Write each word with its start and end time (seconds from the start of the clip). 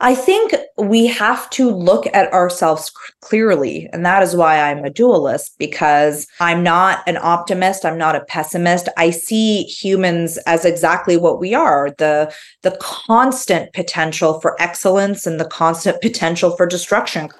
I 0.00 0.14
think 0.14 0.54
we 0.76 1.06
have 1.06 1.48
to 1.50 1.70
look 1.70 2.06
at 2.12 2.30
ourselves 2.32 2.90
clearly. 3.22 3.88
And 3.92 4.04
that 4.04 4.22
is 4.22 4.36
why 4.36 4.60
I'm 4.60 4.84
a 4.84 4.90
dualist, 4.90 5.56
because 5.58 6.26
I'm 6.38 6.62
not 6.62 7.02
an 7.06 7.16
optimist. 7.16 7.84
I'm 7.84 7.96
not 7.96 8.14
a 8.14 8.24
pessimist. 8.24 8.88
I 8.98 9.10
see 9.10 9.62
humans 9.62 10.36
as 10.46 10.64
exactly 10.66 11.16
what 11.16 11.40
we 11.40 11.54
are 11.54 11.94
the, 11.98 12.32
the 12.62 12.76
constant 12.80 13.72
potential 13.72 14.40
for 14.40 14.60
excellence 14.60 15.26
and 15.26 15.40
the 15.40 15.48
constant 15.48 16.02
potential 16.02 16.54
for 16.56 16.66
destruction. 16.66 17.30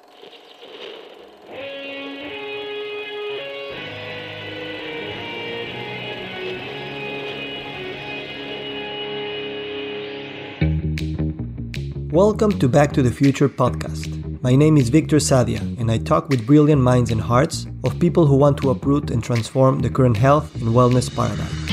Welcome 12.17 12.57
to 12.57 12.67
Back 12.67 12.93
to 12.93 13.03
the 13.03 13.11
Future 13.11 13.47
podcast. 13.47 14.41
My 14.41 14.55
name 14.55 14.75
is 14.75 14.89
Victor 14.89 15.17
Sadia, 15.17 15.59
and 15.79 15.91
I 15.91 15.99
talk 15.99 16.29
with 16.29 16.47
brilliant 16.47 16.81
minds 16.81 17.11
and 17.11 17.21
hearts 17.21 17.67
of 17.83 17.99
people 17.99 18.25
who 18.25 18.35
want 18.35 18.57
to 18.57 18.71
uproot 18.71 19.11
and 19.11 19.23
transform 19.23 19.81
the 19.81 19.91
current 19.91 20.17
health 20.17 20.55
and 20.55 20.69
wellness 20.69 21.15
paradigm. 21.15 21.66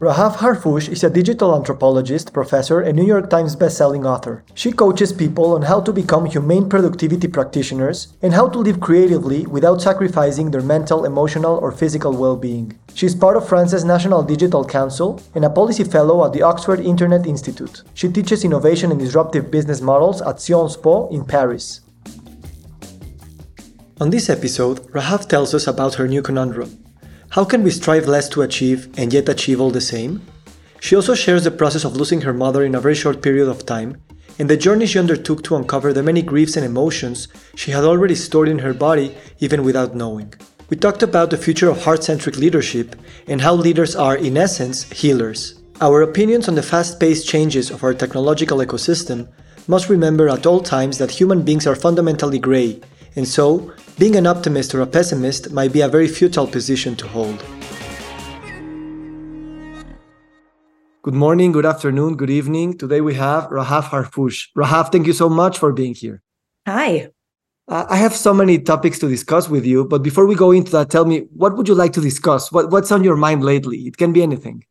Rahaf 0.00 0.36
Harfoush 0.36 0.88
is 0.88 1.02
a 1.02 1.10
digital 1.10 1.56
anthropologist, 1.56 2.32
professor, 2.32 2.80
and 2.80 2.96
New 2.96 3.04
York 3.04 3.28
Times 3.28 3.56
bestselling 3.56 4.06
author. 4.06 4.44
She 4.54 4.70
coaches 4.70 5.12
people 5.12 5.54
on 5.54 5.62
how 5.62 5.80
to 5.80 5.92
become 5.92 6.26
humane 6.26 6.68
productivity 6.68 7.26
practitioners 7.26 8.06
and 8.22 8.32
how 8.32 8.48
to 8.48 8.60
live 8.60 8.78
creatively 8.78 9.44
without 9.46 9.82
sacrificing 9.82 10.52
their 10.52 10.62
mental, 10.62 11.04
emotional, 11.04 11.56
or 11.56 11.72
physical 11.72 12.16
well 12.16 12.36
being. 12.36 12.78
She 12.94 13.06
is 13.06 13.16
part 13.16 13.36
of 13.36 13.48
France's 13.48 13.84
National 13.84 14.22
Digital 14.22 14.64
Council 14.64 15.20
and 15.34 15.44
a 15.44 15.50
policy 15.50 15.82
fellow 15.82 16.24
at 16.24 16.32
the 16.32 16.42
Oxford 16.42 16.78
Internet 16.78 17.26
Institute. 17.26 17.82
She 17.94 18.08
teaches 18.08 18.44
innovation 18.44 18.92
and 18.92 19.00
disruptive 19.00 19.50
business 19.50 19.80
models 19.80 20.22
at 20.22 20.40
Sciences 20.40 20.76
Po 20.76 21.08
in 21.08 21.24
Paris. 21.24 21.80
On 24.00 24.10
this 24.10 24.30
episode, 24.30 24.78
Rahav 24.92 25.28
tells 25.28 25.54
us 25.54 25.66
about 25.66 25.96
her 25.96 26.06
new 26.06 26.22
conundrum 26.22 26.84
how 27.30 27.44
can 27.44 27.62
we 27.62 27.70
strive 27.70 28.08
less 28.08 28.28
to 28.30 28.42
achieve 28.42 28.88
and 28.96 29.12
yet 29.12 29.28
achieve 29.28 29.60
all 29.60 29.70
the 29.70 29.80
same? 29.80 30.22
She 30.80 30.96
also 30.96 31.14
shares 31.14 31.44
the 31.44 31.50
process 31.50 31.84
of 31.84 31.94
losing 31.94 32.22
her 32.22 32.32
mother 32.32 32.64
in 32.64 32.74
a 32.74 32.80
very 32.80 32.94
short 32.94 33.20
period 33.20 33.48
of 33.48 33.66
time 33.66 34.00
and 34.38 34.48
the 34.48 34.56
journey 34.56 34.86
she 34.86 34.98
undertook 34.98 35.42
to 35.42 35.56
uncover 35.56 35.92
the 35.92 36.02
many 36.02 36.22
griefs 36.22 36.56
and 36.56 36.64
emotions 36.64 37.28
she 37.54 37.72
had 37.72 37.84
already 37.84 38.14
stored 38.14 38.48
in 38.48 38.60
her 38.60 38.72
body 38.72 39.14
even 39.40 39.62
without 39.62 39.94
knowing. 39.94 40.32
We 40.70 40.76
talked 40.76 41.02
about 41.02 41.30
the 41.30 41.36
future 41.36 41.68
of 41.68 41.82
heart 41.82 42.04
centric 42.04 42.36
leadership 42.36 42.94
and 43.26 43.40
how 43.40 43.54
leaders 43.54 43.96
are, 43.96 44.16
in 44.16 44.36
essence, 44.36 44.84
healers. 44.90 45.60
Our 45.80 46.02
opinions 46.02 46.48
on 46.48 46.54
the 46.54 46.62
fast 46.62 47.00
paced 47.00 47.28
changes 47.28 47.70
of 47.70 47.82
our 47.82 47.94
technological 47.94 48.58
ecosystem 48.58 49.28
must 49.66 49.88
remember 49.88 50.28
at 50.28 50.46
all 50.46 50.60
times 50.60 50.98
that 50.98 51.10
human 51.10 51.42
beings 51.42 51.66
are 51.66 51.76
fundamentally 51.76 52.38
grey, 52.38 52.80
and 53.16 53.26
so 53.26 53.72
being 53.98 54.14
an 54.14 54.26
optimist 54.28 54.74
or 54.74 54.80
a 54.80 54.86
pessimist 54.86 55.50
might 55.50 55.72
be 55.72 55.80
a 55.80 55.88
very 55.88 56.06
futile 56.06 56.46
position 56.46 56.94
to 56.94 57.08
hold. 57.08 57.44
Good 61.02 61.14
morning, 61.14 61.52
good 61.52 61.66
afternoon, 61.66 62.16
good 62.16 62.30
evening. 62.30 62.78
Today 62.78 63.00
we 63.00 63.14
have 63.14 63.44
Rahaf 63.44 63.84
Harfoush. 63.84 64.48
Rahaf, 64.56 64.92
thank 64.92 65.06
you 65.06 65.12
so 65.12 65.28
much 65.28 65.58
for 65.58 65.72
being 65.72 65.94
here. 65.94 66.22
Hi. 66.66 67.10
Uh, 67.66 67.86
I 67.88 67.96
have 67.96 68.14
so 68.14 68.32
many 68.32 68.58
topics 68.58 68.98
to 69.00 69.08
discuss 69.08 69.48
with 69.48 69.66
you, 69.66 69.84
but 69.84 70.02
before 70.02 70.26
we 70.26 70.34
go 70.34 70.52
into 70.52 70.70
that, 70.72 70.90
tell 70.90 71.04
me 71.04 71.26
what 71.34 71.56
would 71.56 71.66
you 71.66 71.74
like 71.74 71.92
to 71.94 72.00
discuss? 72.00 72.52
What, 72.52 72.70
what's 72.70 72.92
on 72.92 73.02
your 73.02 73.16
mind 73.16 73.42
lately? 73.44 73.78
It 73.78 73.96
can 73.96 74.12
be 74.12 74.22
anything. 74.22 74.64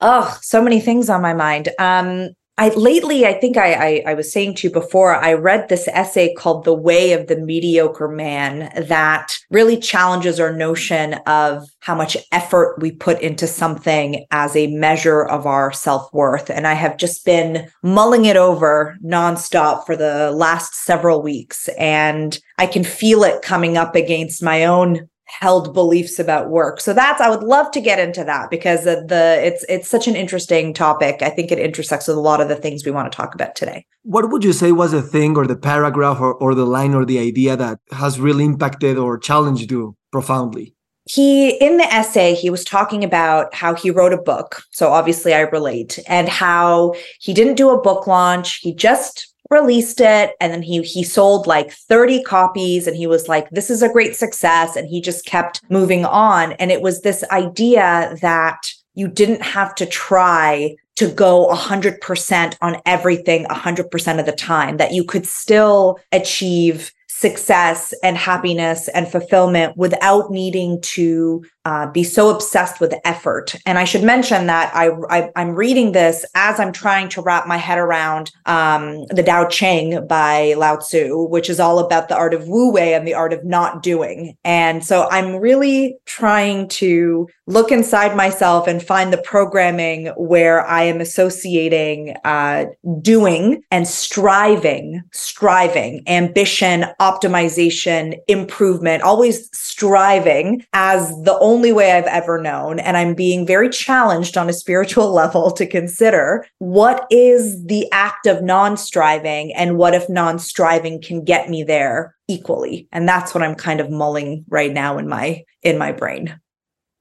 Oh, 0.00 0.38
so 0.40 0.62
many 0.62 0.80
things 0.80 1.10
on 1.10 1.20
my 1.20 1.34
mind. 1.34 1.68
Um, 1.78 2.30
I 2.60 2.68
lately, 2.68 3.24
I 3.24 3.32
think 3.32 3.56
I, 3.56 3.72
I, 3.72 4.02
I 4.08 4.14
was 4.14 4.30
saying 4.30 4.56
to 4.56 4.68
you 4.68 4.72
before, 4.72 5.14
I 5.14 5.32
read 5.32 5.70
this 5.70 5.88
essay 5.88 6.34
called 6.34 6.64
"The 6.64 6.74
Way 6.74 7.14
of 7.14 7.26
the 7.26 7.36
Mediocre 7.36 8.06
Man" 8.06 8.70
that 8.76 9.38
really 9.48 9.78
challenges 9.78 10.38
our 10.38 10.54
notion 10.54 11.14
of 11.26 11.66
how 11.78 11.94
much 11.94 12.18
effort 12.32 12.76
we 12.78 12.92
put 12.92 13.18
into 13.22 13.46
something 13.46 14.26
as 14.30 14.54
a 14.54 14.66
measure 14.66 15.22
of 15.22 15.46
our 15.46 15.72
self 15.72 16.12
worth. 16.12 16.50
And 16.50 16.66
I 16.66 16.74
have 16.74 16.98
just 16.98 17.24
been 17.24 17.66
mulling 17.82 18.26
it 18.26 18.36
over 18.36 18.98
nonstop 19.02 19.86
for 19.86 19.96
the 19.96 20.30
last 20.30 20.74
several 20.74 21.22
weeks, 21.22 21.66
and 21.78 22.38
I 22.58 22.66
can 22.66 22.84
feel 22.84 23.24
it 23.24 23.40
coming 23.40 23.78
up 23.78 23.94
against 23.94 24.42
my 24.42 24.66
own 24.66 25.08
held 25.38 25.72
beliefs 25.72 26.18
about 26.18 26.50
work. 26.50 26.80
So 26.80 26.92
that's 26.92 27.20
I 27.20 27.30
would 27.30 27.42
love 27.42 27.70
to 27.72 27.80
get 27.80 27.98
into 27.98 28.24
that 28.24 28.50
because 28.50 28.84
the, 28.84 29.04
the 29.06 29.40
it's 29.44 29.64
it's 29.68 29.88
such 29.88 30.08
an 30.08 30.16
interesting 30.16 30.74
topic. 30.74 31.22
I 31.22 31.30
think 31.30 31.50
it 31.52 31.58
intersects 31.58 32.08
with 32.08 32.16
a 32.16 32.20
lot 32.20 32.40
of 32.40 32.48
the 32.48 32.56
things 32.56 32.84
we 32.84 32.90
want 32.90 33.10
to 33.10 33.16
talk 33.16 33.34
about 33.34 33.54
today. 33.54 33.86
What 34.02 34.30
would 34.30 34.44
you 34.44 34.52
say 34.52 34.72
was 34.72 34.92
the 34.92 35.02
thing 35.02 35.36
or 35.36 35.46
the 35.46 35.56
paragraph 35.56 36.20
or, 36.20 36.34
or 36.34 36.54
the 36.54 36.66
line 36.66 36.94
or 36.94 37.04
the 37.04 37.18
idea 37.18 37.56
that 37.56 37.78
has 37.92 38.18
really 38.18 38.44
impacted 38.44 38.98
or 38.98 39.18
challenged 39.18 39.70
you 39.70 39.96
profoundly? 40.10 40.74
he 41.08 41.50
in 41.56 41.78
the 41.78 41.84
essay 41.84 42.34
he 42.34 42.50
was 42.50 42.62
talking 42.62 43.02
about 43.02 43.52
how 43.54 43.74
he 43.74 43.90
wrote 43.90 44.12
a 44.12 44.18
book 44.18 44.62
so 44.70 44.90
obviously 44.92 45.32
i 45.32 45.40
relate 45.40 45.98
and 46.06 46.28
how 46.28 46.94
he 47.20 47.32
didn't 47.32 47.54
do 47.54 47.70
a 47.70 47.80
book 47.80 48.06
launch 48.06 48.56
he 48.56 48.74
just 48.74 49.34
released 49.50 50.00
it 50.00 50.36
and 50.40 50.52
then 50.52 50.62
he 50.62 50.82
he 50.82 51.02
sold 51.02 51.46
like 51.46 51.72
30 51.72 52.22
copies 52.22 52.86
and 52.86 52.96
he 52.96 53.06
was 53.06 53.28
like 53.28 53.50
this 53.50 53.68
is 53.68 53.82
a 53.82 53.92
great 53.92 54.14
success 54.16 54.76
and 54.76 54.88
he 54.88 55.00
just 55.00 55.26
kept 55.26 55.60
moving 55.70 56.04
on. 56.04 56.52
And 56.52 56.70
it 56.70 56.82
was 56.82 57.02
this 57.02 57.24
idea 57.30 58.16
that 58.22 58.72
you 58.94 59.08
didn't 59.08 59.42
have 59.42 59.74
to 59.76 59.86
try 59.86 60.76
to 60.96 61.08
go 61.08 61.48
100% 61.50 62.56
on 62.60 62.76
everything 62.84 63.46
100% 63.46 64.20
of 64.20 64.26
the 64.26 64.32
time 64.32 64.76
that 64.76 64.92
you 64.92 65.02
could 65.02 65.26
still 65.26 65.98
achieve 66.12 66.92
success 67.20 67.92
and 68.02 68.16
happiness 68.16 68.88
and 68.88 69.06
fulfillment 69.06 69.76
without 69.76 70.30
needing 70.30 70.80
to 70.80 71.44
uh, 71.66 71.86
be 71.90 72.02
so 72.02 72.30
obsessed 72.30 72.80
with 72.80 72.94
effort. 73.04 73.54
And 73.66 73.78
I 73.78 73.84
should 73.84 74.02
mention 74.02 74.46
that 74.46 74.74
I, 74.74 74.88
I 75.10 75.30
am 75.36 75.50
reading 75.50 75.92
this 75.92 76.24
as 76.34 76.58
I'm 76.58 76.72
trying 76.72 77.10
to 77.10 77.20
wrap 77.20 77.46
my 77.46 77.58
head 77.58 77.76
around 77.76 78.30
um, 78.46 79.04
the 79.10 79.22
Tao 79.22 79.46
Ching 79.46 80.06
by 80.06 80.54
Lao 80.56 80.76
Tzu, 80.76 81.26
which 81.28 81.50
is 81.50 81.60
all 81.60 81.78
about 81.78 82.08
the 82.08 82.16
art 82.16 82.32
of 82.32 82.48
Wu 82.48 82.72
Wei 82.72 82.94
and 82.94 83.06
the 83.06 83.12
art 83.12 83.34
of 83.34 83.44
not 83.44 83.82
doing. 83.82 84.34
And 84.42 84.82
so 84.82 85.06
I'm 85.10 85.36
really 85.36 85.98
trying 86.06 86.68
to 86.68 87.28
look 87.50 87.72
inside 87.72 88.16
myself 88.16 88.68
and 88.68 88.80
find 88.80 89.12
the 89.12 89.18
programming 89.18 90.06
where 90.16 90.64
I 90.64 90.84
am 90.84 91.00
associating 91.00 92.16
uh, 92.24 92.66
doing 93.02 93.62
and 93.72 93.88
striving, 93.88 95.02
striving, 95.12 96.04
ambition, 96.06 96.86
optimization, 97.00 98.16
improvement, 98.28 99.02
always 99.02 99.50
striving 99.52 100.64
as 100.72 101.08
the 101.24 101.36
only 101.40 101.72
way 101.72 101.92
I've 101.92 102.04
ever 102.04 102.40
known. 102.40 102.78
And 102.78 102.96
I'm 102.96 103.14
being 103.14 103.44
very 103.46 103.68
challenged 103.68 104.36
on 104.36 104.48
a 104.48 104.52
spiritual 104.52 105.12
level 105.20 105.50
to 105.50 105.66
consider 105.66 106.46
what 106.58 107.06
is 107.10 107.64
the 107.66 107.90
act 107.90 108.26
of 108.26 108.42
non 108.42 108.76
striving 108.76 109.52
and 109.54 109.76
what 109.76 109.94
if 109.94 110.08
non 110.08 110.38
striving 110.38 111.02
can 111.02 111.24
get 111.24 111.50
me 111.50 111.64
there 111.64 112.14
equally. 112.28 112.86
And 112.92 113.08
that's 113.08 113.34
what 113.34 113.42
I'm 113.42 113.56
kind 113.56 113.80
of 113.80 113.90
mulling 113.90 114.44
right 114.48 114.72
now 114.72 114.98
in 114.98 115.08
my 115.08 115.42
in 115.62 115.78
my 115.78 115.90
brain. 115.90 116.38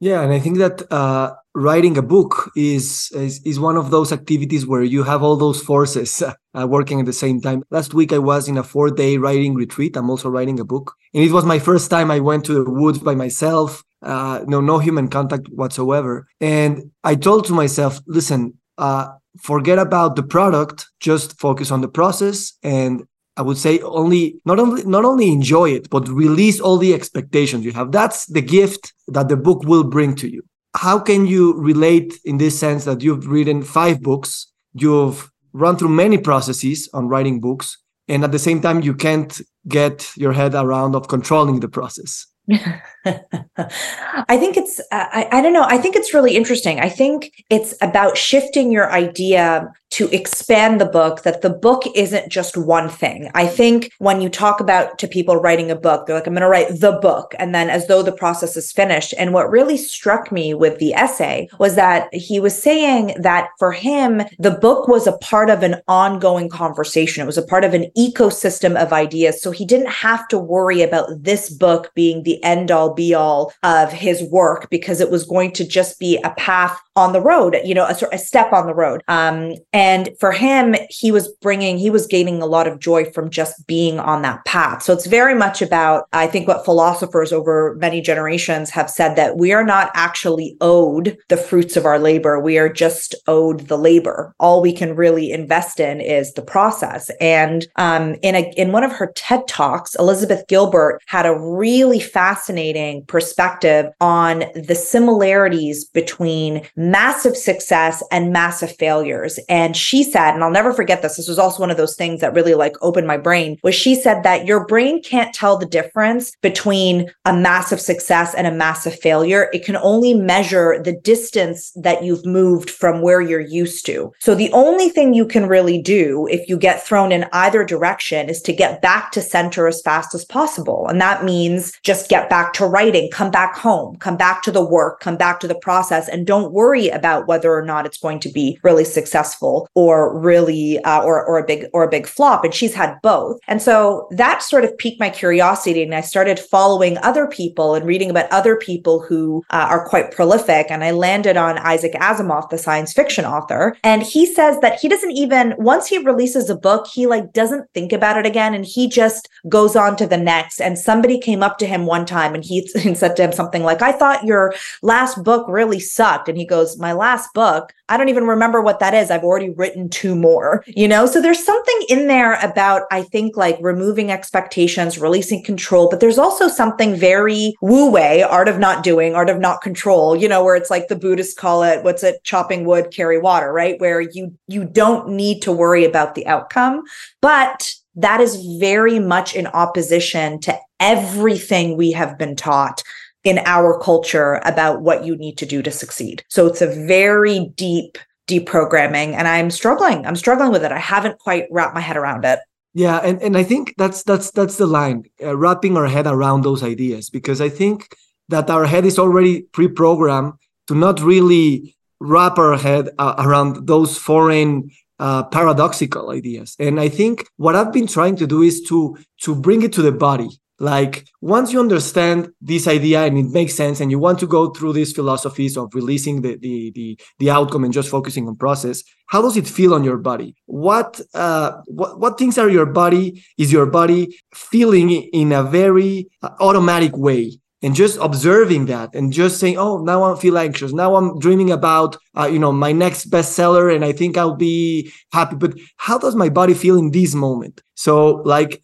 Yeah, 0.02 0.22
and 0.22 0.32
I 0.32 0.40
think 0.40 0.60
that 0.60 0.90
uh, 0.94 1.36
writing 1.54 1.98
a 1.98 2.02
book 2.02 2.52
is, 2.56 3.12
is, 3.14 3.42
is 3.44 3.60
one 3.60 3.76
of 3.76 3.92
those 3.92 4.14
activities 4.14 4.66
where 4.66 4.82
you 4.82 5.04
have 5.04 5.22
all 5.22 5.36
those 5.36 5.62
forces 5.62 6.24
uh, 6.54 6.68
working 6.68 7.02
at 7.02 7.06
the 7.06 7.14
same 7.14 7.42
time. 7.42 7.64
Last 7.70 7.94
week 7.94 8.14
I 8.14 8.20
was 8.20 8.48
in 8.48 8.58
a 8.58 8.64
four 8.64 8.92
day 8.92 9.18
writing 9.18 9.56
retreat. 9.56 9.98
I'm 9.98 10.10
also 10.10 10.30
writing 10.30 10.60
a 10.60 10.64
book, 10.66 10.94
and 11.14 11.24
it 11.24 11.32
was 11.32 11.44
my 11.44 11.60
first 11.60 11.90
time 11.90 12.12
I 12.12 12.22
went 12.22 12.46
to 12.46 12.54
the 12.54 12.70
woods 12.70 13.00
by 13.00 13.14
myself. 13.14 13.84
Uh, 14.02 14.40
no, 14.48 14.62
no 14.62 14.80
human 14.80 15.10
contact 15.10 15.50
whatsoever. 15.50 16.26
And 16.40 16.92
I 17.04 17.16
told 17.16 17.46
to 17.48 17.54
myself, 17.54 18.00
listen, 18.08 18.54
uh, 18.78 19.10
forget 19.42 19.78
about 19.78 20.16
the 20.16 20.24
product, 20.24 20.88
just 21.02 21.38
focus 21.38 21.72
on 21.72 21.82
the 21.82 21.90
process 21.90 22.54
and 22.64 23.04
I 23.40 23.42
would 23.42 23.58
say 23.58 23.80
only 23.80 24.36
not 24.44 24.60
only 24.60 24.84
not 24.84 25.06
only 25.06 25.32
enjoy 25.32 25.70
it, 25.70 25.90
but 25.90 26.10
release 26.10 26.60
all 26.60 26.78
the 26.78 26.94
expectations 26.94 27.64
you 27.64 27.72
have. 27.72 27.94
That's 27.94 28.26
the 28.26 28.42
gift 28.42 28.94
that 29.08 29.30
the 29.30 29.38
book 29.38 29.64
will 29.64 29.86
bring 29.86 30.14
to 30.16 30.28
you. 30.30 30.44
How 30.76 31.00
can 31.00 31.26
you 31.26 31.54
relate 31.54 32.20
in 32.26 32.38
this 32.38 32.60
sense 32.60 32.84
that 32.84 33.02
you've 33.02 33.26
written 33.28 33.64
five 33.64 34.02
books, 34.02 34.52
you've 34.74 35.32
run 35.54 35.78
through 35.78 35.96
many 36.04 36.18
processes 36.18 36.90
on 36.94 37.08
writing 37.08 37.40
books, 37.40 37.78
and 38.10 38.26
at 38.26 38.34
the 38.34 38.40
same 38.48 38.60
time 38.60 38.82
you 38.82 38.94
can't 38.94 39.40
get 39.70 40.12
your 40.18 40.34
head 40.34 40.54
around 40.54 40.94
of 40.94 41.08
controlling 41.08 41.62
the 41.62 41.70
process? 41.70 42.28
I 43.06 44.38
think 44.38 44.58
it's, 44.58 44.80
uh, 44.80 44.84
I, 44.92 45.28
I 45.32 45.42
don't 45.42 45.54
know. 45.54 45.66
I 45.68 45.78
think 45.78 45.96
it's 45.96 46.14
really 46.14 46.36
interesting. 46.36 46.80
I 46.80 46.90
think 46.90 47.44
it's 47.50 47.74
about 47.82 48.18
shifting 48.18 48.72
your 48.72 48.92
idea 48.92 49.72
to 49.92 50.08
expand 50.16 50.80
the 50.80 50.86
book 50.86 51.24
that 51.24 51.42
the 51.42 51.50
book 51.50 51.84
isn't 51.96 52.32
just 52.32 52.56
one 52.56 52.90
thing. 52.90 53.32
I 53.34 53.48
think 53.48 53.92
when 53.98 54.22
you 54.22 54.30
talk 54.30 54.60
about 54.60 55.00
to 55.00 55.08
people 55.08 55.38
writing 55.38 55.72
a 55.72 55.76
book, 55.76 56.06
they're 56.06 56.16
like, 56.16 56.28
I'm 56.28 56.34
going 56.34 56.42
to 56.42 56.48
write 56.48 56.80
the 56.80 57.00
book. 57.02 57.34
And 57.40 57.56
then 57.56 57.72
as 57.72 57.88
though 57.88 58.04
the 58.04 58.12
process 58.12 58.56
is 58.56 58.72
finished. 58.72 59.16
And 59.18 59.34
what 59.34 59.50
really 59.50 59.78
struck 59.78 60.32
me 60.32 60.54
with 60.54 60.78
the 60.78 60.94
essay 60.94 61.48
was 61.58 61.76
that 61.76 62.14
he 62.14 62.40
was 62.40 62.62
saying 62.62 63.16
that 63.20 63.50
for 63.58 63.72
him, 63.72 64.22
the 64.38 64.52
book 64.52 64.88
was 64.88 65.08
a 65.08 65.18
part 65.18 65.50
of 65.50 65.64
an 65.64 65.82
ongoing 65.88 66.50
conversation. 66.50 67.24
It 67.24 67.26
was 67.26 67.38
a 67.38 67.44
part 67.44 67.64
of 67.64 67.74
an 67.74 67.90
ecosystem 67.98 68.80
of 68.80 68.94
ideas. 68.94 69.42
So 69.42 69.50
he 69.50 69.66
didn't 69.66 69.90
have 69.90 70.28
to 70.28 70.38
worry 70.38 70.84
about 70.84 71.10
this 71.24 71.50
book 71.50 71.92
being 71.96 72.22
the 72.22 72.44
end 72.44 72.70
all 72.70 72.89
be 72.94 73.14
all 73.14 73.54
of 73.64 73.92
his 73.92 74.24
work 74.24 74.70
because 74.70 75.02
it 75.02 75.10
was 75.10 75.26
going 75.26 75.52
to 75.54 75.68
just 75.68 76.00
be 76.00 76.18
a 76.24 76.32
path 76.32 76.80
on 77.00 77.14
the 77.14 77.22
road, 77.22 77.58
you 77.64 77.74
know, 77.74 77.86
a, 77.86 77.96
a 78.14 78.18
step 78.18 78.52
on 78.54 78.68
the 78.68 78.76
road. 78.76 79.02
Um, 79.08 79.54
and 79.74 80.10
for 80.20 80.32
him, 80.32 80.76
he 80.90 81.12
was 81.12 81.28
bringing, 81.42 81.78
he 81.78 81.90
was 81.90 82.06
gaining 82.16 82.42
a 82.42 82.46
lot 82.56 82.68
of 82.68 82.80
joy 82.80 83.10
from 83.12 83.30
just 83.30 83.56
being 83.68 84.00
on 84.00 84.22
that 84.24 84.44
path. 84.46 84.84
So 84.84 84.94
it's 84.94 85.08
very 85.20 85.36
much 85.36 85.62
about, 85.62 86.08
I 86.14 86.28
think, 86.28 86.48
what 86.48 86.66
philosophers 86.66 87.32
over 87.32 87.76
many 87.80 88.02
generations 88.02 88.70
have 88.70 88.90
said 88.90 89.16
that 89.16 89.38
we 89.38 89.54
are 89.54 89.64
not 89.64 89.92
actually 89.94 90.58
owed 90.62 91.18
the 91.30 91.38
fruits 91.38 91.78
of 91.78 91.86
our 91.86 92.00
labor. 92.00 92.40
We 92.40 92.58
are 92.58 92.72
just 92.72 93.16
owed 93.28 93.62
the 93.68 93.78
labor. 93.78 94.34
All 94.40 94.62
we 94.62 94.74
can 94.74 94.96
really 94.96 95.32
invest 95.32 95.80
in 95.80 96.02
is 96.02 96.34
the 96.34 96.42
process. 96.42 97.10
And 97.22 97.66
um, 97.78 98.16
in 98.22 98.36
a 98.36 98.52
in 98.58 98.72
one 98.72 98.84
of 98.84 98.92
her 98.92 99.12
TED 99.16 99.48
talks, 99.48 99.96
Elizabeth 99.96 100.44
Gilbert 100.48 101.02
had 101.06 101.26
a 101.26 101.40
really 101.40 102.00
fascinating 102.00 103.06
perspective 103.06 103.86
on 104.02 104.44
the 104.56 104.76
similarities 104.76 105.86
between 105.86 106.68
massive 106.92 107.36
success 107.36 108.04
and 108.12 108.32
massive 108.32 108.76
failures. 108.78 109.40
And 109.50 109.76
she 109.76 110.04
said, 110.04 110.34
and 110.34 110.44
I'll 110.44 110.52
never 110.52 110.74
forget 110.74 111.02
this, 111.02 111.18
this 111.18 111.28
was 111.28 111.40
also 111.40 111.60
one 111.60 111.72
of 111.72 111.78
those 111.78 111.96
things 111.96 112.22
that 112.22 112.34
really 112.34 112.54
like 112.54 112.76
opened 112.82 113.08
my 113.08 113.18
brain, 113.18 113.58
was 113.64 113.76
she 113.76 113.96
said 113.96 114.24
that 114.24 114.46
your 114.46 114.66
brain 114.66 115.02
can't 115.02 115.34
tell 115.34 115.58
the 115.58 115.66
difference 115.66 116.36
between 116.42 117.10
a 117.26 117.34
massive 117.34 117.82
success 117.82 118.34
and 118.34 118.48
a 118.48 118.52
massive 118.52 118.98
failure. 119.00 119.50
It 119.54 119.66
can 119.66 119.78
only 119.78 120.14
measure 120.14 120.82
the 120.84 120.94
distance 120.94 121.72
that 121.76 122.04
you've 122.04 122.26
moved 122.26 122.70
from 122.70 123.02
where 123.02 123.22
you're 123.22 123.40
used 123.40 123.86
to. 123.88 124.12
So 124.20 124.36
the 124.36 124.52
only 124.52 124.90
thing 124.90 125.14
you 125.14 125.26
can 125.26 125.48
really 125.48 125.82
do 125.82 126.28
if 126.28 126.48
you 126.50 126.58
get 126.58 126.86
thrown 126.86 127.12
in 127.12 127.26
either 127.34 127.64
direction 127.64 128.30
is 128.30 128.42
to 128.44 128.54
get 128.54 128.82
back 128.82 129.12
to 129.12 129.22
center 129.22 129.68
as 129.68 129.82
fast 129.82 130.16
as 130.16 130.26
possible. 130.26 130.88
And 130.88 131.00
that 131.02 131.24
means 131.24 131.74
just 131.84 132.10
get 132.10 132.30
back 132.30 132.54
to 132.54 132.66
writing, 132.66 133.10
come 133.12 133.32
back 133.32 133.56
home, 133.56 133.98
come 133.98 134.18
back 134.18 134.42
to 134.44 134.52
the 134.52 134.66
work, 134.66 135.00
come 135.00 135.18
back 135.18 135.40
to 135.42 135.48
the 135.48 135.56
process, 135.56 136.08
and 136.08 136.26
don't 136.26 136.54
worry 136.54 136.79
about 136.88 137.28
whether 137.28 137.54
or 137.54 137.66
not 137.66 137.86
it's 137.86 137.98
going 137.98 138.20
to 138.22 138.30
be 138.30 138.58
really 138.64 138.86
successful 138.86 139.68
or 139.76 140.18
really 140.18 140.80
uh, 140.84 141.02
or 141.02 141.26
or 141.26 141.38
a 141.38 141.46
big 141.46 141.66
or 141.74 141.84
a 141.84 141.90
big 141.90 142.08
flop. 142.08 142.46
And 142.46 142.54
she's 142.54 142.74
had 142.74 142.98
both. 143.02 143.40
And 143.48 143.62
so 143.62 144.08
that 144.12 144.42
sort 144.42 144.64
of 144.64 144.78
piqued 144.78 145.00
my 145.00 145.10
curiosity, 145.10 145.84
and 145.84 145.94
I 145.94 146.02
started 146.02 146.40
following 146.40 146.98
other 147.00 147.28
people 147.28 147.76
and 147.76 147.86
reading 147.86 148.10
about 148.10 148.32
other 148.32 148.56
people 148.56 149.02
who 149.02 149.44
uh, 149.50 149.68
are 149.70 149.88
quite 149.88 150.12
prolific. 150.12 150.68
And 150.70 150.84
I 150.84 150.92
landed 150.92 151.36
on 151.36 151.58
Isaac 151.58 151.94
Asimov, 151.94 152.50
the 152.50 152.58
science 152.58 152.94
fiction 152.94 153.26
author, 153.26 153.76
and 153.84 154.04
he 154.04 154.26
says 154.26 154.60
that 154.62 154.80
he 154.80 154.88
doesn't 154.88 155.12
even 155.12 155.56
once 155.58 155.88
he 155.88 155.98
releases 155.98 156.50
a 156.50 156.56
book, 156.56 156.88
he 156.88 157.08
like 157.08 157.34
doesn't 157.34 157.70
think 157.74 157.92
about 157.92 158.18
it 158.18 158.26
again, 158.26 158.54
and 158.54 158.66
he 158.66 158.88
just 158.88 159.28
goes 159.48 159.76
on 159.76 159.96
to 159.98 160.08
the 160.08 160.18
next. 160.18 160.62
And 160.62 160.78
somebody 160.78 161.20
came 161.20 161.44
up 161.44 161.58
to 161.60 161.66
him 161.66 161.86
one 161.86 162.06
time, 162.06 162.36
and 162.36 162.44
he 162.44 162.68
said 162.96 163.16
to 163.16 163.24
him 163.24 163.32
something 163.32 163.64
like, 163.64 163.82
"I 163.82 163.92
thought 163.92 164.24
your 164.24 164.54
last 164.82 165.24
book 165.24 165.46
really 165.48 165.80
sucked," 165.80 166.30
and 166.30 166.38
he 166.38 166.46
goes, 166.46 166.59
"My 166.78 166.94
last 166.94 167.34
book." 167.34 167.74
I 167.90 167.98
don't 167.98 168.10
even 168.10 168.28
remember 168.28 168.62
what 168.62 168.80
that 168.80 168.94
is. 168.94 169.10
I've 169.10 169.24
already 169.24 169.50
written 169.50 169.90
two 169.90 170.16
more, 170.16 170.64
you 170.68 170.88
know? 170.88 171.08
So 171.08 171.20
there's 171.20 171.44
something 171.44 171.80
in 171.90 172.08
there 172.08 172.36
about, 172.36 172.84
I 172.92 173.02
think, 173.02 173.36
like 173.36 173.58
removing 173.62 174.12
expectations, 174.12 175.00
releasing 175.00 175.44
control, 175.44 175.90
but 175.90 176.00
there's 176.00 176.20
also 176.20 176.48
something 176.48 176.96
very 176.96 177.56
wu 177.62 177.90
wei, 177.90 178.22
art 178.22 178.48
of 178.48 178.60
not 178.60 178.84
doing, 178.84 179.16
art 179.16 179.30
of 179.30 179.40
not 179.40 179.62
control, 179.62 180.16
you 180.16 180.30
know, 180.30 180.44
where 180.44 180.56
it's 180.56 180.70
like 180.70 180.88
the 180.88 180.96
Buddhists 180.96 181.34
call 181.34 181.64
it, 181.64 181.84
what's 181.84 182.04
it, 182.04 182.24
chopping 182.24 182.64
wood, 182.64 182.92
carry 182.92 183.18
water, 183.18 183.52
right? 183.52 183.80
Where 183.80 184.02
you, 184.02 184.38
you 184.48 184.66
don't 184.66 185.10
need 185.10 185.42
to 185.42 185.52
worry 185.52 185.84
about 185.84 186.14
the 186.14 186.28
outcome, 186.28 186.84
but 187.22 187.74
that 187.96 188.22
is 188.22 188.46
very 188.60 189.00
much 189.00 189.36
in 189.36 189.48
opposition 189.48 190.40
to 190.42 190.58
everything 190.80 191.76
we 191.76 191.92
have 191.92 192.18
been 192.18 192.36
taught 192.36 192.84
in 193.24 193.40
our 193.46 193.78
culture 193.80 194.42
about 194.46 194.82
what 194.82 195.04
you 195.04 195.16
need 195.16 195.38
to 195.38 195.46
do 195.46 195.62
to 195.62 195.72
succeed. 195.72 196.24
So 196.30 196.48
it's 196.48 196.62
a 196.62 196.68
very 196.68 197.52
deep 197.56 197.98
deprogramming 198.28 199.14
and 199.14 199.28
I'm 199.28 199.50
struggling. 199.52 200.06
I'm 200.06 200.16
struggling 200.16 200.52
with 200.52 200.64
it. 200.64 200.72
I 200.72 200.80
haven't 200.80 201.20
quite 201.20 201.48
wrapped 201.52 201.76
my 201.76 201.82
head 201.82 201.98
around 201.98 202.26
it. 202.26 202.40
Yeah, 202.74 202.98
and, 202.98 203.22
and 203.22 203.36
I 203.36 203.44
think 203.44 203.74
that's 203.78 204.04
that's 204.04 204.30
that's 204.32 204.58
the 204.58 204.68
line, 204.68 205.06
uh, 205.24 205.36
wrapping 205.36 205.76
our 205.76 205.88
head 205.88 206.06
around 206.06 206.44
those 206.44 206.64
ideas 206.64 207.10
because 207.10 207.42
I 207.42 207.50
think 207.50 207.96
that 208.30 208.50
our 208.50 208.66
head 208.66 208.86
is 208.86 209.00
already 209.00 209.42
pre-programmed 209.42 210.34
to 210.68 210.76
not 210.76 211.02
really 211.02 211.76
wrap 212.00 212.38
our 212.38 212.58
head 212.58 212.90
uh, 213.00 213.16
around 213.18 213.68
those 213.68 213.98
foreign 213.98 214.70
uh, 215.00 215.24
paradoxical 215.24 216.12
ideas. 216.12 216.56
And 216.60 216.80
I 216.80 216.90
think 216.90 217.28
what 217.38 217.56
I've 217.56 217.74
been 217.74 217.88
trying 217.88 218.16
to 218.18 218.28
do 218.28 218.44
is 218.44 218.62
to 218.70 218.98
to 219.22 219.34
bring 219.34 219.64
it 219.64 219.74
to 219.74 219.82
the 219.82 219.92
body 219.92 220.30
like 220.60 221.08
once 221.22 221.52
you 221.54 221.60
understand 221.60 222.30
this 222.42 222.68
idea 222.68 223.04
and 223.04 223.18
it 223.18 223.32
makes 223.32 223.56
sense 223.56 223.80
and 223.80 223.92
you 223.92 224.00
want 224.00 224.20
to 224.20 224.28
go 224.28 224.50
through 224.50 224.74
these 224.74 224.94
philosophies 224.94 225.58
of 225.58 225.74
releasing 225.74 226.22
the 226.22 226.36
the 226.38 226.72
the, 226.72 227.00
the 227.20 227.30
outcome 227.30 227.64
and 227.64 227.74
just 227.74 227.90
focusing 227.90 228.28
on 228.28 228.36
process 228.36 228.84
how 229.10 229.24
does 229.24 229.36
it 229.36 229.48
feel 229.48 229.74
on 229.74 229.84
your 229.84 229.98
body? 229.98 230.36
What 230.46 231.02
uh 231.14 231.62
what, 231.66 232.00
what 232.00 232.18
things 232.18 232.38
are 232.38 232.50
your 232.50 232.68
body 232.68 233.24
is 233.38 233.52
your 233.52 233.66
body 233.66 234.18
feeling 234.34 234.92
in 234.92 235.32
a 235.32 235.44
very 235.44 236.08
uh, 236.22 236.30
automatic 236.40 236.96
way? 236.96 237.40
And 237.62 237.76
just 237.76 237.98
observing 238.00 238.68
that 238.68 238.96
and 238.96 239.12
just 239.12 239.38
saying 239.38 239.58
oh 239.58 239.80
now 239.80 240.04
i 240.04 240.18
feel 240.18 240.38
anxious. 240.38 240.72
Now 240.72 240.96
i'm 240.96 241.20
dreaming 241.20 241.52
about 241.52 241.98
uh, 242.18 242.30
you 242.32 242.40
know 242.40 242.54
my 242.54 242.72
next 242.72 243.10
bestseller 243.10 243.76
and 243.76 243.84
i 243.84 243.92
think 243.92 244.16
i'll 244.16 244.36
be 244.36 244.92
happy. 245.12 245.36
But 245.36 245.56
how 245.76 245.98
does 245.98 246.16
my 246.16 246.30
body 246.30 246.54
feel 246.54 246.78
in 246.78 246.92
this 246.92 247.14
moment? 247.16 247.62
So 247.76 248.22
like 248.36 248.62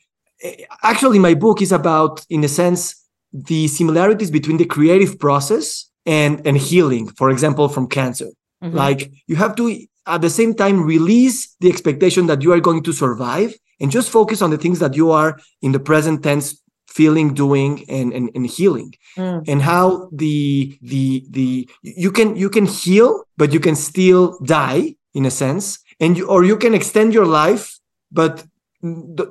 actually 0.84 1.20
my 1.20 1.34
book 1.34 1.62
is 1.62 1.72
about 1.72 2.26
in 2.30 2.44
a 2.44 2.48
sense 2.48 2.82
the 3.32 3.68
similarities 3.68 4.32
between 4.32 4.58
the 4.58 4.66
creative 4.66 5.20
process 5.20 5.90
and 6.06 6.46
and 6.48 6.58
healing 6.58 7.08
for 7.08 7.30
example 7.30 7.68
from 7.68 7.88
cancer 7.88 8.30
mm-hmm. 8.64 8.76
like 8.76 9.12
you 9.28 9.36
have 9.36 9.56
to 9.56 9.64
at 10.08 10.22
the 10.22 10.30
same 10.30 10.54
time 10.54 10.84
release 10.84 11.56
the 11.60 11.70
expectation 11.70 12.28
that 12.28 12.42
you 12.42 12.52
are 12.52 12.60
going 12.60 12.84
to 12.84 12.94
survive 12.94 13.54
and 13.80 13.92
just 13.92 14.10
focus 14.10 14.42
on 14.42 14.52
the 14.52 14.58
things 14.58 14.80
that 14.80 14.96
you 14.96 15.12
are 15.12 15.40
in 15.62 15.72
the 15.72 15.80
present 15.80 16.24
tense 16.24 16.62
feeling 16.88 17.34
doing 17.34 17.84
and 17.90 18.14
and, 18.14 18.30
and 18.36 18.46
healing 18.48 18.94
mm. 19.18 19.44
and 19.48 19.62
how 19.62 20.10
the 20.12 20.78
the 20.82 21.26
the 21.30 21.68
you 21.82 22.12
can 22.12 22.36
you 22.36 22.50
can 22.50 22.66
heal 22.66 23.24
but 23.38 23.52
you 23.52 23.60
can 23.60 23.76
still 23.76 24.38
die 24.44 24.96
in 25.14 25.26
a 25.26 25.32
sense 25.32 25.80
and 26.00 26.18
you, 26.18 26.28
or 26.28 26.44
you 26.44 26.58
can 26.58 26.74
extend 26.74 27.14
your 27.14 27.26
life 27.26 27.80
but 28.12 28.46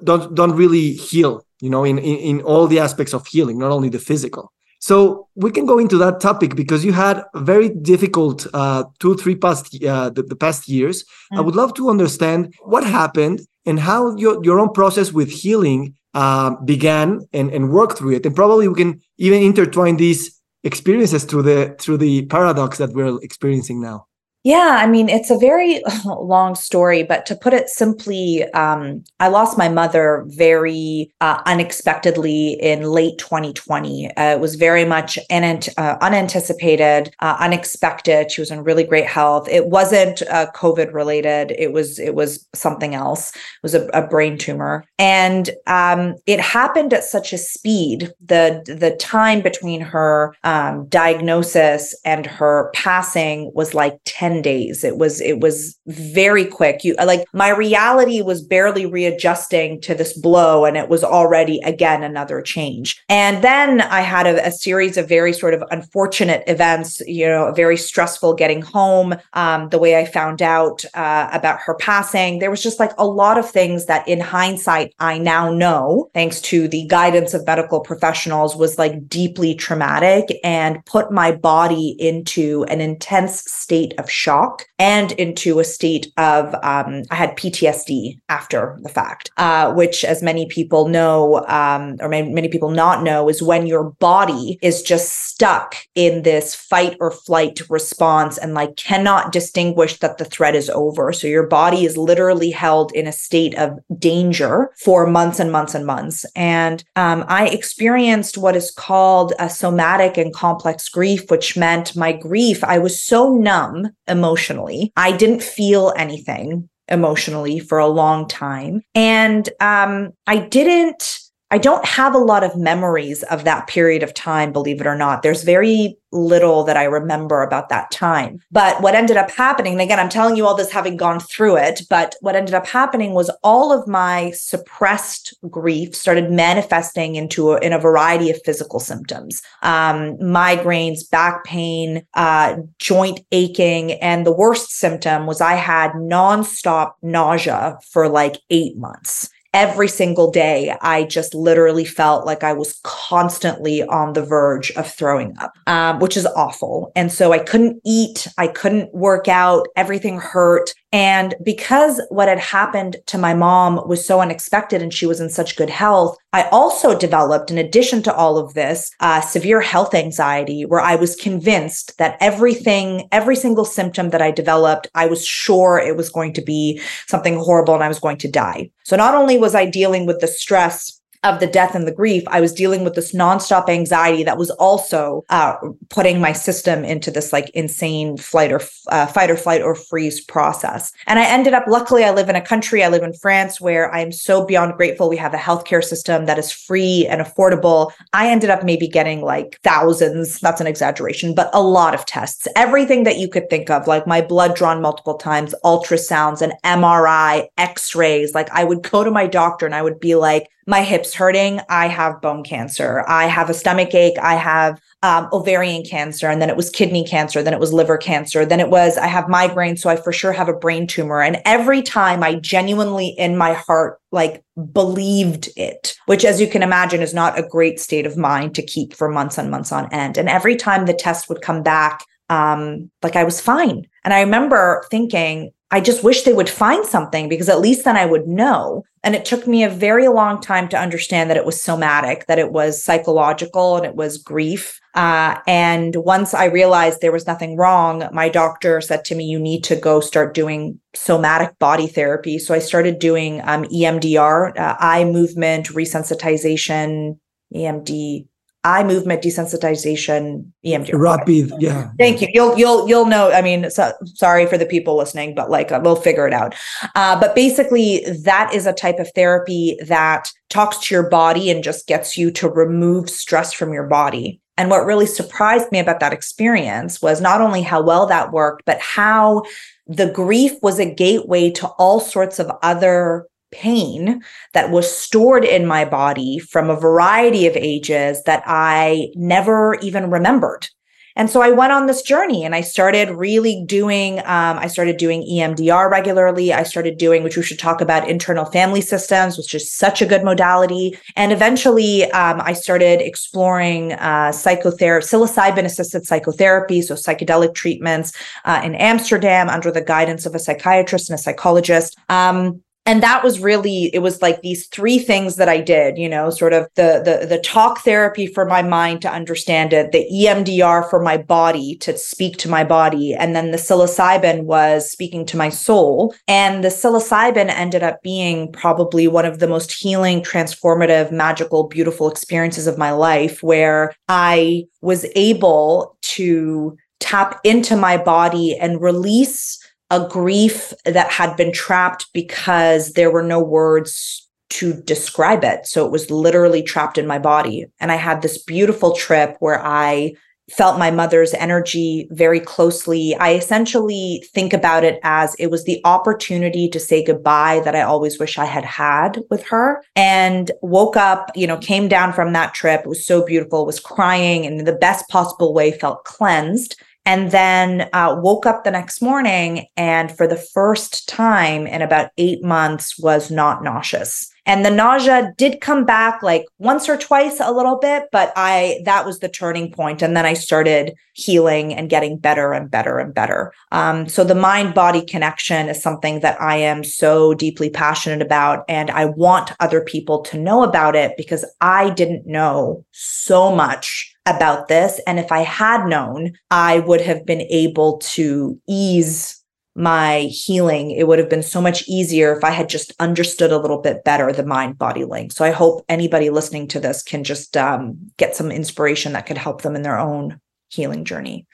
don't 0.09 0.35
don't 0.35 0.57
really 0.63 0.93
heal 0.93 1.33
you 1.61 1.71
know 1.71 1.85
in, 1.85 1.99
in 1.99 2.17
in 2.31 2.37
all 2.43 2.67
the 2.67 2.81
aspects 2.87 3.15
of 3.15 3.27
healing 3.27 3.59
not 3.59 3.71
only 3.71 3.89
the 3.89 3.99
physical. 3.99 4.53
So 4.81 5.29
we 5.35 5.51
can 5.51 5.65
go 5.65 5.79
into 5.79 5.97
that 6.05 6.21
topic 6.21 6.55
because 6.55 6.85
you 6.85 6.93
had 6.93 7.25
very 7.35 7.71
difficult 7.71 8.47
uh, 8.53 8.85
two 9.01 9.15
three 9.17 9.37
past 9.45 9.63
uh, 9.83 10.11
the, 10.11 10.23
the 10.23 10.37
past 10.37 10.69
years. 10.69 11.05
Mm. 11.05 11.39
i 11.39 11.41
would 11.41 11.57
love 11.57 11.73
to 11.75 11.89
understand 11.95 12.55
what 12.73 12.85
happened 12.85 13.39
and 13.67 13.81
how 13.81 14.15
your, 14.17 14.45
your 14.45 14.61
own 14.61 14.73
process 14.73 15.11
with 15.19 15.31
healing 15.31 15.95
uh, 16.13 16.51
began 16.73 17.27
and, 17.33 17.51
and 17.51 17.71
work 17.71 17.97
through 17.97 18.15
it. 18.17 18.27
And 18.27 18.37
probably 18.37 18.69
we 18.69 18.75
can 18.75 19.01
even 19.17 19.43
intertwine 19.43 19.97
these 19.97 20.23
experiences 20.65 21.25
through 21.25 21.43
the 21.43 21.77
through 21.79 21.99
the 21.99 22.27
paradox 22.27 22.79
that 22.79 22.91
we're 22.93 23.19
experiencing 23.23 23.81
now 23.81 24.07
yeah, 24.45 24.77
I 24.79 24.87
mean, 24.87 25.09
it's 25.09 25.31
a 25.31 25.39
very 25.39 25.83
long 26.05 26.55
story, 26.55 27.03
but 27.03 27.25
to 27.27 27.35
put 27.35 27.55
it 27.55 27.71
simply, 27.71 28.45
um, 28.53 29.03
I 29.19 29.29
lost 29.29 29.57
my 29.57 29.71
mother 29.71 30.23
very 30.27 31.11
uh, 31.23 31.41
unexpectedly 31.47 32.59
in 32.61 32.83
late 32.83 33.17
2020. 33.17 34.15
Uh, 34.15 34.35
it 34.35 34.41
was 34.41 34.57
very 34.57 34.85
much 34.85 35.19
unant- 35.31 35.73
uh, 35.79 35.97
unanticipated, 36.03 37.15
uh, 37.21 37.39
unexpected. 37.41 38.31
She 38.31 38.43
was 38.43 38.51
in 38.51 38.63
really 38.63 38.85
great 38.85 39.07
health. 39.07 39.49
It 39.49 39.69
wasn't 39.69 40.21
uh, 40.29 40.51
COVID 40.55 40.93
related. 40.93 41.53
It 41.59 41.73
was 41.73 41.99
it 41.99 42.15
was 42.15 42.47
something 42.55 42.95
else. 42.95 43.35
It 43.35 43.63
was 43.63 43.75
a, 43.75 43.87
a 43.95 44.07
brain 44.07 44.37
tumor, 44.37 44.85
and 44.99 45.49
um, 45.67 46.17
it 46.27 46.39
happened 46.39 46.93
at 46.93 47.05
such 47.05 47.33
a 47.33 47.39
speed. 47.39 48.13
the 48.21 48.63
The 48.67 48.95
time 48.97 49.41
between 49.41 49.81
her 49.81 50.37
um, 50.45 50.87
diagnosis 50.89 51.95
and 52.05 52.27
her 52.27 52.71
passing 52.75 53.51
was 53.55 53.73
like 53.73 53.99
10 54.05 54.34
10 54.35 54.43
days. 54.43 54.85
It 54.85 54.99
was 54.99 55.21
it 55.21 55.41
was 55.41 55.79
very 55.87 56.45
quick. 56.45 56.85
You 56.85 56.95
like 57.05 57.25
my 57.33 57.50
reality 57.50 58.23
was 58.23 58.43
barely 58.43 58.87
readjusting 58.87 59.81
to 59.83 59.95
this 59.95 60.12
blow 60.19 60.64
and 60.64 60.76
it 60.76 60.88
was 60.88 61.05
already 61.05 61.61
again 61.64 62.03
another 62.03 62.43
change. 62.43 63.03
And 63.09 63.43
then 63.45 63.81
I 63.81 64.00
had 64.00 64.26
a, 64.26 64.47
a 64.47 64.50
series 64.50 64.97
of 64.97 65.09
very 65.09 65.33
sort 65.33 65.55
of 65.55 65.62
unfortunate 65.71 66.43
events, 66.47 67.00
you 67.07 67.26
know, 67.26 67.53
very 67.53 67.76
stressful 67.76 68.35
getting 68.35 68.62
home, 68.62 69.14
um, 69.35 69.69
the 69.69 69.79
way 69.79 69.99
I 69.99 70.05
found 70.05 70.43
out 70.43 70.85
uh, 70.95 71.29
about 71.33 71.61
her 71.61 71.75
passing. 71.75 72.38
There 72.38 72.50
was 72.50 72.62
just 72.62 72.81
like 72.81 72.93
a 72.99 73.07
lot 73.07 73.38
of 73.38 73.49
things 73.49 73.87
that 73.87 74.07
in 74.09 74.21
hindsight 74.21 74.95
I 74.99 75.19
now 75.19 75.53
know, 75.53 76.11
thanks 76.14 76.41
to 76.43 76.69
the 76.69 76.87
guidance 76.87 77.35
of 77.35 77.47
medical 77.47 77.81
professionals, 77.81 78.57
was 78.57 78.79
like 78.79 79.09
deeply 79.09 79.55
traumatic 79.55 80.41
and 80.43 80.85
put 80.87 81.12
my 81.12 81.31
body 81.33 81.97
into 81.99 82.64
an 82.64 82.81
intense 82.81 83.45
state 83.50 83.95
of 83.99 84.11
shock 84.25 84.64
and 84.78 85.12
into 85.12 85.61
a 85.61 85.64
state 85.64 86.07
of 86.16 86.54
um, 86.62 87.02
I 87.11 87.14
had 87.14 87.37
PTSD 87.37 88.19
after 88.31 88.78
the 88.83 88.88
fact, 88.88 89.31
uh, 89.37 89.73
which, 89.75 90.02
as 90.04 90.23
many 90.23 90.47
people 90.47 90.88
know, 90.88 91.45
um, 91.47 91.97
or 92.00 92.09
many, 92.09 92.33
many 92.33 92.49
people 92.49 92.71
not 92.71 93.02
know, 93.02 93.28
is 93.28 93.43
when 93.43 93.66
your 93.66 93.85
body 94.00 94.59
is 94.62 94.83
just 94.83 95.12
stuck 95.28 95.76
in 95.95 96.23
this 96.23 96.54
fight 96.54 96.97
or 97.00 97.11
flight 97.11 97.61
response 97.69 98.38
and 98.38 98.54
like 98.54 98.76
cannot 98.76 99.31
distinguish 99.31 99.99
that 99.99 100.16
the 100.16 100.25
threat 100.25 100.54
is 100.54 100.71
over. 100.71 101.12
So 101.12 101.26
your 101.26 101.47
body 101.47 101.85
is 101.85 101.97
literally 101.97 102.50
held 102.50 102.93
in 102.95 103.07
a 103.07 103.12
state 103.12 103.54
of 103.57 103.78
danger 103.99 104.71
for 104.83 105.07
months 105.07 105.38
and 105.38 105.52
months 105.52 105.75
and 105.75 105.87
months. 105.87 106.25
And 106.35 106.83
um, 106.97 107.25
I 107.28 107.49
experienced 107.49 108.38
what 108.38 108.57
is 108.57 108.71
called 108.71 109.35
a 109.38 109.50
somatic 109.50 110.16
and 110.16 110.33
complex 110.33 110.88
grief, 110.88 111.31
which 111.31 111.57
meant 111.57 111.95
my 111.95 112.12
grief, 112.12 112.64
I 112.64 112.78
was 112.78 113.04
so 113.04 113.35
numb 113.35 113.90
emotionally. 114.09 114.93
I 114.97 115.13
didn't 115.13 115.43
feel 115.43 115.93
anything 115.97 116.69
emotionally 116.89 117.59
for 117.59 117.79
a 117.79 117.87
long 117.87 118.29
time. 118.29 118.83
And 118.95 119.49
um, 119.61 120.11
I 120.27 120.39
didn't 120.39 121.24
I 121.55 121.59
don't 121.59 121.87
have 121.87 122.17
a 122.17 122.19
lot 122.19 122.43
of 122.43 122.57
memories 122.57 123.23
of 123.23 123.45
that 123.45 123.69
period 123.69 124.03
of 124.03 124.13
time, 124.13 124.51
believe 124.53 124.81
it 124.81 124.89
or 124.89 124.97
not. 124.97 125.23
There's 125.23 125.45
very 125.45 125.97
little 126.11 126.65
that 126.65 126.77
I 126.77 126.83
remember 126.83 127.43
about 127.43 127.69
that 127.69 127.93
time. 127.93 128.41
But 128.51 128.83
what 128.83 128.97
ended 128.97 129.17
up 129.17 129.31
happening, 129.31 129.75
and 129.75 129.81
again, 129.81 130.01
I'm 130.01 130.09
telling 130.09 130.37
you 130.37 130.47
all 130.47 130.57
this 130.57 130.73
having 130.73 130.97
gone 130.97 131.21
through 131.21 131.59
it, 131.59 131.83
but 131.89 132.17
what 132.23 132.35
ended 132.35 132.55
up 132.55 132.67
happening 132.67 133.13
was 133.13 133.31
all 133.45 133.73
of 133.73 133.87
my 133.87 134.33
suppressed 134.33 135.33
grief 135.49 135.95
started 135.95 136.29
manifesting 136.29 137.15
into 137.15 137.53
a, 137.53 137.61
in 137.61 137.73
a 137.73 137.79
variety 137.79 138.31
of 138.31 138.43
physical 138.45 138.81
symptoms 138.81 139.41
um, 139.63 140.17
migraines, 140.19 141.09
back 141.09 141.45
pain, 141.45 142.05
uh, 142.15 142.57
joint 142.81 143.21
aching. 143.31 143.93
And 143.93 144.27
the 144.27 144.35
worst 144.35 144.73
symptom 144.73 145.27
was 145.27 145.41
I 145.41 145.55
had 145.55 145.93
nonstop 145.93 146.95
nausea 147.01 147.79
for 147.93 148.09
like 148.09 148.41
eight 148.51 148.77
months 148.77 149.31
every 149.55 149.87
single 149.89 150.31
day, 150.31 150.77
I 150.83 151.05
just 151.05 151.33
literally 151.33 151.85
felt 151.85 152.27
like 152.27 152.43
I 152.43 152.53
was 152.53 152.81
constantly 152.83 153.85
on 153.85 154.13
the 154.13 154.23
verge 154.23 154.73
of 154.73 154.91
throwing 154.91 155.35
up, 155.39 155.53
um, 155.69 156.01
which 156.01 156.17
is 156.17 156.27
awful. 156.27 156.91
And 156.97 157.11
so 157.11 157.33
I 157.33 157.39
couldn't 157.39 157.81
eat, 157.87 158.27
I 158.37 158.49
couldn't 158.49 158.93
work 158.93 159.29
out, 159.29 159.69
everything 159.77 160.19
hurt. 160.19 160.75
And 160.95 161.35
because 161.43 162.01
what 162.09 162.29
had 162.29 162.39
happened 162.39 162.99
to 163.07 163.19
my 163.19 163.35
mom 163.35 163.83
was 163.89 164.07
so 164.07 164.21
unexpected 164.21 164.81
and 164.81 164.95
she 164.95 165.07
was 165.07 165.21
in 165.21 165.29
such 165.29 165.57
good 165.57 165.69
health, 165.69 166.17
I 166.33 166.45
also 166.53 166.97
developed, 166.97 167.51
in 167.51 167.59
addition 167.59 168.01
to 168.05 168.15
all 168.15 168.39
of 168.39 168.55
this, 168.55 168.93
uh, 169.01 169.21
severe 169.21 169.61
health 169.61 169.93
anxiety, 169.93 170.65
where 170.65 170.81
I 170.81 170.95
was 170.95 171.17
convinced 171.17 171.99
that 171.99 172.17
everything, 172.21 173.09
every 173.11 173.35
single 173.35 173.65
symptom 173.65 174.11
that 174.11 174.23
I 174.23 174.31
developed, 174.31 174.87
I 174.95 175.07
was 175.07 175.27
sure 175.27 175.79
it 175.79 175.97
was 175.97 176.11
going 176.11 176.33
to 176.35 176.43
be 176.43 176.81
something 177.09 177.41
horrible 177.41 177.75
and 177.75 177.83
I 177.83 177.89
was 177.89 177.99
going 177.99 178.19
to 178.19 178.31
die. 178.31 178.71
So 178.85 178.95
not 178.95 179.17
only 179.17 179.37
was 179.37 179.57
I 179.57 179.67
dealing 179.67 180.07
with 180.07 180.21
the 180.21 180.29
stress 180.29 181.01
of 181.25 181.40
the 181.40 181.47
death 181.47 181.75
and 181.75 181.88
the 181.88 181.93
grief, 181.93 182.23
I 182.28 182.40
was 182.40 182.52
dealing 182.52 182.85
with 182.85 182.95
this 182.95 183.12
nonstop 183.12 183.69
anxiety 183.69 184.23
that 184.25 184.38
was 184.38 184.50
also 184.50 185.25
uh, 185.31 185.57
putting 185.88 186.21
my 186.21 186.33
system 186.33 186.85
into 186.85 187.11
this 187.11 187.33
like 187.33 187.50
insane 187.50 188.16
flight 188.16 188.52
or 188.52 188.61
uh, 188.88 189.07
fight 189.07 189.31
or 189.31 189.37
flight 189.37 189.62
or 189.62 189.75
freeze 189.75 190.21
process. 190.21 190.93
And 191.07 191.19
I 191.19 191.25
ended 191.25 191.54
up, 191.54 191.64
luckily, 191.66 192.04
I 192.04 192.11
live 192.11 192.28
in 192.28 192.37
a 192.37 192.40
country, 192.40 192.85
I 192.85 192.88
live 192.88 193.02
in 193.02 193.14
France, 193.14 193.61
where 193.61 193.93
I'm 193.93 194.12
so 194.12 194.45
beyond 194.45 194.75
grateful. 194.75 195.09
We 195.09 195.16
have 195.16 195.35
a 195.35 195.38
healthcare 195.38 195.83
system 195.83 196.26
that 196.26 196.38
is 196.38 196.52
free 196.52 197.07
and 197.09 197.21
affordable. 197.21 197.93
I 198.12 198.28
ended 198.28 198.50
up 198.50 198.62
maybe 198.62 198.87
getting 198.87 199.23
like 199.23 199.59
thousands, 199.62 200.38
that's 200.40 200.61
an 200.61 200.66
exaggeration, 200.66 201.35
but 201.35 201.50
a 201.54 201.62
lot 201.62 201.95
of 201.95 202.04
tests, 202.04 202.47
everything 202.54 203.04
that 203.04 203.19
you 203.19 203.28
could 203.28 203.49
think 203.49 203.71
of, 203.71 203.87
like 203.87 204.07
my 204.07 204.21
blood 204.21 204.54
drawn 204.54 204.83
multiple 204.83 205.14
times, 205.14 205.54
ultrasounds, 205.64 206.43
an 206.43 206.52
MRI, 206.64 207.49
x 207.57 207.95
rays. 207.95 208.35
Like 208.35 208.50
I 208.50 208.64
would 208.64 208.83
go 208.83 209.04
to 209.04 209.11
my 209.11 209.26
doctor 209.26 209.64
and 209.64 209.75
I 209.75 209.83
would 209.83 209.99
be 210.00 210.14
like, 210.14 210.50
my 210.66 210.83
hips 210.83 211.14
hurting, 211.14 211.61
I 211.68 211.88
have 211.88 212.21
bone 212.21 212.42
cancer. 212.42 213.04
I 213.06 213.26
have 213.26 213.50
a 213.50 213.54
stomach 213.54 213.94
ache. 213.94 214.18
I 214.21 214.35
have 214.35 214.80
um, 215.02 215.28
ovarian 215.33 215.85
cancer. 215.85 216.28
And 216.28 216.40
then 216.40 216.49
it 216.49 216.56
was 216.56 216.71
kidney 216.71 217.04
cancer. 217.04 217.42
Then 217.42 217.52
it 217.52 217.61
was 217.61 217.73
liver 217.73 217.99
cancer. 217.99 218.47
Then 218.47 218.61
it 218.61 218.71
was, 218.71 218.97
I 218.97 219.06
have 219.06 219.28
migraine. 219.28 219.76
So 219.76 219.90
I 219.90 219.97
for 219.97 220.12
sure 220.12 220.33
have 220.33 220.49
a 220.49 220.54
brain 220.54 220.87
tumor. 220.87 221.21
And 221.21 221.42
every 221.44 221.83
time 221.83 222.23
I 222.23 222.37
genuinely 222.37 223.09
in 223.09 223.37
my 223.37 223.52
heart, 223.52 224.00
like 224.12 224.42
believed 224.73 225.50
it, 225.56 225.94
which 226.06 226.25
as 226.25 226.40
you 226.40 226.47
can 226.47 226.62
imagine 226.62 227.02
is 227.02 227.12
not 227.12 227.38
a 227.38 227.47
great 227.47 227.78
state 227.78 228.06
of 228.06 228.16
mind 228.16 228.54
to 228.54 228.62
keep 228.62 228.94
for 228.94 229.09
months 229.09 229.37
and 229.37 229.50
months 229.50 229.73
on 229.73 229.92
end. 229.92 230.16
And 230.16 230.28
every 230.28 230.56
time 230.56 230.87
the 230.87 230.94
test 230.94 231.28
would 231.28 231.42
come 231.42 231.62
back, 231.62 232.04
um, 232.30 232.90
like 233.02 233.16
I 233.16 233.25
was 233.25 233.40
fine. 233.40 233.87
And 234.04 234.14
I 234.14 234.21
remember 234.21 234.85
thinking, 234.90 235.52
I 235.71 235.80
just 235.80 236.04
wish 236.04 236.23
they 236.23 236.33
would 236.33 236.49
find 236.49 236.87
something 236.87 237.28
because 237.28 237.49
at 237.49 237.61
least 237.61 237.85
then 237.85 237.97
I 237.97 238.06
would 238.06 238.26
know. 238.26 238.85
And 239.05 239.15
it 239.15 239.27
took 239.27 239.47
me 239.47 239.63
a 239.63 239.69
very 239.69 240.09
long 240.09 240.41
time 240.41 240.67
to 240.71 240.81
understand 240.81 241.29
that 241.29 241.37
it 241.37 241.45
was 241.45 241.63
somatic, 241.63 242.27
that 242.27 242.39
it 242.39 242.51
was 242.51 242.83
psychological 242.83 243.77
and 243.77 243.85
it 243.85 243.95
was 243.95 244.17
grief. 244.17 244.81
Uh, 244.95 245.39
and 245.47 245.95
once 245.97 246.33
I 246.33 246.47
realized 246.47 247.01
there 247.01 247.13
was 247.13 247.27
nothing 247.27 247.57
wrong, 247.57 248.09
my 248.13 248.31
doctor 248.31 248.81
said 248.81 249.05
to 249.07 249.15
me, 249.15 249.25
You 249.25 249.39
need 249.39 249.63
to 249.65 249.77
go 249.77 250.01
start 250.01 250.33
doing 250.33 250.81
somatic 250.95 251.59
body 251.59 251.87
therapy. 251.87 252.39
So 252.39 252.55
I 252.55 252.61
started 252.61 252.99
doing 252.99 253.43
um, 253.45 253.65
EMDR, 253.65 254.59
uh, 254.59 254.77
eye 254.81 255.05
movement 255.05 255.67
resensitization, 255.67 257.19
EMD 257.55 258.27
eye 258.64 258.83
movement 258.83 259.23
desensitization 259.23 260.50
EMDR. 260.64 260.99
Rapid, 260.99 261.52
yeah. 261.59 261.90
Thank 261.99 262.21
you. 262.21 262.28
You'll 262.33 262.56
you'll 262.59 262.88
you'll 262.88 263.06
know. 263.06 263.30
I 263.30 263.42
mean, 263.42 263.71
so, 263.71 263.92
sorry 264.04 264.47
for 264.47 264.59
the 264.59 264.66
people 264.66 264.97
listening, 264.97 265.35
but 265.35 265.50
like 265.50 265.71
uh, 265.71 265.80
we'll 265.83 265.97
figure 265.97 266.26
it 266.26 266.33
out. 266.33 266.54
Uh, 266.94 267.18
but 267.18 267.35
basically, 267.35 268.04
that 268.25 268.52
is 268.54 268.66
a 268.66 268.73
type 268.73 268.99
of 268.99 269.11
therapy 269.14 269.78
that 269.87 270.30
talks 270.49 270.78
to 270.78 270.94
your 270.94 271.09
body 271.09 271.50
and 271.50 271.62
just 271.62 271.87
gets 271.87 272.16
you 272.16 272.30
to 272.33 272.49
remove 272.49 273.11
stress 273.11 273.52
from 273.52 273.73
your 273.73 273.87
body. 273.87 274.40
And 274.56 274.71
what 274.71 274.87
really 274.87 275.06
surprised 275.06 275.73
me 275.73 275.80
about 275.80 276.00
that 276.00 276.12
experience 276.12 277.02
was 277.02 277.21
not 277.21 277.40
only 277.40 277.62
how 277.62 277.83
well 277.83 278.06
that 278.06 278.33
worked, 278.33 278.62
but 278.64 278.78
how 278.80 279.42
the 279.87 280.11
grief 280.11 280.52
was 280.62 280.78
a 280.78 280.94
gateway 280.94 281.50
to 281.50 281.66
all 281.66 282.00
sorts 282.00 282.38
of 282.38 282.50
other 282.62 283.26
pain 283.55 284.23
that 284.53 284.71
was 284.71 284.95
stored 284.95 285.45
in 285.45 285.67
my 285.67 285.85
body 285.85 286.39
from 286.39 286.69
a 286.69 286.77
variety 286.77 287.47
of 287.47 287.57
ages 287.57 288.23
that 288.25 288.43
I 288.47 289.09
never 289.15 289.77
even 289.77 290.11
remembered. 290.11 290.69
And 291.17 291.31
so 291.31 291.41
I 291.41 291.51
went 291.51 291.73
on 291.73 291.87
this 291.87 292.03
journey 292.03 292.45
and 292.45 292.57
I 292.57 292.61
started 292.61 293.09
really 293.11 293.65
doing, 293.67 294.19
um, 294.21 294.59
I 294.59 294.67
started 294.67 294.97
doing 294.97 295.23
EMDR 295.23 295.89
regularly. 295.89 296.53
I 296.53 296.65
started 296.65 296.99
doing, 296.99 297.23
which 297.23 297.37
we 297.37 297.43
should 297.43 297.59
talk 297.59 297.81
about, 297.81 298.09
internal 298.09 298.47
family 298.47 298.81
systems, 298.81 299.39
which 299.39 299.55
is 299.55 299.73
such 299.73 300.03
a 300.03 300.07
good 300.07 300.25
modality. 300.25 300.99
And 301.15 301.31
eventually 301.31 302.11
um, 302.11 302.41
I 302.41 302.53
started 302.53 303.01
exploring 303.01 303.93
uh, 303.93 304.33
psychotherapy, 304.33 305.07
psilocybin 305.07 305.65
assisted 305.65 306.05
psychotherapy, 306.05 306.83
so 306.83 306.95
psychedelic 306.95 307.55
treatments 307.55 308.13
uh, 308.45 308.61
in 308.65 308.75
Amsterdam 308.75 309.49
under 309.49 309.71
the 309.71 309.83
guidance 309.83 310.27
of 310.27 310.35
a 310.35 310.41
psychiatrist 310.41 311.11
and 311.11 311.19
a 311.19 311.23
psychologist. 311.23 311.97
Um, 312.09 312.61
and 312.87 313.03
that 313.03 313.23
was 313.25 313.41
really 313.41 313.95
it 313.95 314.00
was 314.00 314.21
like 314.23 314.43
these 314.43 314.67
three 314.67 314.99
things 314.99 315.37
that 315.37 315.49
i 315.49 315.61
did 315.61 315.99
you 315.99 316.09
know 316.09 316.31
sort 316.31 316.53
of 316.53 316.69
the 316.75 317.03
the 317.05 317.26
the 317.26 317.38
talk 317.43 317.81
therapy 317.81 318.26
for 318.26 318.45
my 318.45 318.62
mind 318.62 319.00
to 319.03 319.11
understand 319.11 319.73
it 319.73 319.93
the 319.93 320.07
emdr 320.26 320.88
for 320.91 321.00
my 321.00 321.17
body 321.17 321.76
to 321.76 321.97
speak 321.97 322.37
to 322.37 322.49
my 322.49 322.64
body 322.64 323.14
and 323.14 323.35
then 323.35 323.50
the 323.50 323.59
psilocybin 323.59 324.45
was 324.45 324.91
speaking 324.91 325.25
to 325.26 325.37
my 325.37 325.49
soul. 325.49 326.14
And 326.29 326.62
the 326.62 326.69
psilocybin 326.69 327.49
ended 327.49 327.83
up 327.83 328.03
being 328.03 328.53
probably 328.53 329.09
one 329.09 329.25
of 329.25 329.38
the 329.38 329.49
most 329.49 329.73
healing 329.73 330.23
transformative 330.23 331.11
magical 331.11 331.64
beautiful 331.69 332.11
experiences 332.11 332.67
of 332.67 332.79
my 332.79 332.91
life 332.91 333.43
where 333.43 333.95
i 334.09 334.64
was 334.81 335.07
able 335.14 335.97
to 336.03 336.76
tap 337.00 337.41
into 337.45 337.76
my 337.76 337.97
body 337.97 338.57
and 338.59 338.81
release 338.81 339.59
a 339.95 340.09
grief 340.09 340.73
that 340.85 341.11
had 341.11 341.37
been 341.37 341.53
trapped 341.53 342.09
because 342.13 342.95
there 342.95 343.13
were 343.13 343.23
no 343.23 343.41
words 343.41 344.29
to 344.51 344.75
describe 344.83 345.45
it. 345.45 345.67
So 345.67 345.87
it 345.87 345.93
was 345.93 346.11
literally 346.11 346.63
trapped 346.63 346.99
in 346.99 347.07
my 347.07 347.19
body. 347.19 347.67
And 347.79 347.93
I 347.93 347.97
had 347.97 348.21
this 348.21 348.43
beautiful 348.43 348.95
trip 348.95 349.37
where 349.39 349.65
I 349.65 350.15
felt 350.51 350.79
my 350.79 350.91
mother's 350.91 351.33
energy 351.35 352.07
very 352.11 352.41
closely. 352.41 353.15
I 353.15 353.35
essentially 353.35 354.23
think 354.35 354.53
about 354.53 354.85
it 354.85 354.99
as 355.03 355.35
it 355.37 355.51
was 355.51 355.65
the 355.65 355.81
opportunity 355.85 356.69
to 356.69 356.81
say 356.81 357.03
goodbye 357.03 357.63
that 357.65 357.75
I 357.75 357.83
always 357.83 358.19
wish 358.19 358.37
I 358.37 358.45
had 358.45 358.65
had 358.65 359.23
with 359.31 359.43
her. 359.47 359.83
And 359.97 360.51
woke 360.61 360.97
up, 360.97 361.31
you 361.35 361.47
know, 361.47 361.57
came 361.57 361.89
down 361.89 362.13
from 362.13 362.33
that 362.33 362.53
trip. 362.53 362.83
It 362.83 362.89
was 362.89 363.07
so 363.07 363.25
beautiful, 363.25 363.65
was 363.65 363.81
crying 363.81 364.45
in 364.45 364.65
the 364.65 364.73
best 364.77 365.09
possible 365.09 365.55
way, 365.55 365.71
felt 365.73 366.05
cleansed. 366.05 366.77
And 367.07 367.31
then 367.31 367.89
uh, 367.93 368.17
woke 368.19 368.47
up 368.47 368.65
the 368.65 368.71
next 368.71 369.03
morning 369.03 369.67
and 369.77 370.15
for 370.17 370.27
the 370.27 370.37
first 370.37 371.09
time 371.09 371.67
in 371.67 371.83
about 371.83 372.11
eight 372.17 372.43
months 372.43 372.99
was 372.99 373.31
not 373.31 373.63
nauseous. 373.63 374.31
And 374.47 374.65
the 374.65 374.71
nausea 374.71 375.33
did 375.39 375.63
come 375.63 375.87
back 375.87 376.23
like 376.23 376.45
once 376.59 376.89
or 376.89 376.99
twice 376.99 377.41
a 377.41 377.53
little 377.53 377.79
bit, 377.79 378.05
but 378.13 378.33
I 378.37 378.81
that 378.85 379.07
was 379.07 379.21
the 379.21 379.29
turning 379.29 379.73
point. 379.73 380.03
And 380.03 380.15
then 380.15 380.27
I 380.27 380.35
started 380.35 380.95
healing 381.15 381.73
and 381.73 381.89
getting 381.89 382.19
better 382.19 382.53
and 382.53 382.71
better 382.71 382.99
and 382.99 383.15
better. 383.15 383.53
Um, 383.73 384.07
so 384.07 384.23
the 384.23 384.35
mind 384.35 384.75
body 384.75 385.05
connection 385.05 385.69
is 385.69 385.83
something 385.83 386.21
that 386.21 386.41
I 386.41 386.57
am 386.57 386.85
so 386.85 387.33
deeply 387.33 387.71
passionate 387.71 388.21
about. 388.21 388.65
And 388.69 388.91
I 388.91 389.07
want 389.07 389.53
other 389.61 389.81
people 389.81 390.21
to 390.23 390.39
know 390.39 390.63
about 390.63 390.95
it 390.95 391.17
because 391.17 391.45
I 391.63 391.91
didn't 391.91 392.27
know 392.27 392.85
so 392.93 393.55
much 393.55 394.13
about 394.26 394.69
this. 394.69 395.00
And 395.07 395.19
if 395.19 395.31
I 395.31 395.40
had 395.40 395.87
known, 395.87 396.33
I 396.50 396.81
would 396.81 397.00
have 397.00 397.26
been 397.26 397.43
able 397.43 397.99
to 397.99 398.61
ease 398.69 399.45
my 399.76 400.21
healing, 400.21 400.93
it 400.93 401.09
would 401.09 401.19
have 401.19 401.28
been 401.28 401.43
so 401.43 401.61
much 401.61 401.87
easier 401.88 402.37
if 402.37 402.45
I 402.45 402.50
had 402.50 402.69
just 402.69 402.93
understood 403.00 403.50
a 403.50 403.59
little 403.59 403.81
bit 403.81 404.04
better 404.04 404.33
the 404.33 404.47
mind 404.47 404.78
body 404.78 405.04
link. 405.04 405.33
So 405.33 405.45
I 405.45 405.50
hope 405.50 405.85
anybody 405.88 406.31
listening 406.31 406.69
to 406.69 406.81
this 406.81 407.02
can 407.02 407.25
just 407.25 407.57
um, 407.57 407.99
get 408.16 408.37
some 408.37 408.52
inspiration 408.52 409.12
that 409.12 409.26
could 409.26 409.38
help 409.38 409.62
them 409.62 409.75
in 409.75 409.83
their 409.83 409.99
own 409.99 410.40
healing 410.69 411.04
journey. 411.04 411.47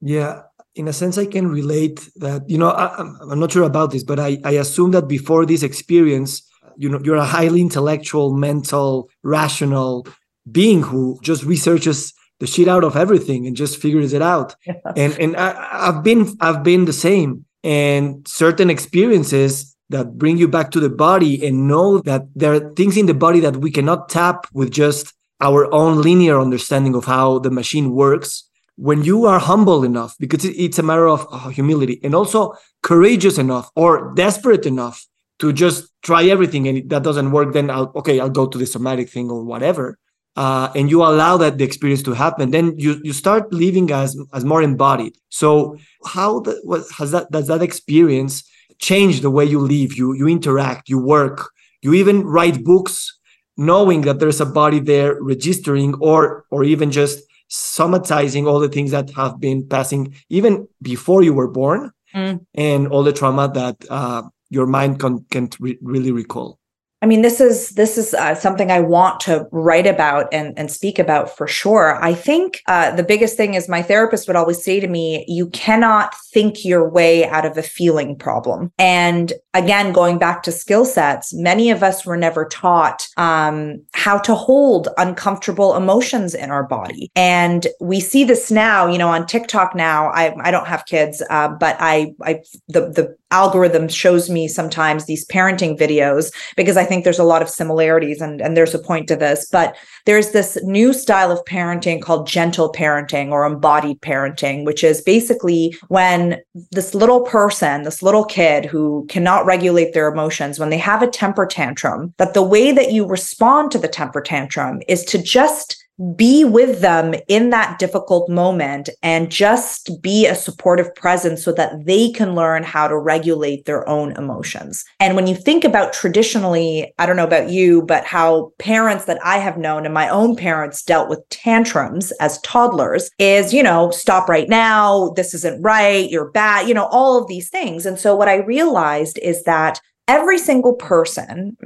Yeah. 0.00 0.42
In 0.74 0.88
a 0.88 0.92
sense, 0.92 1.18
I 1.18 1.26
can 1.26 1.48
relate 1.48 2.08
that, 2.16 2.48
you 2.48 2.58
know, 2.58 2.70
I, 2.70 3.00
am 3.00 3.40
not 3.40 3.52
sure 3.52 3.64
about 3.64 3.90
this, 3.90 4.04
but 4.04 4.18
I, 4.18 4.38
I 4.44 4.52
assume 4.52 4.90
that 4.92 5.08
before 5.08 5.44
this 5.44 5.62
experience, 5.62 6.42
you 6.78 6.88
know, 6.88 7.00
you're 7.02 7.16
a 7.16 7.24
highly 7.24 7.60
intellectual, 7.60 8.34
mental, 8.34 9.10
rational 9.22 10.06
being 10.50 10.82
who 10.82 11.18
just 11.22 11.44
researches 11.44 12.12
the 12.40 12.46
shit 12.46 12.68
out 12.68 12.84
of 12.84 12.96
everything 12.96 13.46
and 13.46 13.56
just 13.56 13.80
figures 13.80 14.12
it 14.12 14.22
out. 14.22 14.54
Yeah. 14.66 14.74
And 14.96 15.12
and 15.18 15.36
I, 15.36 15.88
I've 15.88 16.02
been 16.02 16.36
I've 16.40 16.62
been 16.62 16.84
the 16.84 16.92
same 16.92 17.44
and 17.62 18.26
certain 18.28 18.70
experiences 18.70 19.76
that 19.88 20.18
bring 20.18 20.36
you 20.36 20.48
back 20.48 20.70
to 20.72 20.80
the 20.80 20.90
body 20.90 21.46
and 21.46 21.68
know 21.68 21.98
that 22.00 22.22
there 22.34 22.54
are 22.54 22.72
things 22.74 22.96
in 22.96 23.06
the 23.06 23.14
body 23.14 23.40
that 23.40 23.56
we 23.56 23.70
cannot 23.70 24.08
tap 24.08 24.46
with 24.52 24.70
just 24.70 25.14
our 25.40 25.72
own 25.72 26.02
linear 26.02 26.40
understanding 26.40 26.94
of 26.94 27.04
how 27.04 27.38
the 27.38 27.50
machine 27.50 27.92
works 27.92 28.44
when 28.76 29.02
you 29.02 29.26
are 29.26 29.38
humble 29.38 29.84
enough 29.84 30.14
because 30.18 30.44
it's 30.44 30.78
a 30.78 30.82
matter 30.82 31.08
of 31.08 31.26
uh, 31.30 31.48
humility 31.48 32.00
and 32.02 32.14
also 32.14 32.54
courageous 32.82 33.38
enough 33.38 33.70
or 33.74 34.12
desperate 34.14 34.66
enough 34.66 35.06
to 35.38 35.52
just 35.52 35.92
try 36.02 36.24
everything 36.24 36.68
and 36.68 36.88
that 36.90 37.02
doesn't 37.02 37.30
work 37.30 37.52
then 37.52 37.70
I'll, 37.70 37.92
okay 37.96 38.20
i'll 38.20 38.30
go 38.30 38.46
to 38.46 38.58
the 38.58 38.66
somatic 38.66 39.08
thing 39.08 39.30
or 39.30 39.44
whatever 39.44 39.98
uh, 40.36 40.70
and 40.74 40.90
you 40.90 41.02
allow 41.02 41.36
that 41.38 41.58
the 41.58 41.64
experience 41.64 42.02
to 42.02 42.12
happen, 42.12 42.50
then 42.50 42.74
you 42.78 43.00
you 43.02 43.12
start 43.12 43.52
living 43.52 43.90
as 43.90 44.16
as 44.32 44.44
more 44.44 44.62
embodied. 44.62 45.16
So 45.28 45.76
how 46.04 46.40
the, 46.40 46.60
what, 46.64 46.84
has 46.98 47.10
that 47.12 47.30
does 47.30 47.46
that 47.48 47.62
experience 47.62 48.44
change 48.78 49.20
the 49.20 49.30
way 49.30 49.44
you 49.44 49.60
live? 49.60 49.94
You 49.94 50.12
you 50.14 50.28
interact, 50.28 50.88
you 50.88 50.98
work, 50.98 51.50
you 51.82 51.94
even 51.94 52.24
write 52.24 52.64
books, 52.64 53.18
knowing 53.56 54.02
that 54.02 54.18
there's 54.20 54.40
a 54.40 54.46
body 54.46 54.80
there 54.80 55.20
registering 55.20 55.94
or 56.00 56.44
or 56.50 56.64
even 56.64 56.90
just 56.90 57.20
somatizing 57.50 58.46
all 58.46 58.58
the 58.58 58.68
things 58.68 58.90
that 58.90 59.10
have 59.10 59.40
been 59.40 59.66
passing 59.66 60.14
even 60.28 60.68
before 60.82 61.22
you 61.22 61.32
were 61.32 61.48
born, 61.48 61.92
mm. 62.14 62.44
and 62.54 62.88
all 62.88 63.02
the 63.02 63.12
trauma 63.12 63.50
that 63.54 63.76
uh, 63.88 64.22
your 64.50 64.66
mind 64.66 65.00
can, 65.00 65.24
can't 65.30 65.56
re- 65.60 65.78
really 65.80 66.12
recall. 66.12 66.58
I 67.02 67.06
mean, 67.06 67.20
this 67.20 67.40
is 67.40 67.70
this 67.70 67.98
is 67.98 68.14
uh, 68.14 68.34
something 68.34 68.70
I 68.70 68.80
want 68.80 69.20
to 69.20 69.46
write 69.52 69.86
about 69.86 70.32
and 70.32 70.58
and 70.58 70.70
speak 70.70 70.98
about 70.98 71.36
for 71.36 71.46
sure. 71.46 72.02
I 72.02 72.14
think 72.14 72.62
uh, 72.68 72.90
the 72.96 73.02
biggest 73.02 73.36
thing 73.36 73.52
is 73.52 73.68
my 73.68 73.82
therapist 73.82 74.26
would 74.26 74.36
always 74.36 74.64
say 74.64 74.80
to 74.80 74.88
me, 74.88 75.24
"You 75.28 75.48
cannot 75.50 76.14
think 76.32 76.64
your 76.64 76.88
way 76.88 77.26
out 77.26 77.44
of 77.44 77.58
a 77.58 77.62
feeling 77.62 78.16
problem." 78.16 78.72
And 78.78 79.34
again, 79.52 79.92
going 79.92 80.18
back 80.18 80.42
to 80.44 80.52
skill 80.52 80.86
sets, 80.86 81.34
many 81.34 81.70
of 81.70 81.82
us 81.82 82.06
were 82.06 82.16
never 82.16 82.46
taught 82.46 83.06
um, 83.18 83.82
how 83.92 84.16
to 84.20 84.34
hold 84.34 84.88
uncomfortable 84.96 85.76
emotions 85.76 86.34
in 86.34 86.50
our 86.50 86.64
body, 86.64 87.10
and 87.14 87.66
we 87.78 88.00
see 88.00 88.24
this 88.24 88.50
now. 88.50 88.86
You 88.86 88.96
know, 88.96 89.08
on 89.08 89.26
TikTok 89.26 89.74
now. 89.74 90.06
I 90.12 90.34
I 90.40 90.50
don't 90.50 90.66
have 90.66 90.86
kids, 90.86 91.22
uh, 91.28 91.48
but 91.48 91.76
I 91.78 92.14
I 92.22 92.40
the 92.68 92.88
the 92.88 93.16
algorithm 93.30 93.88
shows 93.88 94.30
me 94.30 94.46
sometimes 94.46 95.06
these 95.06 95.26
parenting 95.26 95.78
videos 95.78 96.32
because 96.56 96.76
I 96.76 96.84
think 96.84 97.04
there's 97.04 97.18
a 97.18 97.24
lot 97.24 97.42
of 97.42 97.48
similarities 97.48 98.20
and, 98.20 98.40
and 98.40 98.56
there's 98.56 98.74
a 98.74 98.78
point 98.78 99.08
to 99.08 99.16
this. 99.16 99.48
But 99.50 99.76
there's 100.04 100.30
this 100.30 100.56
new 100.62 100.92
style 100.92 101.32
of 101.32 101.44
parenting 101.44 102.00
called 102.00 102.26
gentle 102.26 102.72
parenting 102.72 103.30
or 103.30 103.44
embodied 103.44 104.00
parenting, 104.00 104.64
which 104.64 104.84
is 104.84 105.00
basically 105.00 105.76
when 105.88 106.40
this 106.70 106.94
little 106.94 107.22
person, 107.22 107.82
this 107.82 108.02
little 108.02 108.24
kid 108.24 108.64
who 108.64 109.06
cannot 109.08 109.46
regulate 109.46 109.92
their 109.92 110.08
emotions, 110.08 110.58
when 110.58 110.70
they 110.70 110.78
have 110.78 111.02
a 111.02 111.10
temper 111.10 111.46
tantrum, 111.46 112.14
that 112.18 112.34
the 112.34 112.42
way 112.42 112.70
that 112.72 112.92
you 112.92 113.06
respond 113.06 113.70
to 113.72 113.78
the 113.78 113.88
temper 113.88 114.20
tantrum 114.20 114.80
is 114.88 115.04
to 115.04 115.20
just 115.20 115.85
be 116.14 116.44
with 116.44 116.80
them 116.80 117.14
in 117.28 117.50
that 117.50 117.78
difficult 117.78 118.28
moment 118.28 118.88
and 119.02 119.30
just 119.30 119.90
be 120.02 120.26
a 120.26 120.34
supportive 120.34 120.94
presence 120.94 121.42
so 121.42 121.52
that 121.52 121.86
they 121.86 122.10
can 122.10 122.34
learn 122.34 122.62
how 122.62 122.86
to 122.86 122.98
regulate 122.98 123.64
their 123.64 123.88
own 123.88 124.12
emotions. 124.12 124.84
And 125.00 125.16
when 125.16 125.26
you 125.26 125.34
think 125.34 125.64
about 125.64 125.92
traditionally, 125.92 126.92
I 126.98 127.06
don't 127.06 127.16
know 127.16 127.24
about 127.24 127.50
you, 127.50 127.82
but 127.82 128.04
how 128.04 128.52
parents 128.58 129.06
that 129.06 129.18
I 129.24 129.38
have 129.38 129.56
known 129.56 129.84
and 129.84 129.94
my 129.94 130.08
own 130.08 130.36
parents 130.36 130.82
dealt 130.82 131.08
with 131.08 131.26
tantrums 131.30 132.12
as 132.20 132.40
toddlers 132.42 133.10
is, 133.18 133.54
you 133.54 133.62
know, 133.62 133.90
stop 133.90 134.28
right 134.28 134.48
now, 134.48 135.10
this 135.16 135.32
isn't 135.32 135.62
right, 135.62 136.10
you're 136.10 136.30
bad, 136.30 136.68
you 136.68 136.74
know, 136.74 136.86
all 136.86 137.20
of 137.20 137.28
these 137.28 137.48
things. 137.48 137.86
And 137.86 137.98
so 137.98 138.14
what 138.14 138.28
I 138.28 138.36
realized 138.36 139.18
is 139.18 139.42
that 139.44 139.80
every 140.08 140.38
single 140.38 140.74
person, 140.74 141.56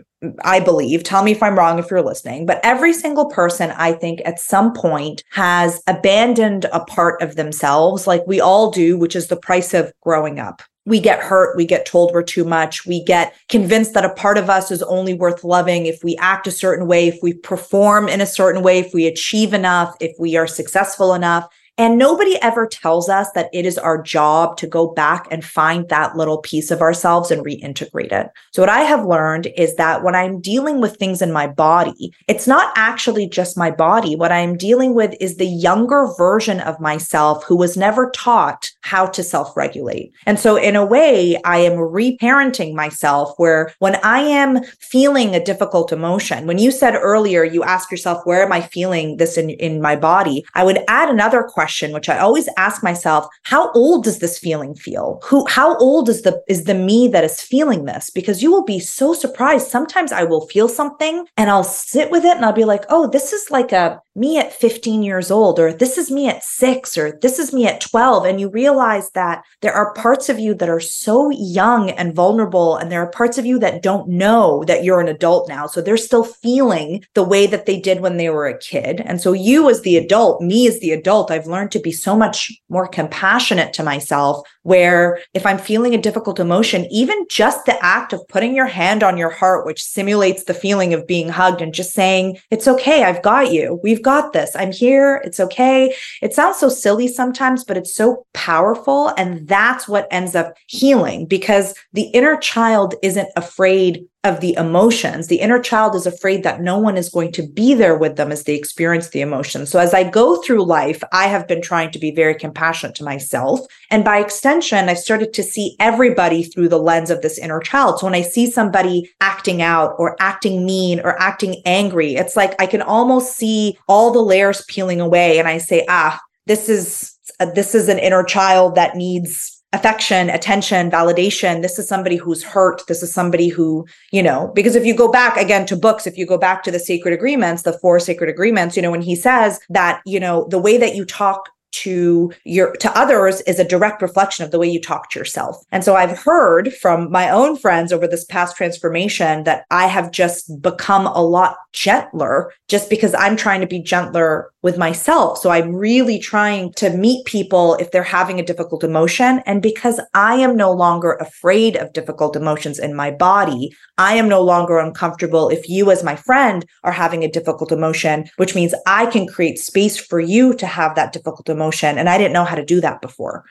I 0.45 0.61
believe, 0.61 1.03
tell 1.03 1.23
me 1.23 1.33
if 1.33 1.43
I'm 1.43 1.59
wrong 1.59 1.79
if 1.79 1.91
you're 1.91 2.03
listening, 2.03 2.47
but 2.47 2.61
every 2.63 2.93
single 2.93 3.27
person, 3.27 3.71
I 3.73 3.93
think, 3.93 4.21
at 4.25 4.41
some 4.41 4.73
point 4.73 5.23
has 5.31 5.83
abandoned 5.87 6.67
a 6.73 6.81
part 6.81 7.21
of 7.23 7.37
themselves, 7.37 8.07
like 8.07 8.27
we 8.27 8.41
all 8.41 8.71
do, 8.71 8.99
which 8.99 9.15
is 9.17 9.29
the 9.29 9.37
price 9.37 9.75
of 9.75 9.93
growing 10.03 10.39
up. 10.39 10.63
We 10.87 10.99
get 10.99 11.21
hurt. 11.21 11.57
We 11.57 11.67
get 11.67 11.85
told 11.85 12.13
we're 12.13 12.23
too 12.23 12.45
much. 12.45 12.87
We 12.87 13.05
get 13.05 13.37
convinced 13.49 13.93
that 13.95 14.05
a 14.05 14.15
part 14.15 14.39
of 14.39 14.49
us 14.49 14.71
is 14.71 14.83
only 14.85 15.13
worth 15.13 15.45
loving 15.45 15.85
if 15.85 16.03
we 16.03 16.17
act 16.17 16.47
a 16.47 16.51
certain 16.51 16.87
way, 16.87 17.07
if 17.07 17.19
we 17.23 17.35
perform 17.35 18.09
in 18.09 18.23
a 18.23 18.27
certain 18.27 18.63
way, 18.63 18.79
if 18.79 18.95
we 18.95 19.07
achieve 19.07 19.53
enough, 19.53 19.95
if 20.01 20.13
we 20.19 20.37
are 20.37 20.47
successful 20.47 21.13
enough. 21.13 21.47
And 21.79 21.99
nobody 21.99 22.37
ever 22.43 22.67
tells 22.67 23.09
us 23.09 23.31
that 23.33 23.49
it 23.53 23.65
is 23.65 23.79
our 23.79 24.01
job 24.03 24.57
to 24.59 24.67
go 24.67 24.89
back 24.89 25.27
and 25.31 25.45
find 25.45 25.89
that 25.89 26.17
little 26.17 26.39
piece 26.39 26.71
of 26.71 26.83
ourselves 26.83 27.31
and 27.31 27.45
reintegrate 27.45 28.13
it. 28.13 28.29
So, 28.53 28.63
what 28.63 28.69
I 28.69 28.81
have 28.81 29.07
learned 29.07 29.49
is 29.57 29.77
that 29.77 30.03
when 30.03 30.15
I'm 30.15 30.41
dealing 30.41 30.81
with 30.81 30.97
things 30.97 31.23
in 31.23 31.33
my 31.33 31.47
body, 31.47 32.13
it's 32.29 32.47
not 32.47 32.73
actually 32.77 33.29
just 33.29 33.57
my 33.57 33.71
body. 33.71 34.15
What 34.15 34.33
I'm 34.33 34.57
dealing 34.57 34.95
with 34.95 35.15
is 35.21 35.37
the 35.37 35.47
younger 35.47 36.09
version 36.19 36.61
of 36.61 36.81
myself 36.81 37.45
who 37.45 37.57
was 37.57 37.77
never 37.77 38.11
taught 38.11 38.71
how 38.83 39.07
to 39.07 39.23
self 39.23 39.57
regulate. 39.57 40.13
And 40.27 40.39
so, 40.39 40.57
in 40.57 40.77
a 40.77 40.85
way, 40.85 41.41
I 41.45 41.59
am 41.59 41.75
reparenting 41.75 42.75
myself 42.75 43.35
where 43.37 43.73
when 43.79 43.97
I 44.03 44.21
am 44.21 44.63
feeling 44.65 45.35
a 45.35 45.45
difficult 45.45 45.93
emotion, 45.93 46.47
when 46.47 46.59
you 46.59 46.71
said 46.71 46.95
earlier, 46.95 47.45
you 47.45 47.63
ask 47.63 47.91
yourself, 47.91 48.25
where 48.25 48.43
am 48.43 48.53
I 48.53 48.61
feeling 48.61 49.17
this 49.17 49.37
in, 49.37 49.51
in 49.51 49.81
my 49.81 49.97
body? 49.97 50.45
I 50.55 50.65
would 50.65 50.79
add 50.89 51.09
another 51.09 51.43
question 51.43 51.71
question 51.71 51.93
which 51.93 52.09
i 52.09 52.19
always 52.19 52.49
ask 52.57 52.83
myself 52.83 53.27
how 53.43 53.71
old 53.73 54.03
does 54.05 54.19
this 54.19 54.39
feeling 54.39 54.75
feel 54.75 55.21
who 55.23 55.47
how 55.47 55.77
old 55.77 56.09
is 56.09 56.23
the 56.23 56.43
is 56.49 56.65
the 56.65 56.75
me 56.75 57.07
that 57.07 57.23
is 57.23 57.41
feeling 57.41 57.85
this 57.85 58.11
because 58.11 58.43
you 58.43 58.51
will 58.51 58.65
be 58.65 58.81
so 58.81 59.13
surprised 59.15 59.69
sometimes 59.69 60.11
i 60.11 60.25
will 60.25 60.47
feel 60.49 60.69
something 60.69 61.27
and 61.37 61.51
i'll 61.51 61.65
sit 61.65 62.11
with 62.11 62.25
it 62.25 62.37
and 62.37 62.45
i'll 62.45 62.53
be 62.53 62.65
like 62.65 62.85
oh 62.89 63.09
this 63.09 63.33
is 63.33 63.51
like 63.51 63.73
a 63.73 64.01
me 64.15 64.39
at 64.39 64.53
15 64.53 65.03
years 65.03 65.31
old 65.31 65.59
or 65.59 65.73
this 65.73 65.97
is 65.97 66.11
me 66.11 66.29
at 66.29 66.43
6 66.43 66.99
or 66.99 67.19
this 67.23 67.39
is 67.39 67.53
me 67.53 67.67
at 67.67 67.81
12 67.81 68.25
and 68.25 68.41
you 68.41 68.51
realize 68.51 69.11
that 69.13 69.45
there 69.61 69.73
are 69.73 69.95
parts 69.95 70.29
of 70.29 70.39
you 70.39 70.55
that 70.55 70.69
are 70.69 70.81
so 70.81 71.31
young 71.31 71.91
and 71.91 72.15
vulnerable 72.15 72.77
and 72.77 72.91
there 72.91 73.03
are 73.03 73.11
parts 73.11 73.39
of 73.39 73.47
you 73.47 73.59
that 73.59 73.83
don't 73.83 74.09
know 74.09 74.65
that 74.67 74.85
you're 74.85 75.01
an 75.01 75.09
adult 75.09 75.49
now 75.49 75.67
so 75.67 75.81
they're 75.81 75.97
still 75.97 76.25
feeling 76.25 77.05
the 77.15 77.23
way 77.23 77.47
that 77.47 77.67
they 77.67 77.79
did 77.79 78.01
when 78.01 78.17
they 78.17 78.31
were 78.31 78.47
a 78.47 78.59
kid 78.59 79.01
and 79.03 79.21
so 79.21 79.33
you 79.33 79.71
as 79.71 79.83
the 79.83 79.97
adult 79.97 80.43
me 80.43 80.67
as 80.67 80.81
the 80.81 80.91
adult 80.91 81.31
i've 81.31 81.47
learned 81.47 81.71
to 81.71 81.79
be 81.79 81.93
so 81.93 82.17
much 82.17 82.53
more 82.69 82.87
compassionate 82.87 83.73
to 83.75 83.83
myself. 83.83 84.47
Where 84.63 85.21
if 85.35 85.45
I'm 85.47 85.59
feeling 85.59 85.95
a 85.95 86.01
difficult 86.01 86.39
emotion, 86.39 86.87
even 86.91 87.27
just 87.29 87.67
the 87.67 87.83
act 87.85 88.13
of 88.13 88.27
putting 88.29 88.55
your 88.55 88.67
hand 88.67 89.03
on 89.03 89.17
your 89.17 89.31
heart, 89.31 89.67
which 89.67 89.83
simulates 89.83 90.45
the 90.45 90.55
feeling 90.55 90.95
of 90.95 91.07
being 91.07 91.29
hugged 91.29 91.61
and 91.61 91.75
just 91.75 91.93
saying, 91.93 92.39
It's 92.51 92.69
okay, 92.69 93.05
I've 93.05 93.23
got 93.23 93.53
you. 93.53 93.81
We've 93.83 94.00
We've 94.01 94.05
got 94.07 94.33
this. 94.33 94.57
I'm 94.57 94.73
here. 94.73 95.21
It's 95.25 95.39
okay. 95.39 95.95
It 96.23 96.33
sounds 96.33 96.57
so 96.57 96.71
silly 96.71 97.07
sometimes, 97.07 97.65
but 97.65 97.77
it's 97.77 97.95
so 97.95 98.25
powerful. 98.33 99.13
And 99.19 99.47
that's 99.47 99.87
what 99.87 100.09
ends 100.11 100.35
up 100.35 100.55
healing 100.69 101.27
because 101.27 101.75
the 101.93 102.05
inner 102.15 102.39
child 102.39 102.95
isn't 103.03 103.29
afraid 103.37 104.07
of 104.23 104.41
the 104.41 104.55
emotions. 104.55 105.29
The 105.29 105.41
inner 105.41 105.59
child 105.59 105.95
is 105.95 106.07
afraid 106.07 106.43
that 106.43 106.61
no 106.61 106.79
one 106.79 106.99
is 106.99 107.09
going 107.09 107.33
to 107.33 107.47
be 107.47 107.73
there 107.73 107.97
with 107.97 108.17
them 108.17 108.31
as 108.31 108.45
they 108.45 108.55
experience 108.55 109.09
the 109.09 109.23
emotions. 109.23 109.71
So 109.71 109.79
as 109.79 109.95
I 109.95 110.09
go 110.09 110.43
through 110.43 110.65
life, 110.65 111.03
I 111.11 111.27
have 111.27 111.49
been 111.49 111.63
trying 111.63 111.91
to 111.93 111.99
be 111.99 112.11
very 112.11 112.35
compassionate 112.35 112.95
to 112.97 113.05
myself. 113.05 113.61
And 113.91 114.05
by 114.05 114.19
extension, 114.19 114.91
I've 114.91 114.99
started 114.99 115.33
to 115.33 115.43
see 115.43 115.75
everybody 115.81 116.43
through 116.43 116.69
the 116.69 116.79
lens 116.79 117.09
of 117.09 117.23
this 117.23 117.39
inner 117.39 117.61
child. 117.61 117.99
So 117.99 118.07
when 118.07 118.15
I 118.15 118.21
see 118.21 118.51
somebody 118.51 119.11
acting 119.23 119.63
out 119.63 119.95
or 119.99 120.17
acting 120.21 120.67
mean 120.67 121.01
or 121.01 121.21
acting 121.21 121.63
angry, 121.65 122.17
it's 122.17 122.37
like 122.37 122.61
I 122.61 122.67
can 122.67 122.83
almost 122.83 123.39
see 123.39 123.79
all 123.89 124.11
the 124.11 124.21
layers 124.21 124.63
peeling 124.69 125.01
away. 125.01 125.39
And 125.39 125.49
I 125.49 125.57
say, 125.57 125.87
ah, 125.89 126.21
this 126.47 126.69
is, 126.69 127.17
this 127.55 127.75
is 127.75 127.89
an 127.89 127.99
inner 127.99 128.23
child 128.23 128.75
that 128.75 128.97
needs 128.97 129.60
affection, 129.73 130.31
attention, 130.31 130.91
validation. 130.91 131.63
This 131.63 131.79
is 131.79 131.87
somebody 131.87 132.17
who's 132.17 132.43
hurt. 132.43 132.83
This 132.89 133.03
is 133.03 133.13
somebody 133.13 133.49
who, 133.49 133.87
you 134.11 134.23
know, 134.23 134.51
because 134.55 134.75
if 134.75 134.85
you 134.85 134.95
go 134.95 135.11
back 135.11 135.37
again 135.37 135.65
to 135.67 135.77
books, 135.77 136.07
if 136.07 136.19
you 136.19 136.27
go 136.27 136.39
back 136.39 136.63
to 136.65 136.71
the 136.71 136.81
sacred 136.81 137.13
agreements, 137.13 137.63
the 137.63 137.79
four 137.79 138.01
sacred 138.01 138.29
agreements, 138.29 138.77
you 138.77 138.83
know, 138.83 138.91
when 138.91 139.03
he 139.03 139.15
says 139.15 139.61
that, 139.69 140.03
you 140.05 140.19
know, 140.19 140.47
the 140.51 140.59
way 140.59 140.77
that 140.77 140.97
you 140.97 141.05
talk 141.05 141.51
to 141.73 142.33
your 142.45 142.73
to 142.77 142.99
others 142.99 143.41
is 143.43 143.59
a 143.59 143.65
direct 143.65 144.03
reflection 144.03 144.45
of 144.45 144.51
the 144.51 144.59
way 144.59 144.69
you 144.69 144.81
talk 144.81 145.11
to 145.11 145.19
yourself. 145.19 145.57
And 145.73 145.85
so 145.85 145.95
I've 145.95 146.19
heard 146.19 146.73
from 146.75 147.11
my 147.11 147.31
own 147.31 147.57
friends 147.57 147.93
over 147.93 148.07
this 148.07 148.25
past 148.25 148.57
transformation 148.57 149.45
that 149.45 149.65
I 149.71 149.87
have 149.87 150.11
just 150.11 150.61
become 150.61 151.07
a 151.07 151.23
lot 151.23 151.57
gentler 151.73 152.53
just 152.69 152.91
because 152.91 153.15
I'm 153.15 153.37
trying 153.37 153.61
to 153.61 153.67
be 153.67 153.81
gentler 153.81 154.51
with 154.63 154.77
myself. 154.77 155.39
So 155.39 155.51
I'm 155.51 155.75
really 155.75 156.19
trying 156.19 156.73
to 156.75 156.91
meet 156.91 157.25
people 157.25 157.77
if 157.77 157.91
they're 157.91 158.03
having 158.03 158.39
a 158.39 158.45
difficult 158.45 158.85
emotion. 158.85 159.41
And 159.47 159.63
because 159.63 160.01
I 160.13 160.35
am 160.35 160.57
no 160.57 160.73
longer 160.73 161.13
afraid 161.15 161.77
of 161.77 161.93
difficult 161.93 162.37
emotions 162.37 162.79
in 162.79 162.95
my 162.95 163.11
body, 163.11 163.71
I 163.97 164.15
am 164.15 164.29
no 164.29 164.43
longer 164.43 164.79
uncomfortable 164.79 165.49
if 165.49 165.69
you, 165.69 165.91
as 165.91 166.05
my 166.05 166.17
friend, 166.17 166.67
are 166.85 166.93
having 166.93 167.25
a 167.25 167.31
difficult 167.31 167.73
emotion, 167.73 168.29
which 168.37 168.55
means 168.55 168.75
I 168.87 169.07
can 169.07 169.27
create 169.27 169.59
space 169.59 169.97
for 169.97 170.21
you 170.21 170.55
to 170.55 170.67
have 170.67 170.95
that 170.97 171.13
difficult 171.13 171.49
emotion. 171.49 171.60
And 171.99 172.09
I 172.09 172.19
didn't 172.19 172.33
know 172.33 172.45
how 172.45 172.57
to 172.57 172.65
do 172.65 172.81
that 172.81 173.01
before. 173.01 173.45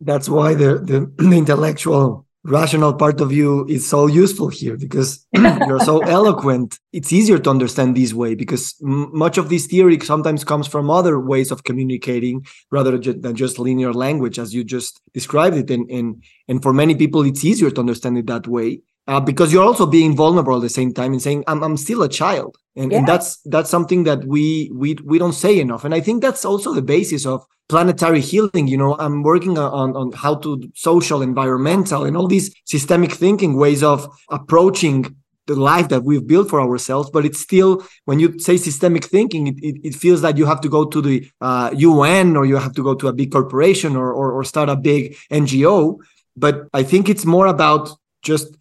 That's 0.00 0.28
why 0.28 0.54
the, 0.54 0.78
the, 0.78 1.12
the 1.28 1.36
intellectual 1.36 2.26
rational 2.44 2.94
part 2.94 3.20
of 3.20 3.32
you 3.32 3.66
is 3.68 3.86
so 3.86 4.06
useful 4.06 4.48
here 4.48 4.76
because 4.76 5.26
you're 5.34 5.80
so 5.80 6.00
eloquent. 6.00 6.78
It's 6.92 7.12
easier 7.12 7.38
to 7.38 7.50
understand 7.50 7.96
this 7.96 8.14
way 8.14 8.34
because 8.34 8.74
m- 8.82 9.10
much 9.12 9.38
of 9.38 9.48
this 9.48 9.66
theory 9.66 9.98
sometimes 10.00 10.44
comes 10.44 10.66
from 10.66 10.90
other 10.90 11.18
ways 11.18 11.50
of 11.50 11.64
communicating 11.64 12.46
rather 12.70 12.96
than 12.96 13.34
just 13.34 13.58
linear 13.58 13.92
language 13.92 14.38
as 14.38 14.54
you 14.54 14.64
just 14.64 15.00
described 15.12 15.56
it. 15.56 15.70
And 15.70 15.90
and, 15.90 16.22
and 16.46 16.62
for 16.62 16.72
many 16.72 16.94
people 16.94 17.22
it's 17.22 17.44
easier 17.44 17.70
to 17.72 17.80
understand 17.80 18.18
it 18.18 18.26
that 18.28 18.46
way 18.46 18.82
uh, 19.08 19.18
because 19.18 19.52
you're 19.52 19.64
also 19.64 19.86
being 19.86 20.14
vulnerable 20.14 20.56
at 20.56 20.62
the 20.62 20.68
same 20.68 20.92
time 20.92 21.12
and 21.12 21.22
saying 21.22 21.42
I'm, 21.46 21.64
I'm 21.64 21.76
still 21.78 22.02
a 22.02 22.08
child. 22.08 22.56
And, 22.76 22.92
yeah. 22.92 22.98
and 22.98 23.08
that's 23.08 23.38
that's 23.46 23.70
something 23.70 24.04
that 24.04 24.24
we 24.24 24.70
we 24.72 24.96
we 25.04 25.18
don't 25.18 25.32
say 25.32 25.58
enough. 25.58 25.84
And 25.84 25.94
i 25.94 26.00
think 26.00 26.22
that's 26.22 26.44
also 26.44 26.72
the 26.72 26.82
basis 26.82 27.26
of 27.26 27.44
planetary 27.68 28.20
healing 28.20 28.68
you 28.68 28.76
know? 28.76 28.96
I'm 28.98 29.22
working 29.22 29.58
on 29.58 29.96
on 29.96 30.12
how 30.12 30.36
to 30.36 30.62
social 30.74 31.22
environmental 31.22 32.04
and 32.04 32.16
all 32.16 32.28
these 32.28 32.54
systemic 32.64 33.12
thinking 33.12 33.56
ways 33.56 33.82
of 33.82 34.06
approaching 34.30 35.16
the 35.46 35.56
life 35.56 35.88
that 35.88 36.04
we've 36.04 36.26
built 36.26 36.50
for 36.50 36.60
ourselves. 36.60 37.10
But 37.10 37.24
it's 37.24 37.40
still 37.40 37.82
when 38.04 38.20
you 38.20 38.38
say 38.38 38.58
systemic 38.58 39.04
thinking 39.06 39.46
it, 39.46 39.56
it, 39.62 39.76
it 39.88 39.94
feels 39.94 40.20
that 40.20 40.36
you 40.36 40.44
have 40.44 40.60
to 40.60 40.68
go 40.68 40.84
to 40.84 41.00
the 41.00 41.26
uh, 41.40 41.70
un 41.74 42.36
or 42.36 42.44
you 42.44 42.56
have 42.58 42.74
to 42.74 42.82
go 42.82 42.94
to 42.94 43.08
a 43.08 43.14
big 43.14 43.32
corporation 43.32 43.96
or, 43.96 44.12
or 44.12 44.32
or 44.32 44.44
start 44.44 44.68
a 44.68 44.76
big 44.76 45.16
ngo 45.32 45.98
but 46.36 46.68
i 46.74 46.82
think 46.82 47.08
it's 47.08 47.24
more 47.24 47.46
about 47.46 47.90
just 48.22 48.57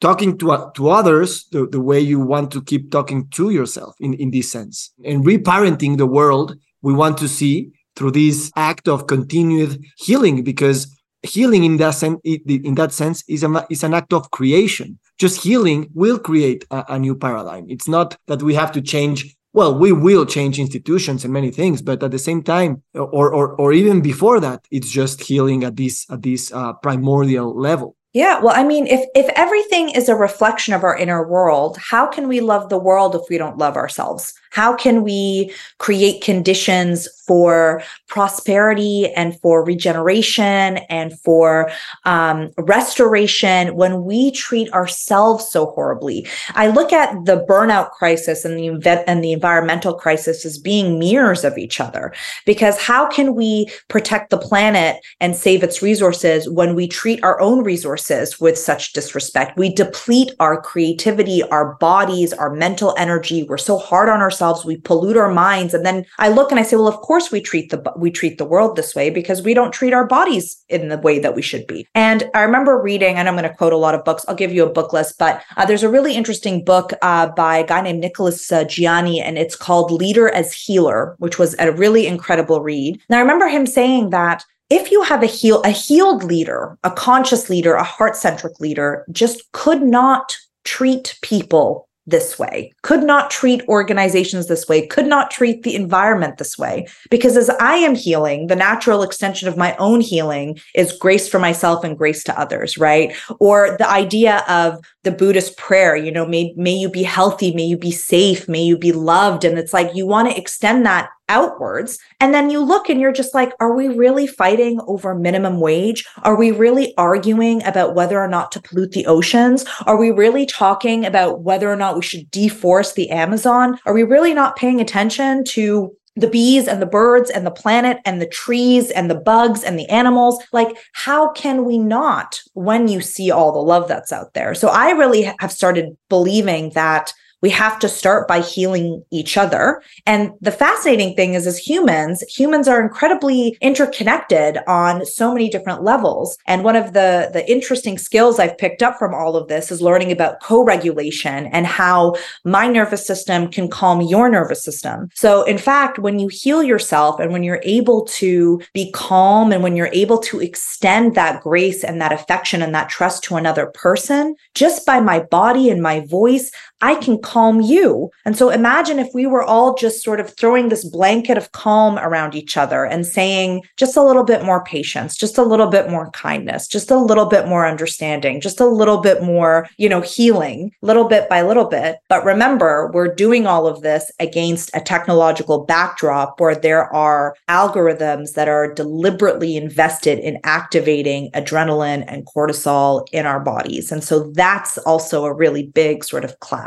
talking 0.00 0.36
to 0.38 0.70
to 0.74 0.88
others 0.90 1.46
the, 1.52 1.66
the 1.66 1.80
way 1.80 2.00
you 2.00 2.20
want 2.20 2.50
to 2.52 2.62
keep 2.62 2.90
talking 2.90 3.28
to 3.30 3.50
yourself 3.50 3.94
in, 4.00 4.14
in 4.14 4.30
this 4.30 4.50
sense. 4.50 4.92
And 5.04 5.24
reparenting 5.24 5.96
the 5.96 6.06
world 6.06 6.56
we 6.82 6.92
want 6.92 7.18
to 7.18 7.28
see 7.28 7.72
through 7.96 8.12
this 8.12 8.52
act 8.56 8.88
of 8.88 9.06
continued 9.06 9.82
healing 9.96 10.44
because 10.44 10.94
healing 11.22 11.64
in 11.64 11.78
that 11.78 11.94
sense 11.94 12.20
in 12.24 12.74
that 12.74 12.92
sense 12.92 13.24
is, 13.26 13.42
a, 13.42 13.66
is 13.70 13.82
an 13.82 13.94
act 13.94 14.12
of 14.12 14.30
creation. 14.30 14.98
Just 15.18 15.42
healing 15.42 15.88
will 15.94 16.18
create 16.18 16.64
a, 16.70 16.84
a 16.90 16.98
new 16.98 17.16
paradigm. 17.16 17.66
It's 17.68 17.88
not 17.88 18.16
that 18.26 18.42
we 18.42 18.54
have 18.54 18.72
to 18.72 18.82
change 18.82 19.34
well 19.56 19.76
we 19.76 19.90
will 19.90 20.26
change 20.26 20.58
institutions 20.58 21.24
and 21.24 21.32
many 21.32 21.50
things 21.50 21.80
but 21.80 22.02
at 22.02 22.10
the 22.10 22.18
same 22.18 22.42
time 22.42 22.82
or 22.94 23.32
or, 23.32 23.54
or 23.60 23.72
even 23.72 24.02
before 24.02 24.38
that 24.38 24.60
it's 24.70 24.90
just 24.90 25.22
healing 25.22 25.64
at 25.64 25.76
this 25.76 26.06
at 26.10 26.22
this 26.22 26.52
uh, 26.52 26.74
primordial 26.74 27.58
level 27.58 27.96
yeah, 28.16 28.40
well, 28.40 28.54
I 28.56 28.64
mean, 28.64 28.86
if 28.86 29.06
if 29.14 29.28
everything 29.36 29.90
is 29.90 30.08
a 30.08 30.16
reflection 30.16 30.72
of 30.72 30.82
our 30.82 30.96
inner 30.96 31.28
world, 31.28 31.76
how 31.76 32.06
can 32.06 32.28
we 32.28 32.40
love 32.40 32.70
the 32.70 32.78
world 32.78 33.14
if 33.14 33.20
we 33.28 33.36
don't 33.36 33.58
love 33.58 33.76
ourselves? 33.76 34.32
How 34.52 34.74
can 34.74 35.02
we 35.02 35.52
create 35.76 36.22
conditions 36.22 37.06
for 37.26 37.82
prosperity 38.08 39.12
and 39.12 39.38
for 39.40 39.62
regeneration 39.62 40.78
and 40.88 41.18
for 41.20 41.70
um, 42.06 42.52
restoration 42.56 43.76
when 43.76 44.04
we 44.04 44.30
treat 44.30 44.72
ourselves 44.72 45.46
so 45.50 45.66
horribly? 45.66 46.26
I 46.54 46.68
look 46.68 46.94
at 46.94 47.26
the 47.26 47.44
burnout 47.46 47.90
crisis 47.90 48.46
and 48.46 48.56
the 48.58 49.04
and 49.06 49.22
the 49.22 49.32
environmental 49.32 49.92
crisis 49.92 50.46
as 50.46 50.56
being 50.56 50.98
mirrors 50.98 51.44
of 51.44 51.58
each 51.58 51.82
other. 51.82 52.14
Because 52.46 52.80
how 52.80 53.06
can 53.08 53.34
we 53.34 53.66
protect 53.88 54.30
the 54.30 54.38
planet 54.38 55.04
and 55.20 55.36
save 55.36 55.62
its 55.62 55.82
resources 55.82 56.48
when 56.48 56.74
we 56.74 56.88
treat 56.88 57.22
our 57.22 57.38
own 57.42 57.62
resources 57.62 58.05
with 58.40 58.58
such 58.58 58.92
disrespect? 58.92 59.58
We 59.58 59.72
deplete 59.72 60.32
our 60.40 60.60
creativity, 60.60 61.42
our 61.44 61.74
bodies, 61.74 62.32
our 62.32 62.50
mental 62.54 62.94
energy. 62.96 63.42
We're 63.42 63.58
so 63.58 63.78
hard 63.78 64.08
on 64.08 64.20
ourselves 64.20 64.36
ourselves 64.36 64.64
we 64.64 64.76
pollute 64.76 65.16
our 65.16 65.32
minds 65.32 65.74
and 65.74 65.84
then 65.84 66.04
i 66.18 66.28
look 66.28 66.50
and 66.50 66.60
i 66.60 66.62
say 66.62 66.76
well 66.76 66.88
of 66.88 66.96
course 66.96 67.32
we 67.32 67.40
treat 67.40 67.70
the 67.70 67.92
we 67.96 68.10
treat 68.10 68.38
the 68.38 68.44
world 68.44 68.76
this 68.76 68.94
way 68.94 69.10
because 69.10 69.42
we 69.42 69.54
don't 69.54 69.72
treat 69.72 69.92
our 69.92 70.06
bodies 70.06 70.62
in 70.68 70.88
the 70.88 70.98
way 70.98 71.18
that 71.18 71.34
we 71.34 71.42
should 71.42 71.66
be 71.66 71.86
and 71.94 72.30
i 72.34 72.42
remember 72.42 72.80
reading 72.80 73.16
and 73.16 73.28
i'm 73.28 73.34
going 73.34 73.48
to 73.48 73.56
quote 73.56 73.72
a 73.72 73.76
lot 73.76 73.94
of 73.94 74.04
books 74.04 74.24
i'll 74.28 74.34
give 74.34 74.52
you 74.52 74.64
a 74.64 74.72
book 74.72 74.92
list 74.92 75.18
but 75.18 75.42
uh, 75.56 75.64
there's 75.64 75.82
a 75.82 75.88
really 75.88 76.14
interesting 76.14 76.64
book 76.64 76.92
uh, 77.02 77.26
by 77.28 77.56
a 77.56 77.66
guy 77.66 77.80
named 77.80 78.00
nicholas 78.00 78.52
uh, 78.52 78.64
Janni 78.64 79.20
and 79.22 79.38
it's 79.38 79.56
called 79.56 79.90
leader 79.90 80.28
as 80.28 80.52
healer 80.52 81.16
which 81.18 81.38
was 81.38 81.54
a 81.58 81.72
really 81.72 82.06
incredible 82.06 82.60
read 82.60 83.00
and 83.08 83.16
i 83.16 83.20
remember 83.20 83.48
him 83.48 83.66
saying 83.66 84.10
that 84.10 84.44
if 84.70 84.90
you 84.90 85.02
have 85.02 85.22
a 85.22 85.26
heal 85.26 85.62
a 85.62 85.70
healed 85.70 86.22
leader 86.24 86.76
a 86.84 86.90
conscious 86.90 87.48
leader 87.48 87.74
a 87.74 87.84
heart-centric 87.84 88.58
leader 88.60 89.04
just 89.10 89.50
could 89.52 89.82
not 89.82 90.36
treat 90.64 91.18
people 91.22 91.86
this 92.06 92.38
way, 92.38 92.72
could 92.82 93.02
not 93.02 93.30
treat 93.30 93.66
organizations 93.68 94.46
this 94.46 94.68
way, 94.68 94.86
could 94.86 95.06
not 95.06 95.30
treat 95.30 95.64
the 95.64 95.74
environment 95.74 96.38
this 96.38 96.56
way. 96.56 96.86
Because 97.10 97.36
as 97.36 97.50
I 97.50 97.74
am 97.76 97.96
healing, 97.96 98.46
the 98.46 98.56
natural 98.56 99.02
extension 99.02 99.48
of 99.48 99.56
my 99.56 99.74
own 99.76 100.00
healing 100.00 100.58
is 100.74 100.96
grace 100.96 101.28
for 101.28 101.40
myself 101.40 101.82
and 101.82 101.98
grace 101.98 102.22
to 102.24 102.38
others, 102.38 102.78
right? 102.78 103.14
Or 103.40 103.76
the 103.78 103.90
idea 103.90 104.44
of 104.48 104.78
the 105.02 105.10
Buddhist 105.10 105.56
prayer, 105.56 105.96
you 105.96 106.12
know, 106.12 106.26
may, 106.26 106.54
may 106.56 106.74
you 106.74 106.88
be 106.88 107.02
healthy, 107.02 107.52
may 107.54 107.64
you 107.64 107.76
be 107.76 107.90
safe, 107.90 108.48
may 108.48 108.62
you 108.62 108.78
be 108.78 108.92
loved. 108.92 109.44
And 109.44 109.58
it's 109.58 109.72
like 109.72 109.94
you 109.94 110.06
want 110.06 110.30
to 110.30 110.38
extend 110.38 110.86
that 110.86 111.08
outwards. 111.28 111.98
And 112.20 112.32
then 112.32 112.50
you 112.50 112.60
look 112.60 112.88
and 112.88 113.00
you're 113.00 113.12
just 113.12 113.34
like, 113.34 113.52
are 113.60 113.74
we 113.74 113.88
really 113.88 114.26
fighting 114.26 114.80
over 114.86 115.14
minimum 115.14 115.60
wage? 115.60 116.04
Are 116.22 116.36
we 116.36 116.50
really 116.50 116.94
arguing 116.96 117.64
about 117.64 117.94
whether 117.94 118.18
or 118.18 118.28
not 118.28 118.52
to 118.52 118.62
pollute 118.62 118.92
the 118.92 119.06
oceans? 119.06 119.64
Are 119.86 119.96
we 119.96 120.10
really 120.10 120.46
talking 120.46 121.04
about 121.04 121.40
whether 121.40 121.70
or 121.70 121.76
not 121.76 121.96
we 121.96 122.02
should 122.02 122.30
deforest 122.30 122.94
the 122.94 123.10
Amazon? 123.10 123.78
Are 123.86 123.94
we 123.94 124.02
really 124.02 124.34
not 124.34 124.56
paying 124.56 124.80
attention 124.80 125.44
to 125.44 125.96
the 126.16 126.26
bees 126.26 126.66
and 126.66 126.80
the 126.80 126.86
birds 126.86 127.30
and 127.30 127.46
the 127.46 127.50
planet 127.50 127.98
and 128.04 128.20
the 128.20 128.26
trees 128.26 128.90
and 128.90 129.10
the 129.10 129.14
bugs 129.14 129.62
and 129.62 129.78
the 129.78 129.88
animals. 129.90 130.42
Like, 130.52 130.76
how 130.92 131.30
can 131.32 131.64
we 131.64 131.78
not 131.78 132.40
when 132.54 132.88
you 132.88 133.00
see 133.00 133.30
all 133.30 133.52
the 133.52 133.58
love 133.58 133.86
that's 133.86 134.12
out 134.12 134.32
there? 134.32 134.54
So 134.54 134.68
I 134.68 134.92
really 134.92 135.30
have 135.40 135.52
started 135.52 135.96
believing 136.08 136.70
that 136.70 137.12
we 137.46 137.50
have 137.50 137.78
to 137.78 137.88
start 137.88 138.26
by 138.26 138.40
healing 138.40 139.04
each 139.12 139.36
other. 139.36 139.80
And 140.04 140.32
the 140.40 140.50
fascinating 140.50 141.14
thing 141.14 141.34
is, 141.34 141.46
as 141.46 141.56
humans, 141.56 142.22
humans 142.22 142.66
are 142.66 142.82
incredibly 142.82 143.56
interconnected 143.60 144.58
on 144.66 145.06
so 145.06 145.32
many 145.32 145.48
different 145.48 145.84
levels. 145.84 146.38
And 146.48 146.64
one 146.64 146.74
of 146.74 146.92
the, 146.92 147.30
the 147.32 147.48
interesting 147.48 147.98
skills 147.98 148.40
I've 148.40 148.58
picked 148.58 148.82
up 148.82 148.98
from 148.98 149.14
all 149.14 149.36
of 149.36 149.46
this 149.46 149.70
is 149.70 149.80
learning 149.80 150.10
about 150.10 150.40
co 150.40 150.64
regulation 150.64 151.46
and 151.46 151.68
how 151.68 152.16
my 152.42 152.66
nervous 152.66 153.06
system 153.06 153.48
can 153.48 153.68
calm 153.68 154.00
your 154.00 154.28
nervous 154.28 154.64
system. 154.64 155.08
So, 155.14 155.44
in 155.44 155.56
fact, 155.56 156.00
when 156.00 156.18
you 156.18 156.26
heal 156.26 156.64
yourself 156.64 157.20
and 157.20 157.32
when 157.32 157.44
you're 157.44 157.62
able 157.62 158.06
to 158.06 158.60
be 158.72 158.90
calm 158.90 159.52
and 159.52 159.62
when 159.62 159.76
you're 159.76 159.90
able 159.92 160.18
to 160.18 160.40
extend 160.40 161.14
that 161.14 161.42
grace 161.42 161.84
and 161.84 162.00
that 162.00 162.12
affection 162.12 162.60
and 162.60 162.74
that 162.74 162.88
trust 162.88 163.22
to 163.22 163.36
another 163.36 163.66
person, 163.66 164.34
just 164.56 164.84
by 164.84 164.98
my 164.98 165.20
body 165.20 165.70
and 165.70 165.80
my 165.80 166.00
voice, 166.06 166.50
I 166.82 166.96
can 166.96 167.18
calm 167.18 167.60
you. 167.60 168.10
And 168.24 168.36
so 168.36 168.50
imagine 168.50 168.98
if 168.98 169.08
we 169.14 169.26
were 169.26 169.42
all 169.42 169.74
just 169.74 170.02
sort 170.02 170.20
of 170.20 170.36
throwing 170.36 170.68
this 170.68 170.84
blanket 170.84 171.38
of 171.38 171.52
calm 171.52 171.98
around 171.98 172.34
each 172.34 172.56
other 172.56 172.84
and 172.84 173.06
saying 173.06 173.62
just 173.76 173.96
a 173.96 174.02
little 174.02 174.24
bit 174.24 174.44
more 174.44 174.62
patience, 174.64 175.16
just 175.16 175.38
a 175.38 175.42
little 175.42 175.68
bit 175.68 175.88
more 175.88 176.10
kindness, 176.10 176.68
just 176.68 176.90
a 176.90 176.98
little 176.98 177.26
bit 177.26 177.48
more 177.48 177.66
understanding, 177.66 178.40
just 178.40 178.60
a 178.60 178.66
little 178.66 179.00
bit 179.00 179.22
more, 179.22 179.66
you 179.78 179.88
know, 179.88 180.02
healing, 180.02 180.70
little 180.82 181.08
bit 181.08 181.28
by 181.28 181.40
little 181.40 181.64
bit. 181.64 181.96
But 182.08 182.24
remember, 182.24 182.90
we're 182.92 183.14
doing 183.14 183.46
all 183.46 183.66
of 183.66 183.80
this 183.80 184.10
against 184.20 184.70
a 184.74 184.80
technological 184.80 185.64
backdrop 185.64 186.38
where 186.40 186.54
there 186.54 186.92
are 186.92 187.34
algorithms 187.48 188.34
that 188.34 188.48
are 188.48 188.72
deliberately 188.72 189.56
invested 189.56 190.18
in 190.18 190.38
activating 190.44 191.30
adrenaline 191.32 192.04
and 192.06 192.26
cortisol 192.26 193.06
in 193.12 193.24
our 193.24 193.40
bodies. 193.40 193.90
And 193.90 194.04
so 194.04 194.30
that's 194.32 194.76
also 194.78 195.24
a 195.24 195.32
really 195.32 195.66
big 195.68 196.04
sort 196.04 196.24
of 196.24 196.38
clash. 196.40 196.65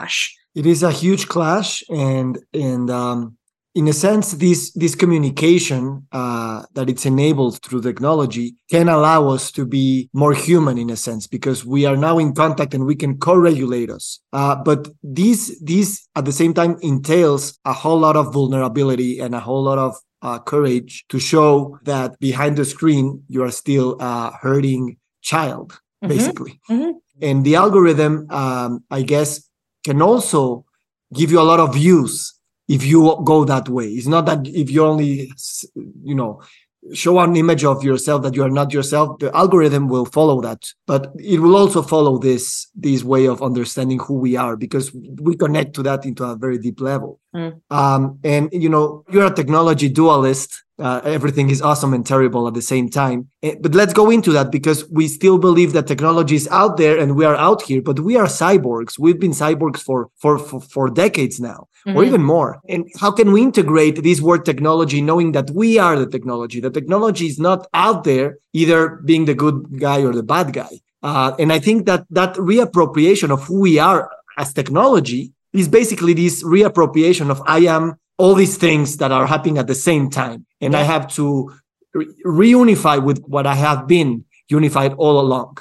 It 0.56 0.66
is 0.66 0.84
a 0.84 0.92
huge 0.92 1.28
clash, 1.28 1.84
and 1.90 2.40
and 2.54 2.90
um, 2.90 3.38
in 3.76 3.88
a 3.88 3.94
sense, 3.94 4.34
this 4.34 4.72
this 4.74 4.96
communication 4.96 6.08
uh, 6.12 6.64
that 6.74 6.90
it's 6.90 7.06
enabled 7.06 7.62
through 7.64 7.82
technology 7.82 8.56
can 8.70 8.90
allow 8.90 9.30
us 9.30 9.52
to 9.52 9.66
be 9.66 10.10
more 10.14 10.34
human 10.34 10.78
in 10.78 10.90
a 10.90 10.96
sense 10.96 11.28
because 11.28 11.66
we 11.66 11.86
are 11.86 11.96
now 11.96 12.18
in 12.18 12.34
contact 12.34 12.74
and 12.74 12.86
we 12.86 12.96
can 12.96 13.18
co-regulate 13.18 13.90
us. 13.90 14.20
Uh, 14.34 14.56
but 14.56 14.88
this 15.04 15.58
this 15.62 16.08
at 16.16 16.26
the 16.26 16.32
same 16.32 16.54
time 16.54 16.78
entails 16.82 17.60
a 17.64 17.74
whole 17.74 18.00
lot 18.00 18.16
of 18.16 18.34
vulnerability 18.34 19.20
and 19.20 19.36
a 19.36 19.40
whole 19.40 19.64
lot 19.64 19.78
of 19.78 19.96
uh, 20.22 20.40
courage 20.40 21.06
to 21.10 21.20
show 21.20 21.78
that 21.84 22.20
behind 22.20 22.58
the 22.58 22.66
screen 22.66 23.24
you 23.28 23.44
are 23.44 23.52
still 23.52 23.98
a 24.00 24.32
hurting 24.42 24.98
child, 25.22 25.74
mm-hmm. 25.74 26.08
basically. 26.08 26.60
Mm-hmm. 26.70 26.92
And 27.22 27.46
the 27.46 27.56
algorithm, 27.56 28.28
um, 28.30 28.84
I 28.90 29.02
guess, 29.04 29.49
can 29.84 30.02
also 30.02 30.66
give 31.14 31.32
you 31.32 31.40
a 31.40 31.44
lot 31.44 31.60
of 31.60 31.74
views 31.74 32.34
if 32.68 32.84
you 32.84 33.22
go 33.24 33.46
that 33.46 33.68
way. 33.68 33.88
It's 33.88 34.08
not 34.08 34.26
that 34.28 34.48
if 34.48 34.70
you 34.70 34.86
only, 34.86 35.32
you 36.04 36.16
know, 36.16 36.42
show 36.94 37.20
an 37.20 37.36
image 37.36 37.64
of 37.64 37.84
yourself 37.84 38.22
that 38.24 38.36
you 38.36 38.44
are 38.44 38.50
not 38.50 38.72
yourself 38.72 39.20
the 39.20 39.36
algorithm 39.36 39.90
will 39.90 40.06
follow 40.06 40.40
that 40.42 40.66
but 40.88 41.12
it 41.18 41.40
will 41.40 41.56
also 41.56 41.82
follow 41.82 42.18
this 42.18 42.68
this 42.74 43.04
way 43.04 43.28
of 43.28 43.44
understanding 43.44 44.00
who 44.00 44.14
we 44.16 44.38
are 44.38 44.56
because 44.56 44.92
we 45.22 45.36
connect 45.36 45.74
to 45.74 45.84
that 45.84 46.06
into 46.06 46.24
a 46.24 46.36
very 46.36 46.58
deep 46.58 46.80
level 46.80 47.20
mm. 47.36 47.62
um, 47.70 48.20
and 48.24 48.50
you 48.52 48.70
know 48.70 49.04
you're 49.10 49.26
a 49.26 49.34
technology 49.34 49.90
dualist 49.90 50.64
uh, 50.80 51.02
everything 51.04 51.50
is 51.50 51.62
awesome 51.62 51.94
and 51.94 52.06
terrible 52.06 52.48
at 52.48 52.54
the 52.54 52.62
same 52.62 52.90
time. 52.90 53.28
Eh, 53.44 53.56
but 53.60 53.76
let's 53.76 53.94
go 53.94 54.10
into 54.10 54.32
that 54.32 54.52
because 54.52 54.90
we 54.90 55.08
still 55.08 55.38
believe 55.38 55.74
that 55.74 55.88
technology 55.88 56.36
is 56.36 56.48
out 56.50 56.78
there 56.78 56.98
and 56.98 57.16
we 57.16 57.26
are 57.26 57.36
out 57.36 57.62
here, 57.62 57.82
but 57.82 58.00
we 58.00 58.16
are 58.16 58.26
cyborgs. 58.26 58.98
We've 58.98 59.20
been 59.20 59.32
cyborgs 59.32 59.82
for 59.82 60.10
for 60.18 60.40
for, 60.40 60.62
for 60.62 60.90
decades 60.90 61.40
now, 61.40 61.68
mm-hmm. 61.86 61.98
or 61.98 62.04
even 62.06 62.24
more. 62.24 62.60
And 62.70 62.88
how 63.00 63.12
can 63.12 63.32
we 63.32 63.42
integrate 63.42 64.04
this 64.04 64.22
word 64.22 64.46
technology, 64.46 65.02
knowing 65.02 65.34
that 65.34 65.52
we 65.52 65.78
are 65.78 65.98
the 66.00 66.08
technology? 66.08 66.60
The 66.60 66.72
technology 66.72 67.28
is 67.28 67.40
not 67.40 67.68
out 67.74 68.04
there 68.06 68.38
either 68.54 69.02
being 69.06 69.26
the 69.26 69.36
good 69.36 69.80
guy 69.80 70.04
or 70.04 70.14
the 70.14 70.24
bad 70.24 70.54
guy. 70.54 70.80
Uh, 71.04 71.34
and 71.40 71.52
I 71.52 71.60
think 71.60 71.86
that 71.86 72.06
that 72.10 72.36
reappropriation 72.36 73.32
of 73.32 73.44
who 73.44 73.62
we 73.62 73.80
are 73.80 74.12
as 74.38 74.54
technology 74.54 75.34
is 75.54 75.68
basically 75.68 76.14
this 76.14 76.44
reappropriation 76.44 77.30
of 77.30 77.42
I 77.46 77.60
am 77.60 77.96
all 78.18 78.36
these 78.36 78.58
things 78.58 78.98
that 78.98 79.12
are 79.12 79.26
happening 79.26 79.58
at 79.58 79.68
the 79.68 79.76
same 79.76 80.10
time. 80.10 80.46
And 80.62 80.74
yeah. 80.74 80.80
I 80.80 80.84
have 80.84 81.08
to 81.16 81.52
re- 81.94 82.08
reunify 82.26 83.02
with 83.02 83.24
what 83.24 83.48
I 83.48 83.56
have 83.56 83.88
been 83.88 84.26
unified 84.50 84.94
all 84.94 85.20
along. 85.20 85.58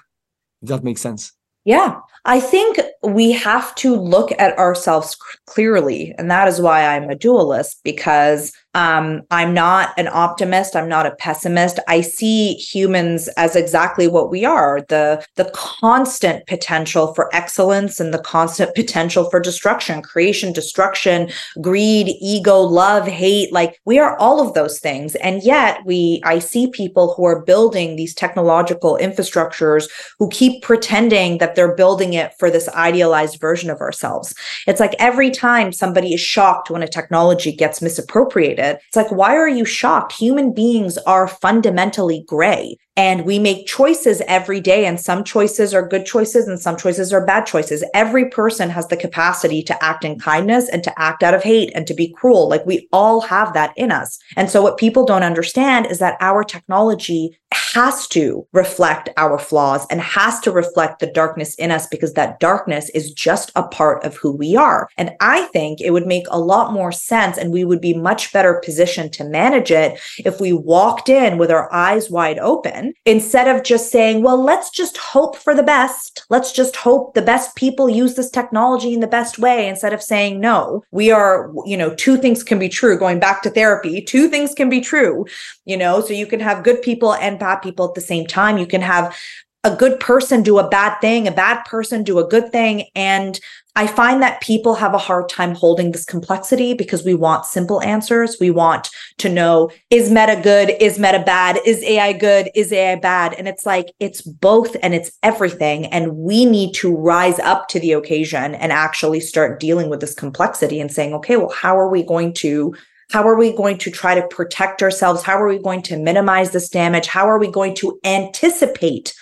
If 0.63 0.69
that 0.69 0.85
makes 0.85 1.01
sense. 1.01 1.33
Yeah. 1.65 2.01
I 2.25 2.41
think 2.41 2.81
we 3.03 3.33
have 3.33 3.75
to 3.77 3.95
look 3.95 4.33
at 4.39 4.59
ourselves 4.59 5.17
clearly. 5.47 6.15
And 6.19 6.31
that 6.31 6.49
is 6.49 6.61
why 6.61 6.85
I'm 6.85 7.09
a 7.09 7.15
dualist, 7.15 7.81
because 7.85 8.53
um, 8.79 9.23
I'm 9.33 9.53
not 9.53 9.93
an 9.99 10.07
optimist. 10.07 10.77
I'm 10.77 10.89
not 10.89 11.05
a 11.05 11.17
pessimist. 11.17 11.81
I 11.89 12.01
see 12.01 12.55
humans 12.55 13.27
as 13.37 13.57
exactly 13.57 14.07
what 14.07 14.31
we 14.31 14.45
are 14.45 14.83
the, 14.89 15.27
the 15.35 15.51
constant 15.53 16.47
potential 16.47 17.13
for 17.13 17.35
excellence 17.35 17.99
and 17.99 18.15
the 18.15 18.21
constant 18.21 18.77
potential 18.77 19.29
for 19.31 19.41
destruction, 19.41 20.01
creation, 20.01 20.53
destruction, 20.53 21.29
greed, 21.61 22.15
ego, 22.21 22.61
love, 22.61 23.09
hate. 23.09 23.53
Like 23.53 23.81
we 23.85 23.99
are 23.99 24.17
all 24.19 24.41
of 24.47 24.55
those 24.55 24.79
things. 24.79 25.17
And 25.17 25.43
yet 25.43 25.81
we, 25.85 26.21
I 26.25 26.39
see 26.39 26.71
people 26.71 27.15
who 27.15 27.25
are 27.25 27.43
building 27.45 27.97
these 27.97 28.15
technological 28.15 28.97
infrastructures 29.03 29.89
who 30.21 30.29
keep 30.29 30.63
pretending 30.63 31.39
that 31.39 31.57
they're 31.57 31.75
building 31.75 32.13
it 32.13 32.33
for 32.39 32.49
this 32.49 32.69
idealized 32.69 33.41
version 33.41 33.71
of 33.71 33.81
ourselves. 33.81 34.37
It's 34.69 34.79
like 34.79 34.95
every 35.01 35.33
time 35.33 35.73
somebody 35.73 36.15
is 36.15 36.21
shocked 36.21 36.71
when 36.71 36.85
a 36.85 36.89
technology 36.89 37.51
gets 37.51 37.83
misappropriated, 37.83 38.68
it's 38.77 38.97
like, 38.97 39.11
why 39.11 39.37
are 39.37 39.49
you 39.49 39.65
shocked? 39.65 40.13
Human 40.13 40.53
beings 40.53 40.99
are 40.99 41.29
fundamentally 41.29 42.25
gray 42.27 42.77
and 42.99 43.25
we 43.25 43.39
make 43.39 43.69
choices 43.69 44.21
every 44.27 44.61
day. 44.61 44.85
And 44.85 45.01
some 45.01 45.23
choices 45.23 45.73
are 45.73 45.87
good 45.87 46.05
choices 46.05 46.49
and 46.49 46.59
some 46.59 46.77
choices 46.77 47.13
are 47.13 47.25
bad 47.25 47.47
choices. 47.47 47.85
Every 47.95 48.29
person 48.29 48.71
has 48.71 48.89
the 48.89 48.97
capacity 48.97 49.63
to 49.63 49.85
act 49.85 50.05
in 50.05 50.19
kindness 50.19 50.69
and 50.69 50.83
to 50.83 51.01
act 51.01 51.23
out 51.23 51.33
of 51.33 51.45
hate 51.45 51.71
and 51.77 51.87
to 51.87 51.95
be 51.95 52.13
cruel. 52.13 52.49
Like 52.49 52.67
we 52.67 52.89
all 52.93 53.21
have 53.21 53.55
that 53.55 53.73
in 53.77 53.93
us. 53.93 54.19
And 54.37 54.51
so 54.51 54.63
what 54.63 54.79
people 54.79 55.07
don't 55.07 55.23
understand 55.23 55.87
is 55.87 56.01
that 56.01 56.17
our 56.21 56.43
technology 56.43 57.39
has 57.53 58.09
to 58.09 58.47
reflect 58.53 59.09
our 59.17 59.39
flaws 59.39 59.87
and 59.91 60.01
has 60.01 60.41
to 60.41 60.51
reflect 60.51 60.99
the 60.99 61.07
darkness 61.07 61.55
in 61.55 61.71
us 61.71 61.87
because 61.87 62.15
that 62.15 62.41
darkness 62.41 62.91
is 62.91 63.13
just 63.13 63.53
a 63.55 63.63
part 63.63 64.05
of 64.05 64.17
who 64.17 64.33
we 64.33 64.57
are. 64.57 64.89
And 64.99 65.13
I 65.21 65.43
think 65.47 65.81
it 65.81 65.93
would 65.93 66.07
make 66.07 66.27
a 66.31 66.41
lot 66.41 66.73
more 66.73 66.93
sense 66.93 67.39
and 67.39 67.53
we 67.53 67.65
would 67.65 67.81
be 67.81 67.95
much 67.95 68.33
better 68.33 68.48
positioned 68.55 69.13
to 69.15 69.25
manage 69.25 69.71
it 69.71 70.01
if 70.19 70.41
we 70.41 70.53
walked 70.53 71.09
in 71.09 71.39
with 71.39 71.51
our 71.51 71.73
eyes 71.73 72.11
wide 72.11 72.39
open 72.39 72.95
instead 73.05 73.49
of 73.49 73.65
just 73.65 73.91
saying, 73.91 74.23
well, 74.23 74.43
let's 74.43 74.71
just 74.71 74.97
hope 74.97 75.37
for 75.37 75.55
the 75.55 75.63
best. 75.63 76.25
Let's 76.31 76.53
just 76.53 76.77
hope 76.77 77.15
the 77.15 77.23
best 77.23 77.57
people 77.57 77.89
use 77.89 78.15
this 78.15 78.31
technology 78.31 78.93
in 78.93 79.01
the 79.01 79.07
best 79.07 79.39
way 79.39 79.69
instead 79.69 79.93
of 79.93 80.03
saying, 80.03 80.41
no, 80.41 80.85
we 80.91 81.11
are, 81.11 81.53
you 81.65 81.77
know, 81.77 81.95
two 81.95 82.17
things 82.17 82.43
can 82.43 82.59
be 82.59 82.69
true. 82.69 82.99
Going 82.99 83.21
back 83.21 83.43
to 83.43 83.51
therapy, 83.51 84.03
two 84.03 84.29
things 84.29 84.55
can 84.55 84.69
be 84.69 84.81
true, 84.81 85.27
you 85.65 85.77
know, 85.77 86.01
so 86.01 86.13
you 86.13 86.27
can 86.27 86.41
have 86.41 86.65
good 86.65 86.83
people 86.83 87.15
and 87.15 87.39
bad 87.39 87.59
people 87.59 87.87
at 87.89 87.95
the 87.95 88.01
same 88.01 88.27
time. 88.27 88.59
You 88.59 88.67
can 88.67 88.81
have 88.83 89.17
a 89.65 89.75
good 89.75 89.99
person 89.99 90.43
do 90.43 90.59
a 90.59 90.69
bad 90.69 90.99
thing, 91.01 91.27
a 91.27 91.33
bad 91.33 91.65
person 91.65 92.05
do 92.05 92.19
a 92.19 92.27
good 92.27 92.53
thing. 92.53 92.85
And 92.95 93.41
I 93.75 93.87
find 93.87 94.23
that 94.23 94.41
people 94.41 94.75
have 94.75 94.95
a 94.95 94.99
hard 94.99 95.29
time 95.29 95.55
holding 95.55 95.91
this 95.91 96.05
complexity 96.05 96.75
because 96.75 97.05
we 97.05 97.15
want 97.15 97.45
simple 97.45 97.83
answers. 97.83 98.37
We 98.41 98.51
want 98.51 98.89
to 99.19 99.29
know 99.29 99.71
is 99.91 100.11
meta 100.11 100.41
good? 100.43 100.75
Is 100.81 100.99
meta 100.99 101.23
bad? 101.25 101.59
Is 101.67 101.83
AI 101.83 102.13
good? 102.13 102.51
Is 102.55 102.73
AI 102.73 102.97
bad? 102.97 103.35
And 103.35 103.49
it's 103.49 103.67
like, 103.67 103.93
it's 103.99 104.23
both 104.23 104.77
and 104.83 104.95
it's 104.95 105.11
everything. 105.23 105.87
And 105.87 106.17
we 106.17 106.45
need 106.45 106.73
to 106.75 106.95
rise 106.95 107.39
up 107.41 107.69
to 107.69 107.81
the 107.81 107.93
occasion 107.93 108.55
and 108.55 108.73
actually 108.73 109.21
start 109.21 109.61
dealing 109.61 109.91
with 109.91 110.01
this 110.01 110.15
complexity 110.15 110.81
and 110.81 110.91
saying, 110.91 111.15
okay, 111.15 111.37
well, 111.37 111.51
how 111.51 111.77
are 111.79 111.89
we 111.89 112.03
going 112.03 112.33
to 112.35 112.75
how 113.11 113.27
are 113.27 113.39
we 113.39 113.57
going 113.57 113.79
to 113.79 113.91
try 113.91 114.15
to 114.15 114.27
protect 114.29 114.83
ourselves? 114.83 115.23
How 115.23 115.41
are 115.41 115.49
we 115.49 115.59
going 115.59 115.81
to 115.83 115.97
minimize 115.97 116.51
this 116.51 116.69
damage? 116.69 117.07
How 117.07 117.27
are 117.27 117.39
we 117.39 117.51
going 117.51 117.75
to 117.77 117.99
anticipate 118.05 119.15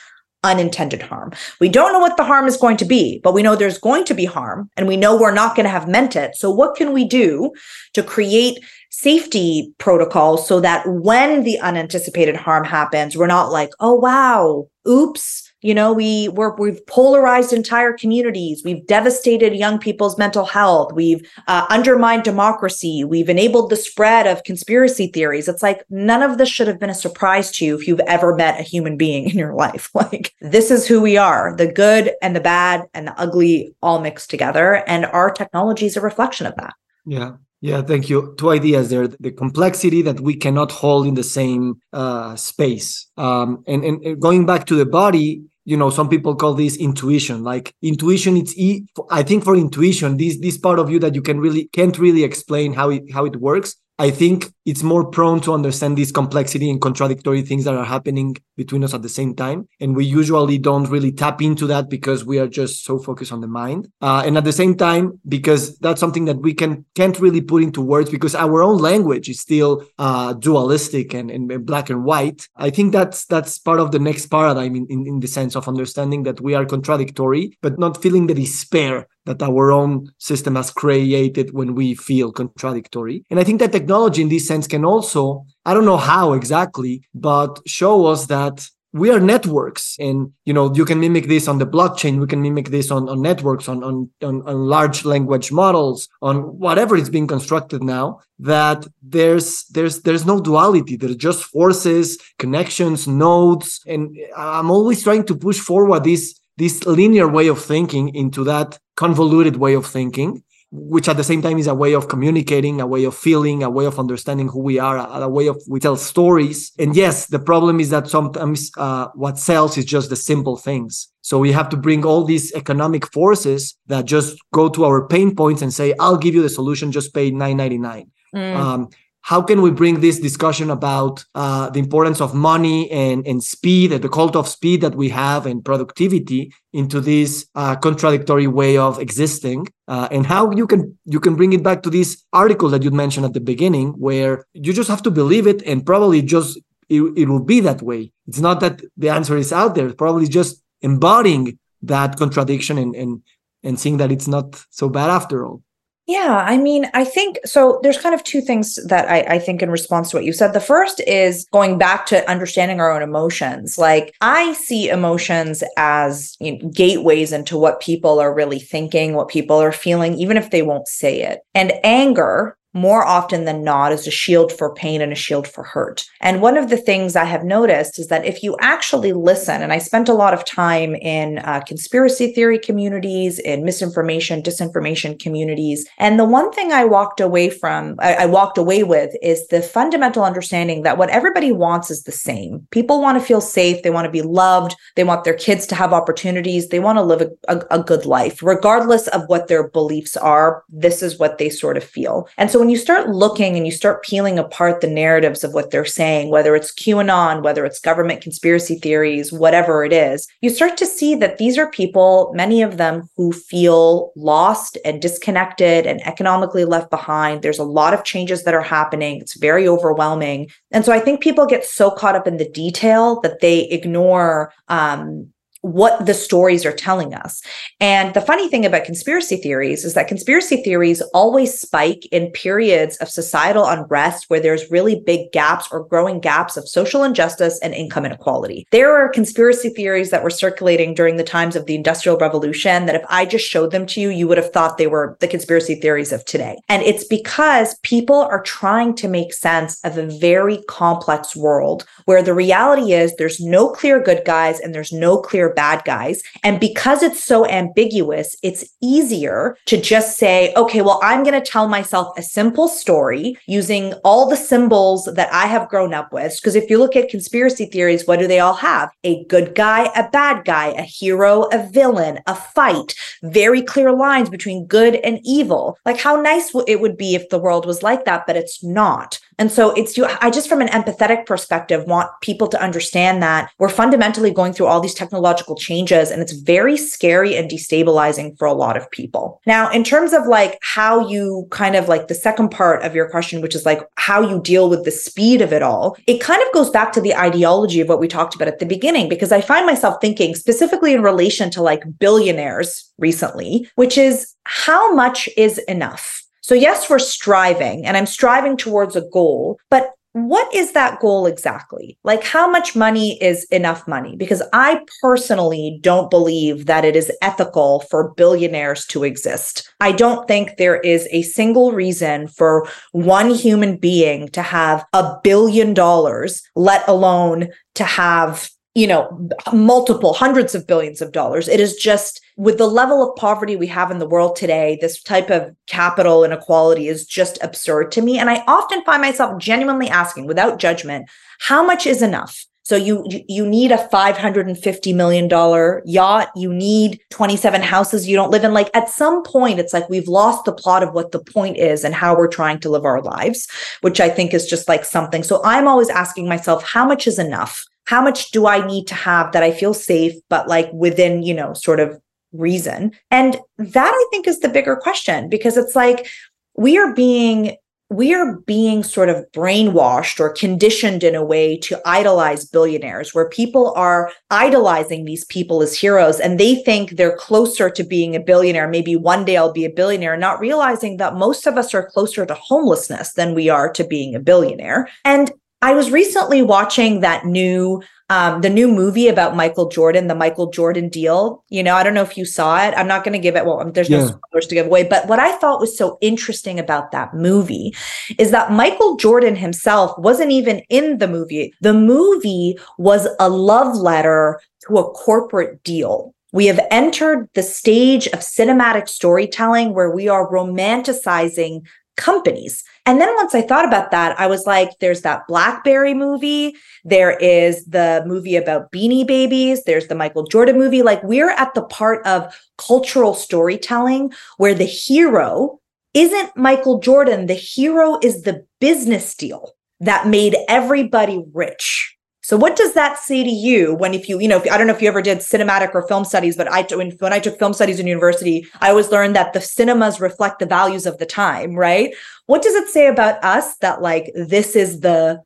unintended 0.50 1.02
harm. 1.02 1.32
We 1.60 1.68
don't 1.68 1.92
know 1.92 1.98
what 1.98 2.16
the 2.16 2.24
harm 2.24 2.46
is 2.46 2.56
going 2.56 2.76
to 2.78 2.84
be, 2.84 3.20
but 3.22 3.34
we 3.34 3.42
know 3.42 3.56
there's 3.56 3.78
going 3.78 4.04
to 4.04 4.14
be 4.14 4.24
harm 4.24 4.70
and 4.76 4.86
we 4.86 4.96
know 4.96 5.16
we're 5.16 5.32
not 5.32 5.56
going 5.56 5.64
to 5.64 5.70
have 5.70 5.88
meant 5.88 6.16
it. 6.16 6.36
So, 6.36 6.50
what 6.50 6.76
can 6.76 6.92
we 6.92 7.04
do 7.04 7.52
to 7.94 8.02
create 8.02 8.58
safety 8.90 9.74
protocols 9.78 10.48
so 10.48 10.60
that 10.60 10.82
when 10.88 11.42
the 11.42 11.58
unanticipated 11.58 12.36
harm 12.36 12.64
happens, 12.64 13.16
we're 13.16 13.26
not 13.26 13.52
like, 13.52 13.70
oh, 13.80 13.92
wow, 13.92 14.68
oops, 14.88 15.45
you 15.66 15.74
know 15.74 15.92
we 15.92 16.28
we're, 16.28 16.54
we've 16.54 16.84
polarized 16.86 17.52
entire 17.52 17.92
communities. 17.92 18.62
We've 18.64 18.86
devastated 18.86 19.52
young 19.54 19.80
people's 19.80 20.16
mental 20.16 20.44
health. 20.44 20.92
We've 20.92 21.28
uh, 21.48 21.66
undermined 21.68 22.22
democracy. 22.22 23.02
We've 23.02 23.28
enabled 23.28 23.70
the 23.70 23.76
spread 23.76 24.28
of 24.28 24.44
conspiracy 24.44 25.08
theories. 25.08 25.48
It's 25.48 25.64
like 25.64 25.84
none 25.90 26.22
of 26.22 26.38
this 26.38 26.48
should 26.48 26.68
have 26.68 26.78
been 26.78 26.90
a 26.90 26.94
surprise 26.94 27.50
to 27.52 27.64
you 27.64 27.74
if 27.76 27.88
you've 27.88 28.00
ever 28.00 28.36
met 28.36 28.60
a 28.60 28.62
human 28.62 28.96
being 28.96 29.28
in 29.28 29.36
your 29.36 29.54
life. 29.64 29.90
Like 29.92 30.34
this 30.40 30.70
is 30.70 30.86
who 30.86 31.00
we 31.00 31.16
are 31.16 31.56
the 31.56 31.72
good 31.72 32.12
and 32.22 32.36
the 32.36 32.40
bad 32.40 32.84
and 32.94 33.08
the 33.08 33.20
ugly 33.20 33.74
all 33.82 34.00
mixed 34.00 34.30
together. 34.30 34.84
And 34.86 35.06
our 35.06 35.32
technology 35.32 35.86
is 35.86 35.96
a 35.96 36.00
reflection 36.00 36.46
of 36.46 36.54
that. 36.56 36.74
Yeah. 37.04 37.32
Yeah, 37.60 37.82
thank 37.82 38.08
you. 38.08 38.34
Two 38.38 38.50
ideas 38.50 38.90
there: 38.90 39.08
the 39.08 39.32
complexity 39.32 40.02
that 40.02 40.20
we 40.20 40.36
cannot 40.36 40.70
hold 40.70 41.06
in 41.06 41.14
the 41.14 41.24
same 41.24 41.80
uh, 41.92 42.36
space, 42.36 43.06
um, 43.16 43.64
and, 43.66 43.82
and 43.82 44.20
going 44.20 44.46
back 44.46 44.66
to 44.66 44.76
the 44.76 44.86
body. 44.86 45.42
You 45.66 45.76
know, 45.76 45.90
some 45.90 46.08
people 46.08 46.36
call 46.36 46.54
this 46.54 46.76
intuition. 46.78 47.44
Like 47.44 47.74
intuition, 47.82 48.36
it's 48.38 48.56
e- 48.56 48.86
I 49.10 49.22
think 49.24 49.44
for 49.44 49.56
intuition, 49.56 50.16
this 50.16 50.38
this 50.40 50.58
part 50.58 50.78
of 50.78 50.90
you 50.90 51.00
that 51.00 51.14
you 51.14 51.22
can 51.22 51.40
really 51.40 51.68
can't 51.72 51.98
really 51.98 52.24
explain 52.24 52.72
how 52.72 52.90
it 52.90 53.12
how 53.12 53.26
it 53.26 53.36
works. 53.36 53.76
I 53.98 54.10
think 54.10 54.52
it's 54.66 54.82
more 54.82 55.08
prone 55.08 55.40
to 55.40 55.54
understand 55.54 55.96
this 55.96 56.12
complexity 56.12 56.68
and 56.68 56.80
contradictory 56.82 57.40
things 57.42 57.64
that 57.64 57.74
are 57.74 57.84
happening 57.84 58.36
between 58.56 58.84
us 58.84 58.92
at 58.92 59.00
the 59.00 59.08
same 59.08 59.34
time. 59.34 59.68
And 59.80 59.96
we 59.96 60.04
usually 60.04 60.58
don't 60.58 60.88
really 60.90 61.12
tap 61.12 61.40
into 61.40 61.66
that 61.68 61.88
because 61.88 62.24
we 62.24 62.38
are 62.38 62.48
just 62.48 62.84
so 62.84 62.98
focused 62.98 63.32
on 63.32 63.40
the 63.40 63.46
mind. 63.46 63.88
Uh, 64.02 64.22
and 64.26 64.36
at 64.36 64.44
the 64.44 64.52
same 64.52 64.76
time, 64.76 65.18
because 65.26 65.78
that's 65.78 66.00
something 66.00 66.26
that 66.26 66.38
we 66.38 66.52
can 66.52 66.84
can't 66.94 67.18
really 67.20 67.40
put 67.40 67.62
into 67.62 67.80
words 67.80 68.10
because 68.10 68.34
our 68.34 68.62
own 68.62 68.78
language 68.78 69.30
is 69.30 69.40
still 69.40 69.82
uh, 69.98 70.34
dualistic 70.34 71.14
and, 71.14 71.30
and, 71.30 71.64
black 71.64 71.88
and 71.88 72.04
white. 72.04 72.48
I 72.56 72.70
think 72.70 72.92
that's 72.92 73.24
that's 73.24 73.58
part 73.58 73.80
of 73.80 73.92
the 73.92 73.98
next 73.98 74.26
paradigm 74.26 74.76
in, 74.76 74.86
in, 74.90 75.06
in 75.06 75.20
the 75.20 75.26
sense 75.26 75.56
of 75.56 75.68
understanding 75.68 76.24
that 76.24 76.40
we 76.40 76.54
are 76.54 76.66
contradictory, 76.66 77.56
but 77.62 77.78
not 77.78 78.02
feeling 78.02 78.26
the 78.26 78.34
despair 78.34 79.08
that 79.26 79.42
our 79.42 79.70
own 79.70 80.10
system 80.18 80.56
has 80.56 80.70
created 80.70 81.52
when 81.52 81.74
we 81.74 81.94
feel 81.94 82.32
contradictory. 82.32 83.24
And 83.30 83.38
I 83.38 83.44
think 83.44 83.60
that 83.60 83.72
technology 83.72 84.22
in 84.22 84.28
this 84.28 84.48
sense 84.48 84.66
can 84.66 84.84
also, 84.84 85.44
I 85.64 85.74
don't 85.74 85.84
know 85.84 85.96
how 85.96 86.32
exactly, 86.32 87.02
but 87.14 87.60
show 87.66 88.06
us 88.06 88.26
that 88.26 88.66
we 88.92 89.10
are 89.10 89.20
networks. 89.20 89.96
And 89.98 90.32
you 90.44 90.54
know 90.54 90.72
you 90.74 90.84
can 90.84 91.00
mimic 91.00 91.26
this 91.28 91.48
on 91.48 91.58
the 91.58 91.66
blockchain 91.66 92.18
we 92.18 92.26
can 92.26 92.40
mimic 92.40 92.68
this 92.70 92.90
on, 92.90 93.08
on 93.08 93.20
networks 93.20 93.68
on, 93.68 93.84
on, 93.84 94.10
on, 94.22 94.42
on 94.48 94.56
large 94.56 95.04
language 95.04 95.52
models 95.52 96.08
on 96.22 96.36
whatever 96.58 96.96
is 96.96 97.10
being 97.10 97.26
constructed 97.26 97.82
now 97.82 98.20
that 98.38 98.86
there's 99.02 99.64
there's 99.66 100.02
there's 100.02 100.24
no 100.24 100.40
duality. 100.40 100.96
There's 100.96 101.16
just 101.16 101.44
forces 101.44 102.18
connections 102.38 103.06
nodes. 103.06 103.80
And 103.86 104.16
i'm 104.36 104.70
always 104.70 105.02
trying 105.02 105.24
to 105.24 105.36
push 105.36 105.58
forward 105.58 106.04
this 106.04 106.40
this 106.56 106.86
linear 106.86 107.28
way 107.28 107.48
of 107.48 107.62
thinking 107.62 108.14
into 108.14 108.44
that 108.44 108.78
convoluted 108.96 109.56
way 109.56 109.74
of 109.74 109.86
thinking 109.86 110.42
which 110.72 111.08
at 111.08 111.16
the 111.16 111.24
same 111.24 111.42
time 111.42 111.58
is 111.58 111.66
a 111.66 111.74
way 111.74 111.94
of 111.94 112.08
communicating, 112.08 112.80
a 112.80 112.86
way 112.86 113.04
of 113.04 113.16
feeling, 113.16 113.62
a 113.62 113.70
way 113.70 113.84
of 113.86 113.98
understanding 113.98 114.48
who 114.48 114.60
we 114.60 114.78
are, 114.78 114.98
a, 114.98 115.22
a 115.22 115.28
way 115.28 115.46
of 115.46 115.62
we 115.68 115.78
tell 115.80 115.96
stories. 115.96 116.72
And 116.78 116.96
yes, 116.96 117.26
the 117.26 117.38
problem 117.38 117.78
is 117.78 117.90
that 117.90 118.08
sometimes 118.08 118.70
uh, 118.76 119.08
what 119.14 119.38
sells 119.38 119.78
is 119.78 119.84
just 119.84 120.10
the 120.10 120.16
simple 120.16 120.56
things. 120.56 121.08
So 121.22 121.38
we 121.38 121.52
have 121.52 121.68
to 121.70 121.76
bring 121.76 122.04
all 122.04 122.24
these 122.24 122.52
economic 122.52 123.10
forces 123.12 123.76
that 123.86 124.04
just 124.04 124.36
go 124.52 124.68
to 124.68 124.84
our 124.84 125.06
pain 125.06 125.34
points 125.34 125.62
and 125.62 125.72
say, 125.72 125.94
"I'll 126.00 126.18
give 126.18 126.34
you 126.34 126.42
the 126.42 126.48
solution. 126.48 126.92
Just 126.92 127.14
pay 127.14 127.30
nine 127.30 127.56
ninety 127.56 127.78
nine. 127.78 128.10
Mm. 128.34 128.56
Um, 128.56 128.88
how 129.26 129.42
can 129.42 129.60
we 129.60 129.72
bring 129.72 129.98
this 129.98 130.20
discussion 130.20 130.70
about 130.70 131.24
uh, 131.34 131.68
the 131.70 131.80
importance 131.80 132.20
of 132.20 132.32
money 132.32 132.88
and, 132.92 133.26
and 133.26 133.42
speed 133.42 133.90
and 133.90 134.04
the 134.04 134.08
cult 134.08 134.36
of 134.36 134.46
speed 134.46 134.80
that 134.82 134.94
we 134.94 135.08
have 135.08 135.46
and 135.46 135.64
productivity 135.64 136.52
into 136.72 137.00
this 137.00 137.44
uh, 137.56 137.74
contradictory 137.74 138.46
way 138.46 138.78
of 138.78 139.00
existing? 139.00 139.66
Uh, 139.88 140.06
and 140.12 140.26
how 140.26 140.52
you 140.52 140.64
can 140.64 140.96
you 141.06 141.18
can 141.18 141.34
bring 141.34 141.52
it 141.52 141.64
back 141.64 141.82
to 141.82 141.90
this 141.90 142.22
article 142.32 142.68
that 142.68 142.84
you 142.84 142.92
mentioned 142.92 143.26
at 143.26 143.32
the 143.32 143.40
beginning 143.40 143.88
where 143.98 144.44
you 144.52 144.72
just 144.72 144.88
have 144.88 145.02
to 145.02 145.10
believe 145.10 145.48
it 145.48 145.60
and 145.62 145.84
probably 145.84 146.22
just 146.22 146.60
it, 146.88 147.02
it 147.16 147.28
will 147.28 147.42
be 147.42 147.58
that 147.58 147.82
way. 147.82 148.12
It's 148.28 148.38
not 148.38 148.60
that 148.60 148.80
the 148.96 149.08
answer 149.08 149.36
is 149.36 149.52
out 149.52 149.74
there. 149.74 149.86
It's 149.86 149.96
probably 149.96 150.28
just 150.28 150.62
embodying 150.82 151.58
that 151.82 152.16
contradiction 152.16 152.78
and 152.78 152.94
and 152.94 153.22
and 153.64 153.80
seeing 153.80 153.96
that 153.96 154.12
it's 154.12 154.28
not 154.28 154.64
so 154.70 154.88
bad 154.88 155.10
after 155.10 155.44
all 155.44 155.62
yeah, 156.06 156.44
I 156.46 156.56
mean, 156.56 156.88
I 156.94 157.04
think 157.04 157.38
so. 157.44 157.80
There's 157.82 157.98
kind 157.98 158.14
of 158.14 158.22
two 158.22 158.40
things 158.40 158.76
that 158.86 159.08
I, 159.10 159.20
I, 159.22 159.38
think 159.40 159.60
in 159.60 159.70
response 159.70 160.10
to 160.10 160.16
what 160.16 160.24
you 160.24 160.32
said. 160.32 160.52
The 160.52 160.60
first 160.60 161.00
is 161.00 161.46
going 161.52 161.78
back 161.78 162.06
to 162.06 162.28
understanding 162.30 162.80
our 162.80 162.92
own 162.92 163.02
emotions. 163.02 163.76
Like, 163.76 164.14
I 164.20 164.52
see 164.52 164.88
emotions 164.88 165.64
as 165.76 166.36
you 166.38 166.58
know, 166.58 166.68
gateways 166.68 167.32
into 167.32 167.58
what 167.58 167.80
people 167.80 168.20
are 168.20 168.32
really 168.32 168.60
thinking, 168.60 169.14
what 169.14 169.26
people 169.26 169.60
are 169.60 169.72
feeling, 169.72 170.14
even 170.14 170.36
if 170.36 170.52
they 170.52 170.62
won't 170.62 170.86
say 170.86 171.22
it. 171.22 171.40
And 171.56 171.72
anger 171.82 172.56
more 172.76 173.04
often 173.04 173.46
than 173.46 173.64
not 173.64 173.90
is 173.90 174.06
a 174.06 174.10
shield 174.10 174.52
for 174.52 174.74
pain 174.74 175.00
and 175.00 175.10
a 175.10 175.16
shield 175.16 175.48
for 175.48 175.64
hurt. 175.64 176.04
And 176.20 176.42
one 176.42 176.58
of 176.58 176.68
the 176.68 176.76
things 176.76 177.16
I 177.16 177.24
have 177.24 177.42
noticed 177.42 177.98
is 177.98 178.08
that 178.08 178.26
if 178.26 178.42
you 178.42 178.54
actually 178.60 179.14
listen, 179.14 179.62
and 179.62 179.72
I 179.72 179.78
spent 179.78 180.10
a 180.10 180.14
lot 180.14 180.34
of 180.34 180.44
time 180.44 180.94
in 180.96 181.38
uh, 181.38 181.60
conspiracy 181.60 182.32
theory 182.32 182.58
communities, 182.58 183.38
in 183.38 183.64
misinformation, 183.64 184.42
disinformation 184.42 185.18
communities, 185.18 185.88
and 185.98 186.18
the 186.18 186.24
one 186.24 186.52
thing 186.52 186.70
I 186.70 186.84
walked 186.84 187.20
away 187.20 187.48
from, 187.48 187.96
I, 187.98 188.14
I 188.14 188.26
walked 188.26 188.58
away 188.58 188.82
with 188.82 189.14
is 189.22 189.46
the 189.48 189.62
fundamental 189.62 190.22
understanding 190.22 190.82
that 190.82 190.98
what 190.98 191.08
everybody 191.10 191.52
wants 191.52 191.90
is 191.90 192.02
the 192.02 192.12
same. 192.12 192.66
People 192.70 193.00
want 193.00 193.18
to 193.18 193.24
feel 193.24 193.40
safe, 193.40 193.82
they 193.82 193.90
want 193.90 194.04
to 194.04 194.10
be 194.10 194.22
loved, 194.22 194.76
they 194.96 195.04
want 195.04 195.24
their 195.24 195.34
kids 195.34 195.66
to 195.68 195.74
have 195.74 195.94
opportunities, 195.94 196.68
they 196.68 196.80
want 196.80 196.98
to 196.98 197.02
live 197.02 197.22
a, 197.22 197.30
a, 197.48 197.78
a 197.78 197.82
good 197.82 198.04
life, 198.04 198.42
regardless 198.42 199.08
of 199.08 199.22
what 199.28 199.48
their 199.48 199.68
beliefs 199.68 200.14
are. 200.16 200.62
This 200.68 201.02
is 201.02 201.18
what 201.18 201.38
they 201.38 201.48
sort 201.48 201.78
of 201.78 201.84
feel. 201.84 202.28
And 202.36 202.50
so 202.50 202.65
when 202.66 202.72
you 202.72 202.76
start 202.76 203.10
looking 203.10 203.56
and 203.56 203.64
you 203.64 203.70
start 203.70 204.02
peeling 204.02 204.40
apart 204.40 204.80
the 204.80 204.88
narratives 204.88 205.44
of 205.44 205.54
what 205.54 205.70
they're 205.70 205.84
saying, 205.84 206.30
whether 206.30 206.56
it's 206.56 206.74
QAnon, 206.74 207.44
whether 207.44 207.64
it's 207.64 207.78
government 207.78 208.20
conspiracy 208.20 208.74
theories, 208.74 209.32
whatever 209.32 209.84
it 209.84 209.92
is, 209.92 210.26
you 210.40 210.50
start 210.50 210.76
to 210.78 210.84
see 210.84 211.14
that 211.14 211.38
these 211.38 211.58
are 211.58 211.70
people, 211.70 212.32
many 212.34 212.62
of 212.62 212.76
them 212.76 213.08
who 213.16 213.30
feel 213.30 214.10
lost 214.16 214.78
and 214.84 215.00
disconnected 215.00 215.86
and 215.86 216.04
economically 216.04 216.64
left 216.64 216.90
behind. 216.90 217.42
There's 217.42 217.60
a 217.60 217.62
lot 217.62 217.94
of 217.94 218.02
changes 218.02 218.42
that 218.42 218.54
are 218.54 218.62
happening. 218.62 219.20
It's 219.20 219.38
very 219.38 219.68
overwhelming. 219.68 220.50
And 220.72 220.84
so 220.84 220.92
I 220.92 220.98
think 220.98 221.20
people 221.20 221.46
get 221.46 221.64
so 221.64 221.92
caught 221.92 222.16
up 222.16 222.26
in 222.26 222.38
the 222.38 222.50
detail 222.50 223.20
that 223.20 223.38
they 223.38 223.68
ignore 223.68 224.52
um, 224.66 225.32
what 225.62 226.06
the 226.06 226.14
stories 226.14 226.64
are 226.64 226.72
telling 226.72 227.14
us. 227.14 227.42
And 227.80 228.14
the 228.14 228.20
funny 228.20 228.48
thing 228.48 228.64
about 228.64 228.84
conspiracy 228.84 229.36
theories 229.36 229.84
is 229.84 229.94
that 229.94 230.08
conspiracy 230.08 230.62
theories 230.62 231.00
always 231.14 231.58
spike 231.58 232.06
in 232.12 232.30
periods 232.32 232.96
of 232.98 233.08
societal 233.08 233.66
unrest 233.66 234.26
where 234.28 234.40
there's 234.40 234.70
really 234.70 235.00
big 235.00 235.32
gaps 235.32 235.68
or 235.70 235.84
growing 235.84 236.20
gaps 236.20 236.56
of 236.56 236.68
social 236.68 237.02
injustice 237.02 237.58
and 237.62 237.74
income 237.74 238.04
inequality. 238.06 238.66
There 238.70 238.94
are 238.94 239.08
conspiracy 239.08 239.70
theories 239.70 240.10
that 240.10 240.22
were 240.22 240.30
circulating 240.30 240.94
during 240.94 241.16
the 241.16 241.24
times 241.24 241.56
of 241.56 241.66
the 241.66 241.74
Industrial 241.74 242.18
Revolution 242.18 242.86
that 242.86 242.94
if 242.94 243.04
I 243.08 243.24
just 243.26 243.46
showed 243.46 243.70
them 243.70 243.86
to 243.86 244.00
you, 244.00 244.10
you 244.10 244.28
would 244.28 244.38
have 244.38 244.52
thought 244.52 244.78
they 244.78 244.86
were 244.86 245.16
the 245.20 245.28
conspiracy 245.28 245.74
theories 245.76 246.12
of 246.12 246.24
today. 246.24 246.56
And 246.68 246.82
it's 246.82 247.04
because 247.04 247.78
people 247.82 248.16
are 248.16 248.42
trying 248.42 248.94
to 248.96 249.08
make 249.08 249.32
sense 249.34 249.82
of 249.84 249.98
a 249.98 250.06
very 250.18 250.62
complex 250.68 251.34
world 251.34 251.84
where 252.04 252.22
the 252.22 252.34
reality 252.34 252.92
is 252.92 253.14
there's 253.16 253.40
no 253.40 253.70
clear 253.70 254.00
good 254.02 254.22
guys 254.24 254.60
and 254.60 254.74
there's 254.74 254.92
no 254.92 255.18
clear 255.18 255.52
bad 255.56 255.82
guys. 255.84 256.22
And 256.44 256.60
because 256.60 257.02
it's 257.02 257.24
so 257.24 257.46
ambiguous, 257.48 258.36
it's 258.44 258.64
easier 258.80 259.56
to 259.66 259.80
just 259.80 260.16
say, 260.16 260.52
okay, 260.54 260.82
well, 260.82 261.00
I'm 261.02 261.24
going 261.24 261.40
to 261.40 261.50
tell 261.50 261.66
myself 261.66 262.16
a 262.16 262.22
simple 262.22 262.68
story 262.68 263.36
using 263.46 263.94
all 264.04 264.28
the 264.28 264.36
symbols 264.36 265.06
that 265.14 265.32
I 265.32 265.46
have 265.46 265.68
grown 265.68 265.92
up 265.92 266.12
with. 266.12 266.36
Because 266.36 266.54
if 266.54 266.70
you 266.70 266.78
look 266.78 266.94
at 266.94 267.08
conspiracy 267.08 267.66
theories, 267.66 268.06
what 268.06 268.20
do 268.20 268.28
they 268.28 268.38
all 268.38 268.54
have? 268.54 268.90
A 269.02 269.24
good 269.24 269.54
guy, 269.54 269.90
a 269.96 270.08
bad 270.10 270.44
guy, 270.44 270.68
a 270.68 270.82
hero, 270.82 271.44
a 271.52 271.68
villain, 271.70 272.20
a 272.26 272.34
fight, 272.34 272.94
very 273.22 273.62
clear 273.62 273.92
lines 273.92 274.30
between 274.30 274.66
good 274.66 274.96
and 274.96 275.18
evil. 275.24 275.78
Like 275.84 275.98
how 275.98 276.20
nice 276.20 276.52
it 276.68 276.80
would 276.80 276.96
be 276.96 277.14
if 277.14 277.30
the 277.30 277.38
world 277.38 277.66
was 277.66 277.82
like 277.82 278.04
that, 278.04 278.26
but 278.26 278.36
it's 278.36 278.62
not. 278.62 279.18
And 279.38 279.52
so 279.52 279.70
it's 279.72 279.96
you, 279.96 280.06
I 280.20 280.30
just 280.30 280.48
from 280.48 280.60
an 280.60 280.68
empathetic 280.68 281.26
perspective 281.26 281.84
want 281.86 282.10
people 282.22 282.48
to 282.48 282.62
understand 282.62 283.22
that 283.22 283.50
we're 283.58 283.68
fundamentally 283.68 284.30
going 284.30 284.52
through 284.52 284.66
all 284.66 284.80
these 284.80 284.94
technological 284.94 285.56
changes 285.56 286.10
and 286.10 286.22
it's 286.22 286.32
very 286.32 286.76
scary 286.76 287.36
and 287.36 287.50
destabilizing 287.50 288.38
for 288.38 288.46
a 288.46 288.52
lot 288.52 288.76
of 288.76 288.90
people. 288.90 289.40
Now, 289.46 289.70
in 289.70 289.84
terms 289.84 290.12
of 290.12 290.26
like 290.26 290.58
how 290.62 291.06
you 291.08 291.46
kind 291.50 291.76
of 291.76 291.88
like 291.88 292.08
the 292.08 292.14
second 292.14 292.50
part 292.50 292.82
of 292.82 292.94
your 292.94 293.08
question, 293.10 293.40
which 293.40 293.54
is 293.54 293.66
like 293.66 293.80
how 293.96 294.20
you 294.20 294.40
deal 294.40 294.68
with 294.68 294.84
the 294.84 294.90
speed 294.90 295.42
of 295.42 295.52
it 295.52 295.62
all, 295.62 295.96
it 296.06 296.20
kind 296.20 296.42
of 296.42 296.52
goes 296.52 296.70
back 296.70 296.92
to 296.92 297.00
the 297.00 297.14
ideology 297.14 297.80
of 297.80 297.88
what 297.88 298.00
we 298.00 298.08
talked 298.08 298.34
about 298.34 298.48
at 298.48 298.58
the 298.58 298.66
beginning, 298.66 299.08
because 299.08 299.32
I 299.32 299.40
find 299.40 299.66
myself 299.66 299.96
thinking 300.00 300.34
specifically 300.34 300.94
in 300.94 301.02
relation 301.02 301.50
to 301.50 301.62
like 301.62 301.82
billionaires 301.98 302.92
recently, 302.98 303.68
which 303.74 303.98
is 303.98 304.34
how 304.44 304.94
much 304.94 305.28
is 305.36 305.58
enough? 305.58 306.22
So, 306.46 306.54
yes, 306.54 306.88
we're 306.88 307.00
striving 307.00 307.84
and 307.84 307.96
I'm 307.96 308.06
striving 308.06 308.56
towards 308.56 308.94
a 308.94 309.00
goal, 309.00 309.58
but 309.68 309.90
what 310.12 310.54
is 310.54 310.74
that 310.74 311.00
goal 311.00 311.26
exactly? 311.26 311.98
Like, 312.04 312.22
how 312.22 312.48
much 312.48 312.76
money 312.76 313.20
is 313.20 313.46
enough 313.46 313.88
money? 313.88 314.14
Because 314.14 314.44
I 314.52 314.82
personally 315.02 315.80
don't 315.82 316.08
believe 316.08 316.66
that 316.66 316.84
it 316.84 316.94
is 316.94 317.10
ethical 317.20 317.80
for 317.90 318.14
billionaires 318.14 318.86
to 318.86 319.02
exist. 319.02 319.68
I 319.80 319.90
don't 319.90 320.28
think 320.28 320.56
there 320.56 320.76
is 320.76 321.08
a 321.10 321.22
single 321.22 321.72
reason 321.72 322.28
for 322.28 322.68
one 322.92 323.30
human 323.30 323.76
being 323.76 324.28
to 324.28 324.42
have 324.42 324.84
a 324.92 325.16
billion 325.24 325.74
dollars, 325.74 326.42
let 326.54 326.86
alone 326.86 327.48
to 327.74 327.82
have 327.82 328.48
you 328.76 328.86
know, 328.86 329.30
multiple 329.54 330.12
hundreds 330.12 330.54
of 330.54 330.66
billions 330.66 331.00
of 331.00 331.10
dollars. 331.10 331.48
It 331.48 331.60
is 331.60 331.76
just 331.76 332.20
with 332.36 332.58
the 332.58 332.66
level 332.66 333.02
of 333.02 333.16
poverty 333.16 333.56
we 333.56 333.66
have 333.68 333.90
in 333.90 333.98
the 333.98 334.06
world 334.06 334.36
today, 334.36 334.76
this 334.82 335.02
type 335.02 335.30
of 335.30 335.56
capital 335.66 336.24
inequality 336.24 336.86
is 336.86 337.06
just 337.06 337.42
absurd 337.42 337.90
to 337.92 338.02
me. 338.02 338.18
And 338.18 338.28
I 338.28 338.44
often 338.46 338.84
find 338.84 339.00
myself 339.00 339.40
genuinely 339.40 339.88
asking 339.88 340.26
without 340.26 340.58
judgment, 340.58 341.08
how 341.40 341.64
much 341.64 341.86
is 341.86 342.02
enough? 342.02 342.44
So 342.66 342.74
you 342.74 343.06
you 343.28 343.46
need 343.46 343.70
a 343.70 343.78
550 343.78 344.92
million 344.92 345.28
dollar 345.28 345.82
yacht, 345.84 346.30
you 346.34 346.52
need 346.52 347.00
27 347.10 347.62
houses 347.62 348.08
you 348.08 348.16
don't 348.16 348.32
live 348.32 348.42
in 348.42 348.54
like 348.54 348.70
at 348.74 348.88
some 348.88 349.22
point 349.22 349.60
it's 349.60 349.72
like 349.72 349.88
we've 349.88 350.08
lost 350.08 350.44
the 350.44 350.52
plot 350.52 350.82
of 350.82 350.92
what 350.92 351.12
the 351.12 351.20
point 351.20 351.58
is 351.58 351.84
and 351.84 351.94
how 351.94 352.16
we're 352.16 352.26
trying 352.26 352.58
to 352.58 352.68
live 352.68 352.84
our 352.84 353.00
lives, 353.00 353.46
which 353.82 354.00
I 354.00 354.08
think 354.08 354.34
is 354.34 354.48
just 354.48 354.66
like 354.66 354.84
something. 354.84 355.22
So 355.22 355.40
I'm 355.44 355.68
always 355.68 355.88
asking 355.88 356.28
myself 356.28 356.64
how 356.64 356.84
much 356.84 357.06
is 357.06 357.20
enough? 357.20 357.64
How 357.84 358.02
much 358.02 358.32
do 358.32 358.48
I 358.48 358.66
need 358.66 358.88
to 358.88 358.96
have 358.96 359.30
that 359.30 359.44
I 359.44 359.52
feel 359.52 359.72
safe 359.72 360.14
but 360.28 360.48
like 360.48 360.68
within, 360.72 361.22
you 361.22 361.34
know, 361.34 361.54
sort 361.54 361.78
of 361.78 362.00
reason? 362.32 362.90
And 363.12 363.36
that 363.58 363.92
I 363.94 364.06
think 364.10 364.26
is 364.26 364.40
the 364.40 364.48
bigger 364.48 364.74
question 364.74 365.28
because 365.28 365.56
it's 365.56 365.76
like 365.76 366.08
we 366.56 366.78
are 366.78 366.92
being 366.92 367.58
we 367.88 368.12
are 368.12 368.38
being 368.40 368.82
sort 368.82 369.08
of 369.08 369.24
brainwashed 369.32 370.18
or 370.18 370.30
conditioned 370.30 371.04
in 371.04 371.14
a 371.14 371.24
way 371.24 371.56
to 371.58 371.80
idolize 371.86 372.44
billionaires 372.44 373.14
where 373.14 373.28
people 373.28 373.72
are 373.76 374.10
idolizing 374.30 375.04
these 375.04 375.24
people 375.26 375.62
as 375.62 375.78
heroes 375.78 376.18
and 376.18 376.40
they 376.40 376.56
think 376.56 376.90
they're 376.90 377.16
closer 377.16 377.70
to 377.70 377.84
being 377.84 378.16
a 378.16 378.20
billionaire. 378.20 378.66
Maybe 378.68 378.96
one 378.96 379.24
day 379.24 379.36
I'll 379.36 379.52
be 379.52 379.64
a 379.64 379.70
billionaire 379.70 380.16
not 380.16 380.40
realizing 380.40 380.96
that 380.96 381.14
most 381.14 381.46
of 381.46 381.56
us 381.56 381.74
are 381.74 381.88
closer 381.88 382.26
to 382.26 382.34
homelessness 382.34 383.12
than 383.12 383.34
we 383.34 383.48
are 383.48 383.72
to 383.72 383.84
being 383.84 384.16
a 384.16 384.20
billionaire. 384.20 384.88
And 385.04 385.30
I 385.62 385.72
was 385.72 385.90
recently 385.90 386.42
watching 386.42 387.00
that 387.00 387.24
new 387.24 387.82
um, 388.08 388.40
the 388.40 388.50
new 388.50 388.68
movie 388.68 389.08
about 389.08 389.34
Michael 389.34 389.68
Jordan, 389.68 390.06
the 390.06 390.14
Michael 390.14 390.48
Jordan 390.50 390.88
deal. 390.88 391.44
You 391.48 391.62
know, 391.64 391.74
I 391.74 391.82
don't 391.82 391.94
know 391.94 392.02
if 392.02 392.16
you 392.16 392.24
saw 392.24 392.64
it. 392.64 392.72
I'm 392.76 392.86
not 392.86 393.02
going 393.02 393.14
to 393.14 393.18
give 393.18 393.34
it. 393.34 393.44
Well, 393.44 393.68
there's 393.72 393.90
yeah. 393.90 393.98
no 393.98 394.06
spoilers 394.06 394.46
to 394.46 394.54
give 394.54 394.66
away. 394.66 394.84
But 394.84 395.08
what 395.08 395.18
I 395.18 395.36
thought 395.38 395.60
was 395.60 395.76
so 395.76 395.98
interesting 396.00 396.60
about 396.60 396.92
that 396.92 397.14
movie 397.14 397.74
is 398.16 398.30
that 398.30 398.52
Michael 398.52 398.96
Jordan 398.96 399.34
himself 399.34 399.98
wasn't 399.98 400.30
even 400.30 400.60
in 400.68 400.98
the 400.98 401.08
movie. 401.08 401.52
The 401.62 401.74
movie 401.74 402.56
was 402.78 403.08
a 403.18 403.28
love 403.28 403.76
letter 403.76 404.40
to 404.68 404.78
a 404.78 404.90
corporate 404.92 405.64
deal. 405.64 406.14
We 406.32 406.46
have 406.46 406.64
entered 406.70 407.28
the 407.34 407.42
stage 407.42 408.06
of 408.08 408.20
cinematic 408.20 408.88
storytelling 408.88 409.74
where 409.74 409.90
we 409.90 410.06
are 410.06 410.30
romanticizing 410.30 411.62
companies. 411.96 412.62
And 412.86 413.00
then 413.00 413.12
once 413.16 413.34
I 413.34 413.42
thought 413.42 413.64
about 413.64 413.90
that, 413.90 414.18
I 414.18 414.28
was 414.28 414.46
like, 414.46 414.70
there's 414.78 415.02
that 415.02 415.26
Blackberry 415.26 415.92
movie. 415.92 416.54
There 416.84 417.16
is 417.16 417.64
the 417.64 418.04
movie 418.06 418.36
about 418.36 418.70
beanie 418.70 419.06
babies. 419.06 419.64
There's 419.64 419.88
the 419.88 419.96
Michael 419.96 420.24
Jordan 420.24 420.56
movie. 420.56 420.82
Like, 420.82 421.02
we're 421.02 421.30
at 421.30 421.52
the 421.54 421.64
part 421.64 422.06
of 422.06 422.32
cultural 422.58 423.12
storytelling 423.12 424.12
where 424.36 424.54
the 424.54 424.64
hero 424.64 425.60
isn't 425.94 426.36
Michael 426.36 426.78
Jordan. 426.78 427.26
The 427.26 427.34
hero 427.34 427.98
is 428.02 428.22
the 428.22 428.46
business 428.60 429.16
deal 429.16 429.52
that 429.80 430.06
made 430.06 430.36
everybody 430.48 431.24
rich. 431.34 431.95
So 432.26 432.36
what 432.36 432.56
does 432.56 432.74
that 432.74 432.98
say 432.98 433.22
to 433.22 433.30
you 433.30 433.72
when 433.76 433.94
if 433.94 434.08
you, 434.08 434.18
you 434.18 434.26
know, 434.26 434.38
if, 434.38 434.50
I 434.50 434.58
don't 434.58 434.66
know 434.66 434.74
if 434.74 434.82
you 434.82 434.88
ever 434.88 435.00
did 435.00 435.18
cinematic 435.18 435.72
or 435.76 435.86
film 435.86 436.04
studies, 436.04 436.36
but 436.36 436.50
I 436.50 436.62
when, 436.74 436.90
when 436.98 437.12
I 437.12 437.20
took 437.20 437.38
film 437.38 437.52
studies 437.52 437.78
in 437.78 437.86
university, 437.86 438.44
I 438.60 438.70
always 438.70 438.90
learned 438.90 439.14
that 439.14 439.32
the 439.32 439.40
cinemas 439.40 440.00
reflect 440.00 440.40
the 440.40 440.46
values 440.46 440.86
of 440.86 440.98
the 440.98 441.06
time, 441.06 441.54
right? 441.54 441.94
What 442.26 442.42
does 442.42 442.56
it 442.56 442.66
say 442.66 442.88
about 442.88 443.22
us 443.22 443.56
that 443.58 443.80
like 443.80 444.10
this 444.16 444.56
is 444.56 444.80
the 444.80 445.22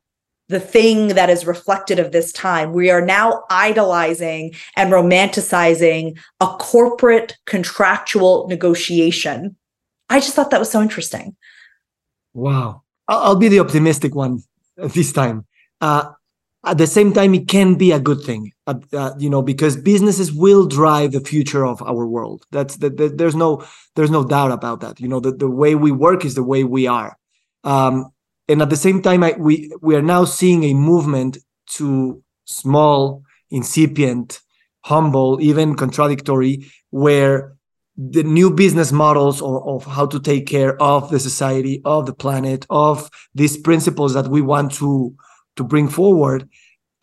the 0.47 0.59
thing 0.59 1.07
that 1.15 1.31
is 1.31 1.47
reflected 1.47 1.97
of 1.97 2.11
this 2.11 2.31
time. 2.33 2.71
We 2.71 2.91
are 2.91 3.03
now 3.03 3.45
idolizing 3.49 4.53
and 4.75 4.93
romanticizing 4.93 6.19
a 6.39 6.47
corporate 6.59 7.35
contractual 7.47 8.47
negotiation. 8.47 9.55
I 10.11 10.19
just 10.19 10.35
thought 10.35 10.51
that 10.51 10.59
was 10.59 10.69
so 10.69 10.83
interesting. 10.83 11.35
Wow. 12.35 12.83
I'll 13.07 13.37
be 13.37 13.47
the 13.47 13.59
optimistic 13.59 14.13
one 14.13 14.43
this 14.77 15.11
time. 15.11 15.47
Uh, 15.79 16.11
at 16.63 16.77
the 16.77 16.87
same 16.87 17.11
time 17.11 17.33
it 17.33 17.47
can 17.47 17.75
be 17.75 17.91
a 17.91 17.99
good 17.99 18.21
thing 18.21 18.51
uh, 18.67 18.75
uh, 18.93 19.13
you 19.17 19.29
know 19.29 19.41
because 19.41 19.75
businesses 19.75 20.31
will 20.31 20.67
drive 20.67 21.11
the 21.11 21.21
future 21.21 21.65
of 21.65 21.81
our 21.81 22.05
world. 22.05 22.45
That's 22.51 22.77
that 22.77 22.97
the, 22.97 23.09
there's 23.09 23.35
no 23.35 23.65
there's 23.95 24.11
no 24.11 24.23
doubt 24.23 24.51
about 24.51 24.81
that. 24.81 24.99
You 24.99 25.07
know 25.07 25.19
the, 25.19 25.31
the 25.31 25.49
way 25.49 25.75
we 25.75 25.91
work 25.91 26.25
is 26.25 26.35
the 26.35 26.43
way 26.43 26.63
we 26.63 26.87
are. 26.87 27.17
Um, 27.63 28.11
and 28.47 28.61
at 28.61 28.69
the 28.69 28.75
same 28.75 29.01
time 29.01 29.23
I, 29.23 29.35
we 29.37 29.71
we 29.81 29.95
are 29.95 30.01
now 30.01 30.25
seeing 30.25 30.63
a 30.63 30.73
movement 30.73 31.37
to 31.77 32.21
small 32.45 33.23
incipient 33.49 34.41
humble 34.83 35.39
even 35.41 35.75
contradictory 35.75 36.65
where 36.89 37.55
the 37.97 38.23
new 38.23 38.49
business 38.49 38.91
models 38.91 39.41
of, 39.41 39.67
of 39.67 39.85
how 39.85 40.05
to 40.07 40.19
take 40.19 40.47
care 40.47 40.81
of 40.81 41.11
the 41.11 41.19
society 41.19 41.81
of 41.85 42.05
the 42.05 42.13
planet 42.13 42.65
of 42.69 43.09
these 43.35 43.57
principles 43.57 44.13
that 44.13 44.27
we 44.27 44.41
want 44.41 44.71
to 44.71 45.15
to 45.55 45.63
bring 45.63 45.87
forward 45.87 46.47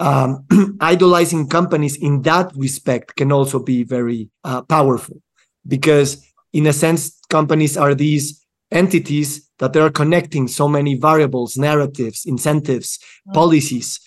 um, 0.00 0.46
idolizing 0.80 1.48
companies 1.48 1.96
in 1.96 2.22
that 2.22 2.52
respect 2.54 3.16
can 3.16 3.32
also 3.32 3.58
be 3.58 3.82
very 3.82 4.30
uh, 4.44 4.62
powerful 4.62 5.20
because 5.66 6.24
in 6.52 6.66
a 6.66 6.72
sense 6.72 7.18
companies 7.28 7.76
are 7.76 7.94
these 7.94 8.44
entities 8.70 9.48
that 9.58 9.72
they 9.72 9.80
are 9.80 9.90
connecting 9.90 10.46
so 10.46 10.68
many 10.68 10.94
variables 10.94 11.56
narratives 11.56 12.24
incentives 12.26 12.98
mm-hmm. 12.98 13.32
policies 13.32 14.00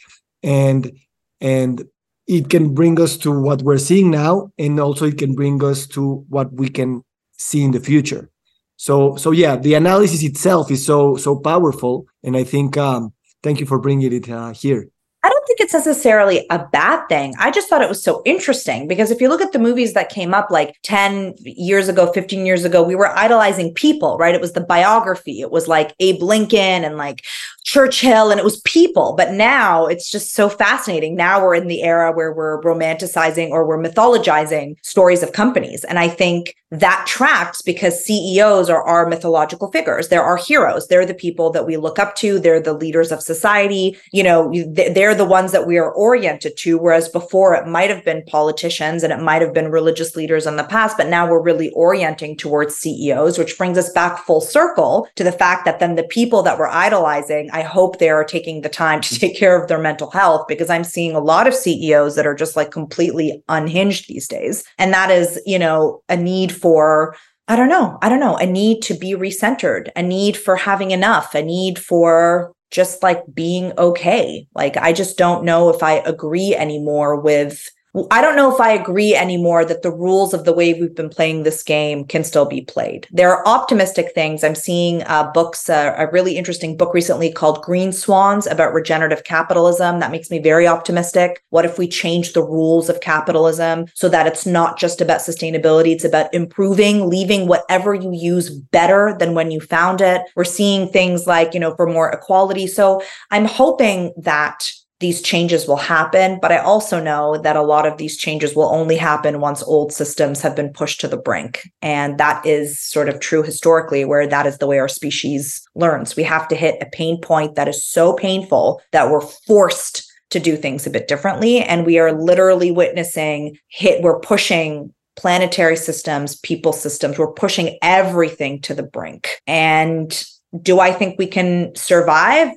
and 0.43 0.91
and 1.39 1.83
it 2.27 2.49
can 2.49 2.73
bring 2.73 3.01
us 3.01 3.17
to 3.17 3.31
what 3.31 3.61
we're 3.63 3.77
seeing 3.77 4.11
now 4.11 4.51
and 4.57 4.79
also 4.79 5.05
it 5.05 5.17
can 5.17 5.33
bring 5.33 5.63
us 5.63 5.87
to 5.87 6.25
what 6.29 6.53
we 6.53 6.69
can 6.69 7.03
see 7.33 7.63
in 7.63 7.71
the 7.71 7.79
future 7.79 8.29
so 8.77 9.15
so 9.15 9.31
yeah 9.31 9.55
the 9.55 9.73
analysis 9.73 10.23
itself 10.23 10.71
is 10.71 10.85
so 10.85 11.15
so 11.15 11.35
powerful 11.35 12.05
and 12.23 12.37
i 12.37 12.43
think 12.43 12.77
um 12.77 13.11
thank 13.43 13.59
you 13.59 13.65
for 13.65 13.79
bringing 13.79 14.11
it 14.11 14.29
uh, 14.29 14.51
here 14.51 14.87
I 15.23 15.29
don't 15.29 15.45
think 15.45 15.59
it's 15.59 15.73
necessarily 15.73 16.47
a 16.49 16.65
bad 16.71 17.05
thing. 17.07 17.35
I 17.37 17.51
just 17.51 17.69
thought 17.69 17.83
it 17.83 17.89
was 17.89 18.03
so 18.03 18.23
interesting 18.25 18.87
because 18.87 19.11
if 19.11 19.21
you 19.21 19.29
look 19.29 19.41
at 19.41 19.51
the 19.51 19.59
movies 19.59 19.93
that 19.93 20.09
came 20.09 20.33
up 20.33 20.49
like 20.49 20.79
10 20.81 21.35
years 21.43 21.87
ago, 21.87 22.11
15 22.11 22.43
years 22.43 22.65
ago, 22.65 22.81
we 22.81 22.95
were 22.95 23.15
idolizing 23.15 23.71
people, 23.75 24.17
right? 24.17 24.33
It 24.33 24.41
was 24.41 24.53
the 24.53 24.61
biography. 24.61 25.39
It 25.41 25.51
was 25.51 25.67
like 25.67 25.93
Abe 25.99 26.23
Lincoln 26.23 26.83
and 26.83 26.97
like 26.97 27.23
Churchill 27.63 28.31
and 28.31 28.39
it 28.39 28.43
was 28.43 28.59
people. 28.61 29.13
But 29.15 29.33
now 29.33 29.85
it's 29.85 30.09
just 30.09 30.33
so 30.33 30.49
fascinating. 30.49 31.15
Now 31.15 31.43
we're 31.43 31.55
in 31.55 31.67
the 31.67 31.83
era 31.83 32.11
where 32.11 32.33
we're 32.33 32.61
romanticizing 32.61 33.49
or 33.49 33.65
we're 33.65 33.81
mythologizing 33.81 34.75
stories 34.83 35.23
of 35.23 35.33
companies. 35.33 35.83
And 35.83 35.99
I 35.99 36.07
think 36.07 36.55
that 36.71 37.05
tracks 37.05 37.61
because 37.61 38.03
CEOs 38.05 38.69
are 38.69 38.81
our 38.83 39.05
mythological 39.05 39.69
figures. 39.71 40.07
They're 40.07 40.23
our 40.23 40.37
heroes. 40.37 40.87
They're 40.87 41.05
the 41.05 41.13
people 41.13 41.49
that 41.51 41.65
we 41.65 41.75
look 41.75 41.99
up 41.99 42.15
to. 42.15 42.39
They're 42.39 42.61
the 42.61 42.73
leaders 42.73 43.11
of 43.11 43.21
society. 43.21 43.97
You 44.13 44.23
know, 44.23 44.53
they're 44.69 45.13
the 45.13 45.25
ones 45.25 45.51
that 45.51 45.67
we 45.67 45.77
are 45.77 45.91
oriented 45.91 46.55
to. 46.57 46.77
Whereas 46.77 47.09
before 47.09 47.55
it 47.55 47.67
might 47.67 47.89
have 47.89 48.05
been 48.05 48.23
politicians 48.23 49.03
and 49.03 49.11
it 49.11 49.21
might 49.21 49.41
have 49.41 49.53
been 49.53 49.69
religious 49.69 50.15
leaders 50.15 50.47
in 50.47 50.55
the 50.55 50.63
past, 50.63 50.95
but 50.95 51.09
now 51.09 51.29
we're 51.29 51.41
really 51.41 51.71
orienting 51.71 52.37
towards 52.37 52.75
CEOs, 52.75 53.37
which 53.37 53.57
brings 53.57 53.77
us 53.77 53.91
back 53.91 54.19
full 54.19 54.41
circle 54.41 55.09
to 55.15 55.25
the 55.25 55.31
fact 55.31 55.65
that 55.65 55.79
then 55.79 55.95
the 55.95 56.03
people 56.03 56.41
that 56.41 56.57
we're 56.57 56.67
idolizing, 56.67 57.50
I 57.51 57.61
hope 57.61 57.99
they 57.99 58.09
are 58.09 58.23
taking 58.23 58.61
the 58.61 58.69
time 58.69 59.01
to 59.01 59.19
take 59.19 59.37
care 59.37 59.61
of 59.61 59.67
their 59.67 59.79
mental 59.79 60.11
health 60.11 60.47
because 60.47 60.69
I'm 60.69 60.83
seeing 60.83 61.15
a 61.15 61.19
lot 61.19 61.47
of 61.47 61.53
CEOs 61.53 62.15
that 62.15 62.27
are 62.27 62.35
just 62.35 62.55
like 62.55 62.71
completely 62.71 63.43
unhinged 63.49 64.07
these 64.07 64.27
days. 64.27 64.63
And 64.77 64.93
that 64.93 65.11
is, 65.11 65.41
you 65.45 65.59
know, 65.59 66.01
a 66.09 66.17
need 66.17 66.51
for 66.51 67.15
I 67.47 67.57
don't 67.57 67.69
know. 67.69 67.97
I 68.01 68.07
don't 68.07 68.21
know. 68.21 68.37
A 68.37 68.45
need 68.45 68.81
to 68.83 68.93
be 68.93 69.11
recentered, 69.11 69.89
a 69.95 70.01
need 70.01 70.37
for 70.37 70.55
having 70.55 70.91
enough, 70.91 71.35
a 71.35 71.41
need 71.41 71.77
for 71.77 72.53
just 72.69 73.03
like 73.03 73.21
being 73.33 73.73
okay. 73.77 74.47
Like, 74.55 74.77
I 74.77 74.93
just 74.93 75.17
don't 75.17 75.43
know 75.43 75.69
if 75.69 75.83
I 75.83 75.95
agree 76.05 76.55
anymore 76.55 77.19
with 77.19 77.69
I 78.09 78.21
don't 78.21 78.37
know 78.37 78.53
if 78.53 78.61
I 78.61 78.71
agree 78.71 79.15
anymore 79.15 79.65
that 79.65 79.81
the 79.81 79.91
rules 79.91 80.33
of 80.33 80.45
the 80.45 80.53
way 80.53 80.73
we've 80.73 80.95
been 80.95 81.09
playing 81.09 81.43
this 81.43 81.61
game 81.61 82.05
can 82.05 82.23
still 82.23 82.45
be 82.45 82.61
played. 82.61 83.05
There 83.11 83.29
are 83.29 83.45
optimistic 83.45 84.13
things. 84.15 84.45
I'm 84.45 84.55
seeing 84.55 85.03
uh, 85.03 85.29
books, 85.33 85.69
uh, 85.69 85.93
a 85.97 86.07
really 86.07 86.37
interesting 86.37 86.77
book 86.77 86.93
recently 86.93 87.33
called 87.33 87.61
Green 87.61 87.91
Swans 87.91 88.47
about 88.47 88.73
regenerative 88.73 89.25
capitalism. 89.25 89.99
That 89.99 90.11
makes 90.11 90.31
me 90.31 90.39
very 90.39 90.67
optimistic. 90.67 91.43
What 91.49 91.65
if 91.65 91.77
we 91.77 91.85
change 91.85 92.31
the 92.31 92.43
rules 92.43 92.87
of 92.87 93.01
capitalism 93.01 93.87
so 93.93 94.07
that 94.07 94.25
it's 94.25 94.45
not 94.45 94.79
just 94.79 95.01
about 95.01 95.19
sustainability, 95.19 95.91
it's 95.91 96.05
about 96.05 96.33
improving, 96.33 97.09
leaving 97.09 97.45
whatever 97.47 97.93
you 97.93 98.13
use 98.13 98.49
better 98.49 99.17
than 99.19 99.35
when 99.35 99.51
you 99.51 99.59
found 99.59 99.99
it? 99.99 100.21
We're 100.37 100.45
seeing 100.45 100.87
things 100.87 101.27
like, 101.27 101.53
you 101.53 101.59
know, 101.59 101.75
for 101.75 101.87
more 101.87 102.09
equality. 102.09 102.67
So 102.67 103.01
I'm 103.31 103.45
hoping 103.45 104.13
that 104.17 104.71
these 105.01 105.21
changes 105.21 105.67
will 105.67 105.75
happen. 105.75 106.39
But 106.41 106.53
I 106.53 106.59
also 106.59 107.01
know 107.01 107.37
that 107.39 107.57
a 107.57 107.61
lot 107.61 107.85
of 107.85 107.97
these 107.97 108.15
changes 108.15 108.55
will 108.55 108.73
only 108.73 108.95
happen 108.95 109.41
once 109.41 109.61
old 109.63 109.91
systems 109.91 110.41
have 110.41 110.55
been 110.55 110.71
pushed 110.71 111.01
to 111.01 111.07
the 111.07 111.17
brink. 111.17 111.69
And 111.81 112.17
that 112.17 112.45
is 112.45 112.81
sort 112.81 113.09
of 113.09 113.19
true 113.19 113.43
historically, 113.43 114.05
where 114.05 114.25
that 114.25 114.45
is 114.45 114.59
the 114.59 114.67
way 114.67 114.79
our 114.79 114.87
species 114.87 115.61
learns. 115.75 116.15
We 116.15 116.23
have 116.23 116.47
to 116.47 116.55
hit 116.55 116.81
a 116.81 116.85
pain 116.85 117.19
point 117.19 117.55
that 117.55 117.67
is 117.67 117.85
so 117.85 118.13
painful 118.13 118.81
that 118.91 119.09
we're 119.09 119.21
forced 119.21 120.07
to 120.29 120.39
do 120.39 120.55
things 120.55 120.87
a 120.87 120.91
bit 120.91 121.09
differently. 121.09 121.59
And 121.59 121.85
we 121.85 121.99
are 121.99 122.13
literally 122.13 122.71
witnessing 122.71 123.57
hit, 123.67 124.01
we're 124.01 124.19
pushing 124.19 124.93
planetary 125.17 125.75
systems, 125.75 126.37
people 126.37 126.71
systems, 126.71 127.19
we're 127.19 127.33
pushing 127.33 127.77
everything 127.81 128.61
to 128.61 128.73
the 128.73 128.83
brink. 128.83 129.29
And 129.45 130.23
do 130.61 130.79
I 130.79 130.93
think 130.93 131.17
we 131.17 131.27
can 131.27 131.75
survive? 131.75 132.53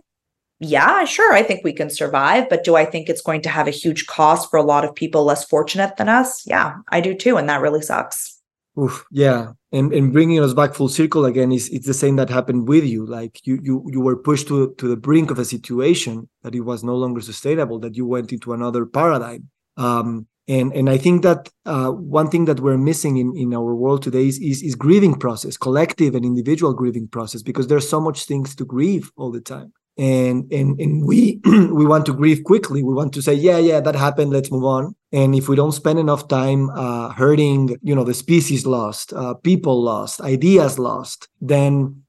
Yeah, 0.60 1.04
sure, 1.04 1.32
I 1.32 1.42
think 1.42 1.64
we 1.64 1.72
can 1.72 1.90
survive, 1.90 2.48
but 2.48 2.64
do 2.64 2.76
I 2.76 2.84
think 2.84 3.08
it's 3.08 3.22
going 3.22 3.42
to 3.42 3.48
have 3.48 3.66
a 3.66 3.72
huge 3.72 4.06
cost 4.06 4.50
for 4.50 4.56
a 4.56 4.62
lot 4.62 4.84
of 4.84 4.94
people 4.94 5.24
less 5.24 5.44
fortunate 5.44 5.96
than 5.96 6.08
us? 6.08 6.46
Yeah, 6.46 6.76
I 6.88 7.00
do 7.00 7.14
too, 7.14 7.36
and 7.36 7.48
that 7.48 7.60
really 7.60 7.82
sucks. 7.82 8.40
Oof, 8.78 9.04
yeah, 9.10 9.52
and 9.72 9.92
and 9.92 10.12
bringing 10.12 10.40
us 10.40 10.54
back 10.54 10.74
full 10.74 10.88
circle 10.88 11.24
again 11.24 11.52
is 11.52 11.68
it's 11.70 11.86
the 11.86 11.94
same 11.94 12.16
that 12.16 12.30
happened 12.30 12.68
with 12.68 12.84
you. 12.84 13.06
Like 13.06 13.40
you 13.46 13.60
you 13.62 13.84
you 13.90 14.00
were 14.00 14.16
pushed 14.16 14.48
to 14.48 14.74
to 14.78 14.88
the 14.88 14.96
brink 14.96 15.30
of 15.30 15.38
a 15.38 15.44
situation 15.44 16.28
that 16.42 16.54
it 16.54 16.62
was 16.62 16.82
no 16.82 16.96
longer 16.96 17.20
sustainable. 17.20 17.78
That 17.78 17.96
you 17.96 18.06
went 18.06 18.32
into 18.32 18.52
another 18.52 18.84
paradigm. 18.84 19.48
Um, 19.76 20.26
and 20.48 20.72
and 20.72 20.90
I 20.90 20.98
think 20.98 21.22
that 21.22 21.50
uh, 21.66 21.90
one 21.90 22.30
thing 22.30 22.46
that 22.46 22.60
we're 22.60 22.78
missing 22.78 23.16
in 23.16 23.36
in 23.36 23.54
our 23.54 23.74
world 23.76 24.02
today 24.02 24.26
is, 24.26 24.38
is 24.40 24.62
is 24.62 24.74
grieving 24.74 25.14
process, 25.14 25.56
collective 25.56 26.14
and 26.16 26.24
individual 26.24 26.74
grieving 26.74 27.06
process, 27.06 27.42
because 27.42 27.68
there's 27.68 27.88
so 27.88 28.00
much 28.00 28.24
things 28.24 28.56
to 28.56 28.64
grieve 28.64 29.12
all 29.16 29.30
the 29.30 29.40
time 29.40 29.72
and 29.96 30.52
and 30.52 30.80
and 30.80 31.06
we 31.06 31.40
we 31.44 31.84
want 31.84 32.06
to 32.06 32.12
grieve 32.12 32.44
quickly. 32.44 32.82
We 32.82 32.94
want 32.94 33.12
to 33.14 33.22
say 33.22 33.34
yeah 33.34 33.58
yeah 33.58 33.80
that 33.80 33.94
happened. 33.94 34.30
Let's 34.30 34.50
move 34.50 34.64
on. 34.64 34.94
And 35.12 35.34
if 35.34 35.48
we 35.48 35.56
don't 35.56 35.72
spend 35.72 35.98
enough 35.98 36.28
time 36.28 36.70
uh, 36.70 37.10
hurting 37.10 37.76
you 37.82 37.94
know 37.94 38.04
the 38.04 38.14
species 38.14 38.66
lost 38.66 39.12
uh, 39.12 39.34
people 39.34 39.82
lost 39.82 40.20
ideas 40.20 40.78
lost 40.78 41.28
then 41.40 42.03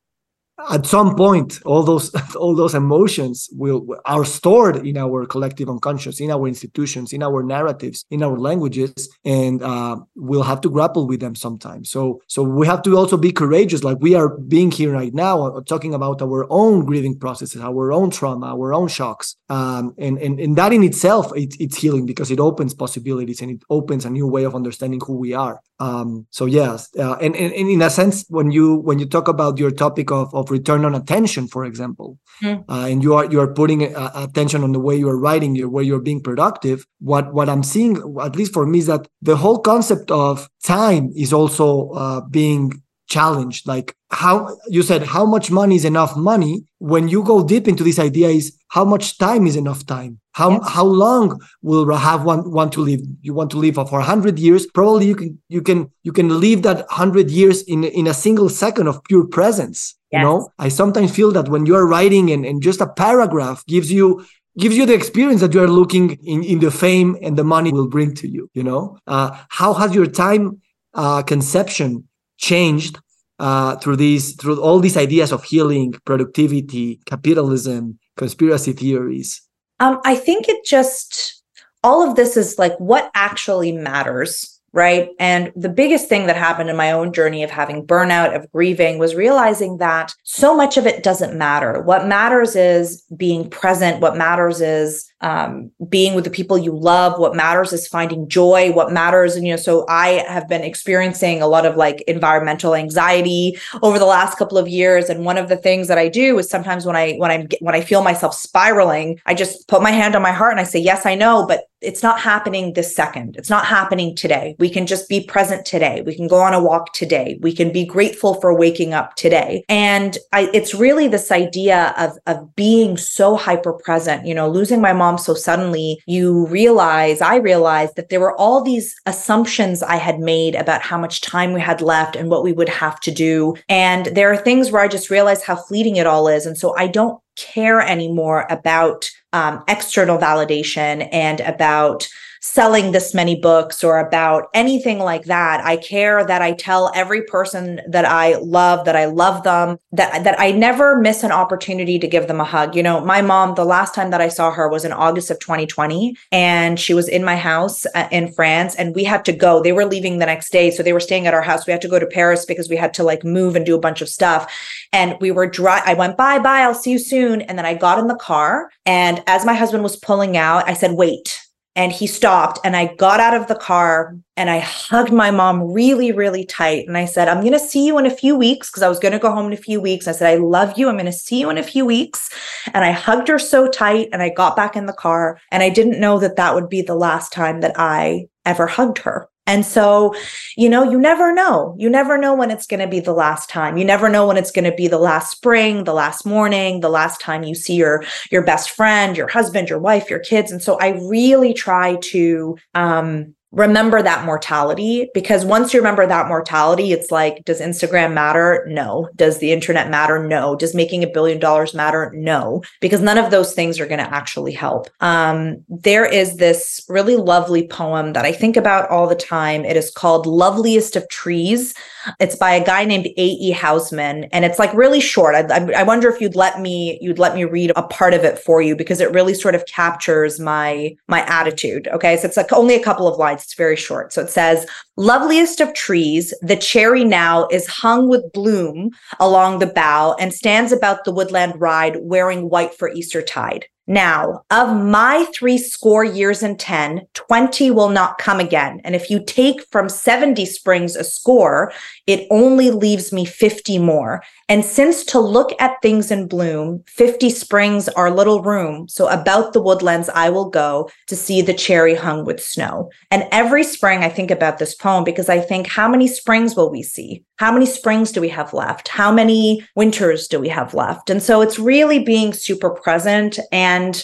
at 0.69 0.85
some 0.85 1.15
point 1.15 1.59
all 1.65 1.83
those 1.83 2.13
all 2.35 2.55
those 2.55 2.75
emotions 2.75 3.49
will 3.51 3.85
are 4.05 4.25
stored 4.25 4.85
in 4.87 4.97
our 4.97 5.25
collective 5.25 5.69
unconscious 5.69 6.19
in 6.19 6.31
our 6.31 6.47
institutions 6.47 7.13
in 7.13 7.21
our 7.21 7.43
narratives 7.43 8.05
in 8.09 8.23
our 8.23 8.37
languages 8.37 9.09
and 9.25 9.61
uh, 9.61 9.97
we'll 10.15 10.43
have 10.43 10.61
to 10.61 10.69
grapple 10.69 11.07
with 11.07 11.19
them 11.19 11.35
sometimes. 11.35 11.89
So 11.89 12.21
so 12.27 12.43
we 12.43 12.67
have 12.67 12.81
to 12.83 12.97
also 12.97 13.17
be 13.17 13.31
courageous. 13.31 13.83
Like 13.83 13.97
we 13.99 14.15
are 14.15 14.29
being 14.37 14.71
here 14.71 14.93
right 14.93 15.13
now 15.13 15.41
uh, 15.43 15.61
talking 15.61 15.93
about 15.93 16.21
our 16.21 16.45
own 16.49 16.85
grieving 16.85 17.17
processes 17.17 17.61
our 17.61 17.91
own 17.91 18.09
trauma 18.11 18.47
our 18.47 18.73
own 18.73 18.87
shocks. 18.87 19.35
Um, 19.49 19.93
and, 19.97 20.17
and 20.19 20.39
and 20.39 20.55
that 20.55 20.73
in 20.73 20.83
itself 20.83 21.31
it, 21.35 21.55
it's 21.59 21.77
healing 21.77 22.05
because 22.05 22.31
it 22.31 22.39
opens 22.39 22.73
possibilities 22.73 23.41
and 23.41 23.51
it 23.51 23.63
opens 23.69 24.05
a 24.05 24.09
new 24.09 24.27
way 24.27 24.43
of 24.43 24.55
understanding 24.55 25.01
who 25.05 25.17
we 25.17 25.33
are. 25.33 25.61
Um, 25.79 26.25
so 26.29 26.45
yes 26.45 26.89
uh, 26.97 27.15
and, 27.15 27.35
and, 27.35 27.53
and 27.53 27.69
in 27.69 27.81
a 27.81 27.89
sense 27.89 28.25
when 28.29 28.51
you 28.51 28.75
when 28.75 28.99
you 28.99 29.05
talk 29.05 29.27
about 29.27 29.57
your 29.57 29.71
topic 29.71 30.09
of, 30.11 30.33
of 30.33 30.44
return 30.49 30.85
on 30.85 30.95
attention 30.95 31.47
for 31.47 31.65
example 31.65 32.17
mm. 32.41 32.63
uh, 32.69 32.87
and 32.89 33.03
you 33.03 33.13
are 33.13 33.25
you 33.25 33.39
are 33.39 33.53
putting 33.53 33.95
uh, 33.95 34.11
attention 34.15 34.63
on 34.63 34.71
the 34.71 34.79
way 34.79 34.95
you 34.95 35.09
are 35.09 35.19
writing 35.19 35.55
your 35.55 35.69
way 35.69 35.83
you're 35.83 36.01
being 36.01 36.21
productive 36.21 36.85
what 36.99 37.33
what 37.33 37.49
i'm 37.49 37.63
seeing 37.63 37.97
at 38.21 38.35
least 38.35 38.53
for 38.53 38.65
me 38.65 38.79
is 38.79 38.87
that 38.87 39.07
the 39.21 39.35
whole 39.35 39.59
concept 39.59 40.11
of 40.11 40.49
time 40.63 41.11
is 41.15 41.31
also 41.33 41.89
uh, 41.91 42.21
being 42.29 42.71
challenged 43.07 43.67
like 43.67 43.95
how 44.09 44.55
you 44.67 44.81
said 44.81 45.03
how 45.03 45.25
much 45.25 45.51
money 45.51 45.75
is 45.75 45.85
enough 45.85 46.15
money? 46.15 46.63
When 46.79 47.07
you 47.07 47.23
go 47.23 47.43
deep 47.43 47.67
into 47.67 47.83
this 47.83 47.99
idea 47.99 48.29
is 48.29 48.57
how 48.69 48.85
much 48.85 49.17
time 49.17 49.47
is 49.47 49.55
enough 49.55 49.85
time? 49.85 50.19
How 50.33 50.51
yes. 50.51 50.69
how 50.69 50.85
long 50.85 51.39
will 51.61 51.93
have 51.95 52.23
want, 52.23 52.49
want 52.51 52.71
to 52.73 52.81
live? 52.81 53.01
You 53.21 53.33
want 53.33 53.51
to 53.51 53.57
live 53.57 53.75
for 53.75 53.85
100 53.85 54.39
years? 54.39 54.65
Probably 54.67 55.07
you 55.07 55.15
can 55.15 55.39
you 55.49 55.61
can 55.61 55.91
you 56.03 56.11
can 56.11 56.39
live 56.39 56.61
that 56.63 56.77
100 56.87 57.29
years 57.29 57.61
in 57.63 57.83
in 57.83 58.07
a 58.07 58.13
single 58.13 58.49
second 58.49 58.87
of 58.87 59.03
pure 59.03 59.27
presence 59.27 59.95
yes. 60.11 60.19
you 60.19 60.25
know? 60.25 60.49
I 60.59 60.69
sometimes 60.69 61.15
feel 61.15 61.31
that 61.33 61.49
when 61.49 61.65
you 61.65 61.75
are 61.75 61.87
writing 61.87 62.31
and, 62.31 62.45
and 62.45 62.61
just 62.61 62.81
a 62.81 62.87
paragraph 62.87 63.65
gives 63.65 63.91
you 63.91 64.25
gives 64.57 64.77
you 64.77 64.85
the 64.85 64.93
experience 64.93 65.41
that 65.41 65.53
you 65.53 65.61
are 65.61 65.67
looking 65.67 66.11
in, 66.23 66.41
in 66.43 66.59
the 66.59 66.71
fame 66.71 67.17
and 67.21 67.35
the 67.37 67.43
money 67.43 67.71
will 67.73 67.89
bring 67.89 68.13
to 68.15 68.27
you 68.27 68.49
you 68.53 68.63
know? 68.63 68.97
Uh, 69.07 69.37
how 69.49 69.73
has 69.73 69.93
your 69.93 70.07
time 70.07 70.61
uh, 70.93 71.21
conception 71.23 72.07
changed 72.37 72.99
uh, 73.39 73.75
through 73.77 73.97
these 73.97 74.35
through 74.35 74.61
all 74.61 74.79
these 74.79 74.97
ideas 74.97 75.31
of 75.31 75.43
healing, 75.43 75.93
productivity, 76.05 76.99
capitalism, 77.05 77.99
conspiracy 78.17 78.73
theories? 78.73 79.41
Um, 79.79 79.99
I 80.05 80.15
think 80.15 80.47
it 80.47 80.65
just 80.65 81.43
all 81.83 82.07
of 82.07 82.15
this 82.15 82.37
is 82.37 82.57
like 82.57 82.75
what 82.79 83.11
actually 83.13 83.71
matters 83.71 84.55
right? 84.75 85.11
And 85.19 85.53
the 85.55 85.69
biggest 85.69 86.09
thing 86.09 86.27
that 86.27 86.35
happened 86.35 86.69
in 86.69 86.75
my 86.75 86.91
own 86.91 87.13
journey 87.13 87.43
of 87.43 87.49
having 87.49 87.87
burnout, 87.87 88.35
of 88.35 88.51
grieving, 88.51 88.99
was 88.99 89.15
realizing 89.15 89.77
that 89.77 90.13
so 90.23 90.55
much 90.55 90.75
of 90.75 90.85
it 90.85 91.01
doesn't 91.01 91.37
matter. 91.37 91.81
What 91.81 92.07
matters 92.07 92.57
is 92.57 93.01
being 93.15 93.49
present. 93.49 94.01
What 94.01 94.17
matters 94.17 94.59
is 94.59 95.09
um, 95.21 95.71
being 95.89 96.13
with 96.13 96.23
the 96.23 96.29
people 96.29 96.57
you 96.57 96.77
love. 96.77 97.19
What 97.19 97.35
matters 97.35 97.73
is 97.73 97.87
finding 97.87 98.27
joy. 98.27 98.71
What 98.71 98.91
matters, 98.91 99.35
and 99.35 99.45
you 99.45 99.53
know, 99.53 99.57
so 99.57 99.85
I 99.87 100.23
have 100.27 100.47
been 100.47 100.63
experiencing 100.63 101.41
a 101.41 101.47
lot 101.47 101.65
of 101.65 101.75
like 101.75 102.01
environmental 102.01 102.75
anxiety 102.75 103.57
over 103.81 103.97
the 103.97 104.05
last 104.05 104.37
couple 104.37 104.57
of 104.57 104.67
years. 104.67 105.09
And 105.09 105.25
one 105.25 105.37
of 105.37 105.49
the 105.49 105.57
things 105.57 105.87
that 105.87 105.97
I 105.97 106.09
do 106.09 106.37
is 106.37 106.49
sometimes 106.49 106.85
when 106.85 106.95
I 106.95 107.13
when 107.13 107.31
I 107.31 107.47
when 107.61 107.75
I 107.75 107.81
feel 107.81 108.03
myself 108.03 108.35
spiraling, 108.35 109.19
I 109.25 109.33
just 109.33 109.67
put 109.67 109.81
my 109.81 109.91
hand 109.91 110.15
on 110.15 110.21
my 110.21 110.31
heart 110.31 110.51
and 110.51 110.59
I 110.59 110.63
say, 110.63 110.79
"Yes, 110.79 111.05
I 111.05 111.15
know, 111.15 111.45
but 111.47 111.65
it's 111.85 112.01
not 112.01 112.19
happening 112.19 112.73
this 112.73 112.95
second. 112.95 113.35
It's 113.37 113.49
not 113.49 113.65
happening 113.65 114.15
today. 114.15 114.55
We 114.57 114.69
can 114.69 114.87
just 114.87 115.07
be 115.07 115.23
present 115.23 115.65
today. 115.65 116.01
We 116.01 116.15
can 116.15 116.27
go 116.27 116.39
on 116.39 116.53
a 116.53 116.61
walk 116.61 116.93
today. 116.93 117.37
We 117.41 117.53
can 117.53 117.71
be 117.71 117.85
grateful 117.85 118.41
for 118.41 118.57
waking 118.57 118.93
up 118.93 119.15
today. 119.15 119.63
And 119.69 120.17
I, 120.33 120.49
it's 120.51 120.73
really 120.73 121.07
this 121.07 121.31
idea 121.31 121.93
of, 121.97 122.17
of 122.25 122.55
being 122.55 122.97
so 122.97 123.35
hyper 123.35 123.73
present. 123.73 124.25
You 124.25 124.33
know, 124.33 124.49
losing 124.49 124.81
my 124.81 124.93
mom 124.93 125.04
so 125.17 125.33
suddenly, 125.33 125.99
you 126.05 126.47
realize, 126.47 127.21
I 127.21 127.37
realized 127.37 127.95
that 127.95 128.09
there 128.09 128.19
were 128.19 128.35
all 128.39 128.61
these 128.61 128.95
assumptions 129.05 129.83
I 129.83 129.97
had 129.97 130.19
made 130.19 130.55
about 130.55 130.81
how 130.81 130.97
much 130.97 131.21
time 131.21 131.53
we 131.53 131.61
had 131.61 131.81
left 131.81 132.15
and 132.15 132.29
what 132.29 132.43
we 132.43 132.51
would 132.51 132.69
have 132.69 132.99
to 133.01 133.11
do. 133.11 133.55
And 133.69 134.07
there 134.07 134.31
are 134.31 134.37
things 134.37 134.71
where 134.71 134.81
I 134.81 134.87
just 134.87 135.09
realized 135.09 135.43
how 135.43 135.55
fleeting 135.55 135.95
it 135.97 136.07
all 136.07 136.27
is. 136.27 136.45
And 136.45 136.57
so 136.57 136.75
I 136.77 136.87
don't 136.87 137.19
care 137.35 137.81
anymore 137.81 138.47
about 138.49 139.09
um, 139.33 139.63
external 139.67 140.17
validation 140.17 141.07
and 141.11 141.41
about 141.41 142.07
selling 142.45 142.91
this 142.91 143.13
many 143.15 143.35
books 143.35 143.83
or 143.83 143.97
about 143.97 144.49
anything 144.53 144.99
like 144.99 145.25
that. 145.25 145.65
I 145.65 145.77
care 145.77 146.23
that 146.23 146.43
I 146.43 146.51
tell 146.51 146.91
every 146.93 147.23
person 147.23 147.81
that 147.87 148.05
I 148.05 148.35
love 148.35 148.85
that 148.85 148.95
I 148.95 149.05
love 149.05 149.43
them, 149.43 149.79
that 149.91 150.23
that 150.23 150.39
I 150.39 150.51
never 150.51 150.99
miss 150.99 151.23
an 151.23 151.31
opportunity 151.31 151.97
to 151.97 152.07
give 152.07 152.27
them 152.27 152.39
a 152.39 152.43
hug. 152.43 152.75
You 152.75 152.83
know, 152.83 153.03
my 153.03 153.23
mom, 153.23 153.55
the 153.55 153.65
last 153.65 153.95
time 153.95 154.11
that 154.11 154.21
I 154.21 154.29
saw 154.29 154.51
her 154.51 154.69
was 154.69 154.85
in 154.85 154.93
August 154.93 155.31
of 155.31 155.39
2020 155.39 156.15
and 156.31 156.79
she 156.79 156.93
was 156.93 157.07
in 157.07 157.23
my 157.23 157.35
house 157.35 157.87
uh, 157.95 158.07
in 158.11 158.31
France 158.31 158.75
and 158.75 158.93
we 158.93 159.03
had 159.03 159.25
to 159.25 159.33
go. 159.33 159.63
They 159.63 159.71
were 159.71 159.85
leaving 159.85 160.19
the 160.19 160.27
next 160.27 160.51
day, 160.51 160.69
so 160.69 160.83
they 160.83 160.93
were 160.93 160.99
staying 160.99 161.25
at 161.25 161.33
our 161.33 161.41
house. 161.41 161.65
We 161.65 161.71
had 161.71 161.81
to 161.81 161.87
go 161.87 161.97
to 161.97 162.05
Paris 162.05 162.45
because 162.45 162.69
we 162.69 162.75
had 162.75 162.93
to 162.93 163.03
like 163.03 163.23
move 163.23 163.55
and 163.55 163.65
do 163.65 163.75
a 163.75 163.79
bunch 163.79 164.01
of 164.01 164.09
stuff. 164.09 164.53
And 164.93 165.17
we 165.19 165.31
were 165.31 165.47
dry 165.47 165.81
I 165.83 165.95
went 165.95 166.15
bye 166.15 166.37
bye, 166.37 166.61
I'll 166.61 166.75
see 166.75 166.91
you 166.91 166.99
soon 166.99 167.41
and 167.41 167.57
then 167.57 167.65
I 167.65 167.73
got 167.73 167.97
in 167.97 168.05
the 168.05 168.15
car 168.15 168.69
and 168.85 169.23
as 169.25 169.45
my 169.45 169.55
husband 169.55 169.81
was 169.81 169.95
pulling 169.95 170.37
out, 170.37 170.69
I 170.69 170.75
said, 170.75 170.91
"Wait." 170.91 171.44
And 171.75 171.91
he 171.91 172.07
stopped 172.07 172.59
and 172.63 172.75
i 172.75 172.93
got 172.95 173.19
out 173.19 173.33
of 173.33 173.47
the 173.47 173.55
car 173.55 174.15
and 174.37 174.49
i 174.49 174.59
hugged 174.59 175.11
my 175.11 175.31
mom 175.31 175.61
really 175.71 176.11
really 176.11 176.45
tight 176.45 176.87
and 176.87 176.97
i 176.97 177.05
said 177.05 177.27
i'm 177.27 177.41
going 177.41 177.53
to 177.53 177.59
see 177.59 177.85
you 177.85 177.97
in 177.97 178.05
a 178.05 178.15
few 178.15 178.35
weeks 178.35 178.69
because 178.69 178.83
i 178.83 178.89
was 178.89 178.99
going 178.99 179.11
to 179.11 179.19
go 179.19 179.31
home 179.31 179.47
in 179.47 179.53
a 179.53 179.57
few 179.57 179.81
weeks. 179.81 180.07
I 180.07 180.11
said 180.11 180.31
i 180.31 180.35
love 180.35 180.77
you. 180.77 180.89
I'm 180.89 180.95
going 180.95 181.05
to 181.05 181.11
see 181.11 181.39
you 181.39 181.49
in 181.49 181.57
a 181.57 181.63
few 181.63 181.85
weeks 181.85 182.29
and 182.73 182.83
i 182.83 182.91
hugged 182.91 183.27
her 183.27 183.39
so 183.39 183.67
tight 183.67 184.09
and 184.11 184.21
i 184.21 184.29
got 184.29 184.55
back 184.55 184.75
in 184.75 184.85
the 184.85 184.93
car 184.93 185.39
and 185.51 185.63
i 185.63 185.69
didn't 185.69 185.99
know 185.99 186.19
that 186.19 186.35
that 186.37 186.55
would 186.55 186.69
be 186.69 186.81
the 186.81 186.95
last 186.95 187.31
time 187.33 187.61
that 187.61 187.73
i 187.77 188.27
ever 188.45 188.67
hugged 188.67 188.99
her 188.99 189.27
and 189.47 189.65
so, 189.65 190.15
you 190.57 190.69
know, 190.69 190.89
you 190.89 190.99
never 190.99 191.33
know. 191.33 191.75
You 191.77 191.89
never 191.89 192.17
know 192.17 192.33
when 192.33 192.49
it's 192.49 192.65
going 192.65 192.79
to 192.79 192.87
be 192.87 192.99
the 192.99 193.13
last 193.13 193.47
time. 193.47 193.77
You 193.77 193.85
never 193.85 194.09
know 194.09 194.25
when 194.27 194.37
it's 194.37 194.51
going 194.51 194.69
to 194.69 194.75
be 194.75 194.87
the 194.87 194.97
last 194.97 195.31
spring, 195.31 195.83
the 195.83 195.93
last 195.93 196.25
morning, 196.25 196.79
the 196.79 196.89
last 196.89 197.21
time 197.21 197.43
you 197.43 197.53
see 197.53 197.75
your 197.75 198.03
your 198.31 198.43
best 198.43 198.71
friend, 198.71 199.15
your 199.15 199.27
husband, 199.27 199.69
your 199.69 199.79
wife, 199.79 200.09
your 200.09 200.19
kids. 200.19 200.51
And 200.51 200.61
so 200.61 200.79
I 200.79 200.89
really 201.07 201.53
try 201.53 201.97
to 201.97 202.57
um 202.73 203.35
remember 203.55 204.01
that 204.01 204.25
mortality 204.25 205.09
because 205.13 205.45
once 205.45 205.73
you 205.73 205.79
remember 205.79 206.05
that 206.05 206.27
mortality 206.27 206.91
it's 206.91 207.09
like 207.09 207.43
does 207.45 207.61
instagram 207.61 208.13
matter? 208.13 208.65
No. 208.67 209.09
Does 209.15 209.39
the 209.39 209.51
internet 209.51 209.89
matter? 209.89 210.25
No. 210.25 210.55
Does 210.55 210.75
making 210.75 211.03
a 211.03 211.07
billion 211.07 211.39
dollars 211.39 211.73
matter? 211.73 212.11
No. 212.13 212.61
Because 212.81 213.01
none 213.01 213.17
of 213.17 213.31
those 213.31 213.53
things 213.53 213.79
are 213.79 213.87
going 213.87 214.03
to 214.03 214.13
actually 214.13 214.51
help. 214.51 214.89
Um, 214.99 215.63
there 215.69 216.05
is 216.05 216.37
this 216.37 216.85
really 216.89 217.15
lovely 217.15 217.67
poem 217.67 218.13
that 218.13 218.25
i 218.25 218.31
think 218.31 218.57
about 218.57 218.89
all 218.89 219.07
the 219.07 219.15
time. 219.15 219.63
It 219.63 219.77
is 219.77 219.89
called 219.89 220.25
loveliest 220.25 220.95
of 220.95 221.07
trees 221.09 221.73
it's 222.19 222.35
by 222.35 222.53
a 222.53 222.63
guy 222.63 222.85
named 222.85 223.07
A.E. 223.07 223.53
Housman, 223.53 224.29
and 224.31 224.45
it's 224.45 224.59
like 224.59 224.73
really 224.73 224.99
short. 224.99 225.35
I, 225.35 225.71
I, 225.73 225.83
wonder 225.83 226.09
if 226.09 226.21
you'd 226.21 226.35
let 226.35 226.59
me 226.59 226.97
you'd 227.01 227.19
let 227.19 227.35
me 227.35 227.43
read 227.43 227.71
a 227.75 227.83
part 227.83 228.13
of 228.13 228.23
it 228.23 228.39
for 228.39 228.61
you 228.61 228.75
because 228.75 228.99
it 228.99 229.11
really 229.11 229.33
sort 229.33 229.55
of 229.55 229.65
captures 229.65 230.39
my 230.39 230.95
my 231.07 231.21
attitude. 231.25 231.87
Okay, 231.89 232.17
so 232.17 232.27
it's 232.27 232.37
like 232.37 232.51
only 232.53 232.75
a 232.75 232.83
couple 232.83 233.07
of 233.07 233.17
lines. 233.17 233.43
It's 233.43 233.55
very 233.55 233.75
short. 233.75 234.13
So 234.13 234.21
it 234.21 234.29
says, 234.29 234.65
"Loveliest 234.97 235.61
of 235.61 235.73
trees, 235.73 236.33
the 236.41 236.55
cherry 236.55 237.03
now 237.03 237.47
is 237.51 237.67
hung 237.67 238.09
with 238.09 238.31
bloom 238.33 238.91
along 239.19 239.59
the 239.59 239.67
bough 239.67 240.15
and 240.19 240.33
stands 240.33 240.71
about 240.71 241.05
the 241.05 241.13
woodland 241.13 241.59
ride, 241.59 241.97
wearing 242.01 242.49
white 242.49 242.75
for 242.75 242.89
Easter 242.89 243.21
tide." 243.21 243.65
Now, 243.87 244.43
of 244.49 244.75
my 244.75 245.27
three 245.33 245.59
score 245.59 246.03
years 246.03 246.41
and 246.41 246.59
10, 246.59 247.07
20 247.13 247.69
will 247.69 247.89
not 247.89 248.17
come 248.17 248.39
again. 248.39 248.81
And 248.83 248.95
if 248.95 249.11
you 249.11 249.23
take 249.23 249.61
from 249.71 249.89
70 249.89 250.43
springs 250.47 250.95
a 250.95 251.03
score, 251.03 251.71
it 252.07 252.27
only 252.31 252.71
leaves 252.71 253.13
me 253.13 253.25
50 253.25 253.77
more. 253.77 254.23
And 254.49 254.65
since 254.65 255.03
to 255.05 255.19
look 255.19 255.51
at 255.59 255.81
things 255.81 256.09
in 256.09 256.27
bloom, 256.27 256.83
50 256.87 257.29
springs 257.29 257.87
are 257.89 258.09
little 258.09 258.41
room. 258.41 258.87
So 258.87 259.07
about 259.07 259.53
the 259.53 259.61
woodlands 259.61 260.09
I 260.09 260.29
will 260.29 260.49
go 260.49 260.89
to 261.07 261.15
see 261.15 261.41
the 261.41 261.53
cherry 261.53 261.95
hung 261.95 262.25
with 262.25 262.41
snow. 262.41 262.89
And 263.11 263.27
every 263.31 263.63
spring 263.63 264.03
I 264.03 264.09
think 264.09 264.31
about 264.31 264.57
this 264.57 264.73
poem 264.73 265.03
because 265.03 265.29
I 265.29 265.39
think, 265.39 265.67
how 265.67 265.87
many 265.87 266.07
springs 266.07 266.55
will 266.55 266.71
we 266.71 266.81
see? 266.81 267.23
How 267.37 267.51
many 267.51 267.65
springs 267.65 268.11
do 268.11 268.21
we 268.21 268.29
have 268.29 268.53
left? 268.53 268.87
How 268.87 269.11
many 269.11 269.65
winters 269.75 270.27
do 270.27 270.39
we 270.39 270.49
have 270.49 270.73
left? 270.73 271.09
And 271.09 271.21
so 271.21 271.41
it's 271.41 271.59
really 271.59 271.99
being 271.99 272.33
super 272.33 272.69
present 272.69 273.39
and 273.51 274.03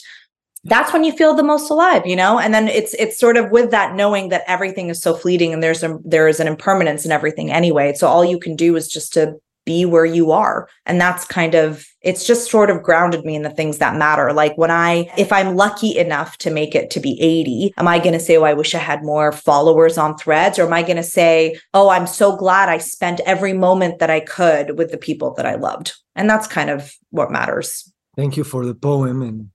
that's 0.65 0.93
when 0.93 1.03
you 1.03 1.11
feel 1.11 1.34
the 1.34 1.41
most 1.41 1.71
alive 1.71 2.05
you 2.05 2.15
know 2.15 2.38
and 2.38 2.53
then 2.53 2.67
it's 2.67 2.93
it's 2.99 3.19
sort 3.19 3.36
of 3.36 3.49
with 3.49 3.71
that 3.71 3.95
knowing 3.95 4.29
that 4.29 4.43
everything 4.45 4.89
is 4.89 5.01
so 5.01 5.15
fleeting 5.15 5.51
and 5.51 5.63
there's 5.63 5.82
a 5.82 5.97
there 6.05 6.27
is 6.27 6.39
an 6.39 6.45
impermanence 6.45 7.03
in 7.03 7.11
everything 7.11 7.51
anyway 7.51 7.91
so 7.95 8.07
all 8.07 8.23
you 8.23 8.39
can 8.39 8.55
do 8.55 8.75
is 8.75 8.88
just 8.88 9.11
to 9.11 9.36
be 9.65 9.86
where 9.86 10.05
you 10.05 10.32
are. 10.32 10.67
And 10.86 10.99
that's 10.99 11.25
kind 11.25 11.55
of, 11.55 11.86
it's 12.01 12.25
just 12.25 12.49
sort 12.49 12.69
of 12.69 12.81
grounded 12.81 13.23
me 13.25 13.35
in 13.35 13.43
the 13.43 13.49
things 13.49 13.77
that 13.77 13.95
matter. 13.95 14.33
Like 14.33 14.57
when 14.57 14.71
I, 14.71 15.11
if 15.17 15.31
I'm 15.31 15.55
lucky 15.55 15.97
enough 15.97 16.37
to 16.39 16.49
make 16.49 16.73
it 16.73 16.89
to 16.91 16.99
be 16.99 17.19
80, 17.21 17.73
am 17.77 17.87
I 17.87 17.99
going 17.99 18.13
to 18.13 18.19
say, 18.19 18.37
oh, 18.37 18.43
I 18.43 18.53
wish 18.53 18.73
I 18.73 18.79
had 18.79 19.03
more 19.03 19.31
followers 19.31 19.97
on 19.97 20.17
threads? 20.17 20.57
Or 20.57 20.65
am 20.65 20.73
I 20.73 20.81
going 20.81 20.97
to 20.97 21.03
say, 21.03 21.59
oh, 21.73 21.89
I'm 21.89 22.07
so 22.07 22.35
glad 22.35 22.69
I 22.69 22.79
spent 22.79 23.21
every 23.25 23.53
moment 23.53 23.99
that 23.99 24.09
I 24.09 24.19
could 24.19 24.77
with 24.77 24.91
the 24.91 24.97
people 24.97 25.33
that 25.35 25.45
I 25.45 25.55
loved? 25.55 25.93
And 26.15 26.29
that's 26.29 26.47
kind 26.47 26.69
of 26.69 26.91
what 27.11 27.31
matters. 27.31 27.91
Thank 28.15 28.35
you 28.35 28.43
for 28.43 28.65
the 28.65 28.75
poem 28.75 29.21
and, 29.21 29.49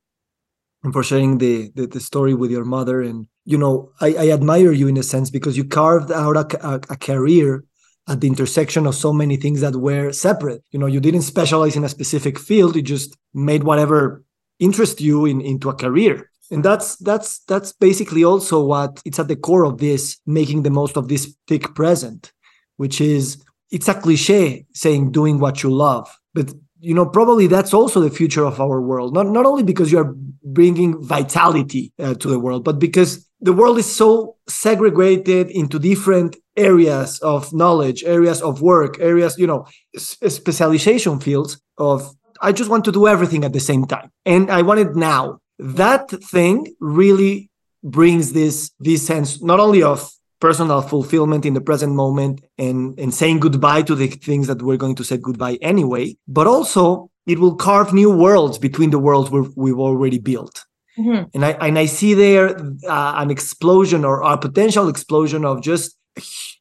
and 0.85 0.93
for 0.93 1.03
sharing 1.03 1.39
the, 1.39 1.73
the, 1.75 1.87
the 1.87 2.01
story 2.01 2.33
with 2.33 2.51
your 2.53 2.65
mother. 2.65 3.03
And, 3.03 3.27
you 3.45 3.59
know, 3.59 3.91
I, 4.01 4.15
I 4.15 4.31
admire 4.31 4.73
you 4.73 4.87
in 4.87 4.97
a 4.97 5.03
sense 5.03 5.31
because 5.31 5.57
you 5.57 5.65
carved 5.65 6.13
out 6.13 6.37
a, 6.37 6.67
a, 6.67 6.75
a 6.91 6.97
career 6.97 7.65
at 8.09 8.21
the 8.21 8.29
intersection 8.29 8.87
of 8.87 8.95
so 8.95 9.13
many 9.13 9.37
things 9.37 9.61
that 9.61 9.77
were 9.77 10.13
separate. 10.13 10.63
You 10.71 10.79
know, 10.79 10.87
you 10.87 11.01
didn't 11.01 11.23
specialize 11.23 11.77
in 11.77 11.85
a 11.85 11.89
specific 11.89 12.39
field; 12.39 12.77
you 12.77 12.83
just 12.83 13.17
made 13.35 13.65
whatever 13.65 14.25
interest 14.59 15.01
you 15.01 15.27
in 15.27 15.41
into 15.41 15.69
a 15.69 15.75
career. 15.75 16.31
And 16.51 16.65
that's 16.65 16.97
that's 16.97 17.41
that's 17.41 17.73
basically 17.73 18.25
also 18.25 18.65
what 18.65 19.03
it's 19.05 19.19
at 19.19 19.29
the 19.29 19.37
core 19.37 19.65
of 19.65 19.79
this 19.79 20.19
making 20.27 20.63
the 20.63 20.71
most 20.71 20.97
of 20.97 21.09
this 21.09 21.37
thick 21.49 21.75
present, 21.75 22.33
which 22.77 23.01
is 23.01 23.43
it's 23.71 23.89
a 23.89 23.95
cliche 23.95 24.67
saying 24.73 25.11
doing 25.11 25.41
what 25.41 25.63
you 25.63 25.71
love, 25.71 26.09
but 26.35 26.53
you 26.79 26.95
know 26.95 27.07
probably 27.07 27.49
that's 27.49 27.75
also 27.75 28.01
the 28.01 28.11
future 28.11 28.45
of 28.45 28.61
our 28.61 28.81
world. 28.81 29.13
Not 29.13 29.27
not 29.27 29.45
only 29.45 29.65
because 29.65 29.91
you 29.91 29.99
are 29.99 30.15
bringing 30.45 31.03
vitality 31.03 31.93
uh, 31.99 32.15
to 32.15 32.29
the 32.29 32.39
world, 32.39 32.63
but 32.63 32.79
because 32.79 33.29
the 33.41 33.53
world 33.53 33.79
is 33.79 33.91
so 33.93 34.37
segregated 34.49 35.51
into 35.51 35.81
different 35.81 36.37
areas 36.57 37.19
of 37.21 37.53
knowledge 37.53 38.05
areas 38.05 38.43
of 38.43 38.63
work 38.63 38.99
areas 39.01 39.37
you 39.39 39.47
know 39.47 39.67
specialization 39.97 41.21
fields 41.21 41.61
of 41.79 42.15
i 42.41 42.53
just 42.53 42.71
want 42.71 42.85
to 42.85 42.93
do 42.93 43.07
everything 43.07 43.45
at 43.45 43.53
the 43.53 43.61
same 43.61 43.87
time. 43.87 44.11
And 44.25 44.51
i 44.51 44.63
want 44.63 44.81
it 44.81 44.95
now. 44.97 45.39
That 45.59 46.11
thing 46.11 46.75
really 46.81 47.51
brings 47.83 48.33
this 48.33 48.71
this 48.81 49.07
sense 49.07 49.43
not 49.43 49.61
only 49.61 49.83
of 49.83 50.11
personal 50.41 50.83
fulfillment 50.83 51.47
in 51.47 51.55
the 51.55 51.61
present 51.61 51.95
moment 51.95 52.45
and 52.59 52.99
and 52.99 53.15
saying 53.15 53.41
goodbye 53.41 53.83
to 53.83 53.95
the 53.95 54.09
things 54.09 54.47
that 54.49 54.63
we're 54.63 54.77
going 54.77 54.95
to 54.97 55.05
say 55.05 55.17
goodbye 55.17 55.59
anyway 55.63 56.15
but 56.29 56.47
also 56.47 57.11
it 57.27 57.39
will 57.39 57.55
carve 57.55 57.93
new 57.93 58.11
worlds 58.11 58.59
between 58.59 58.91
the 58.91 58.99
worlds 58.99 59.31
we've, 59.31 59.51
we've 59.57 59.79
already 59.79 60.19
built. 60.19 60.65
Mm-hmm. 60.99 61.25
and 61.35 61.45
i 61.45 61.51
and 61.67 61.79
i 61.79 61.87
see 61.87 62.15
there 62.15 62.57
uh, 62.89 63.13
an 63.17 63.31
explosion 63.31 64.05
or 64.05 64.23
a 64.23 64.39
potential 64.39 64.89
explosion 64.89 65.45
of 65.45 65.63
just 65.63 65.96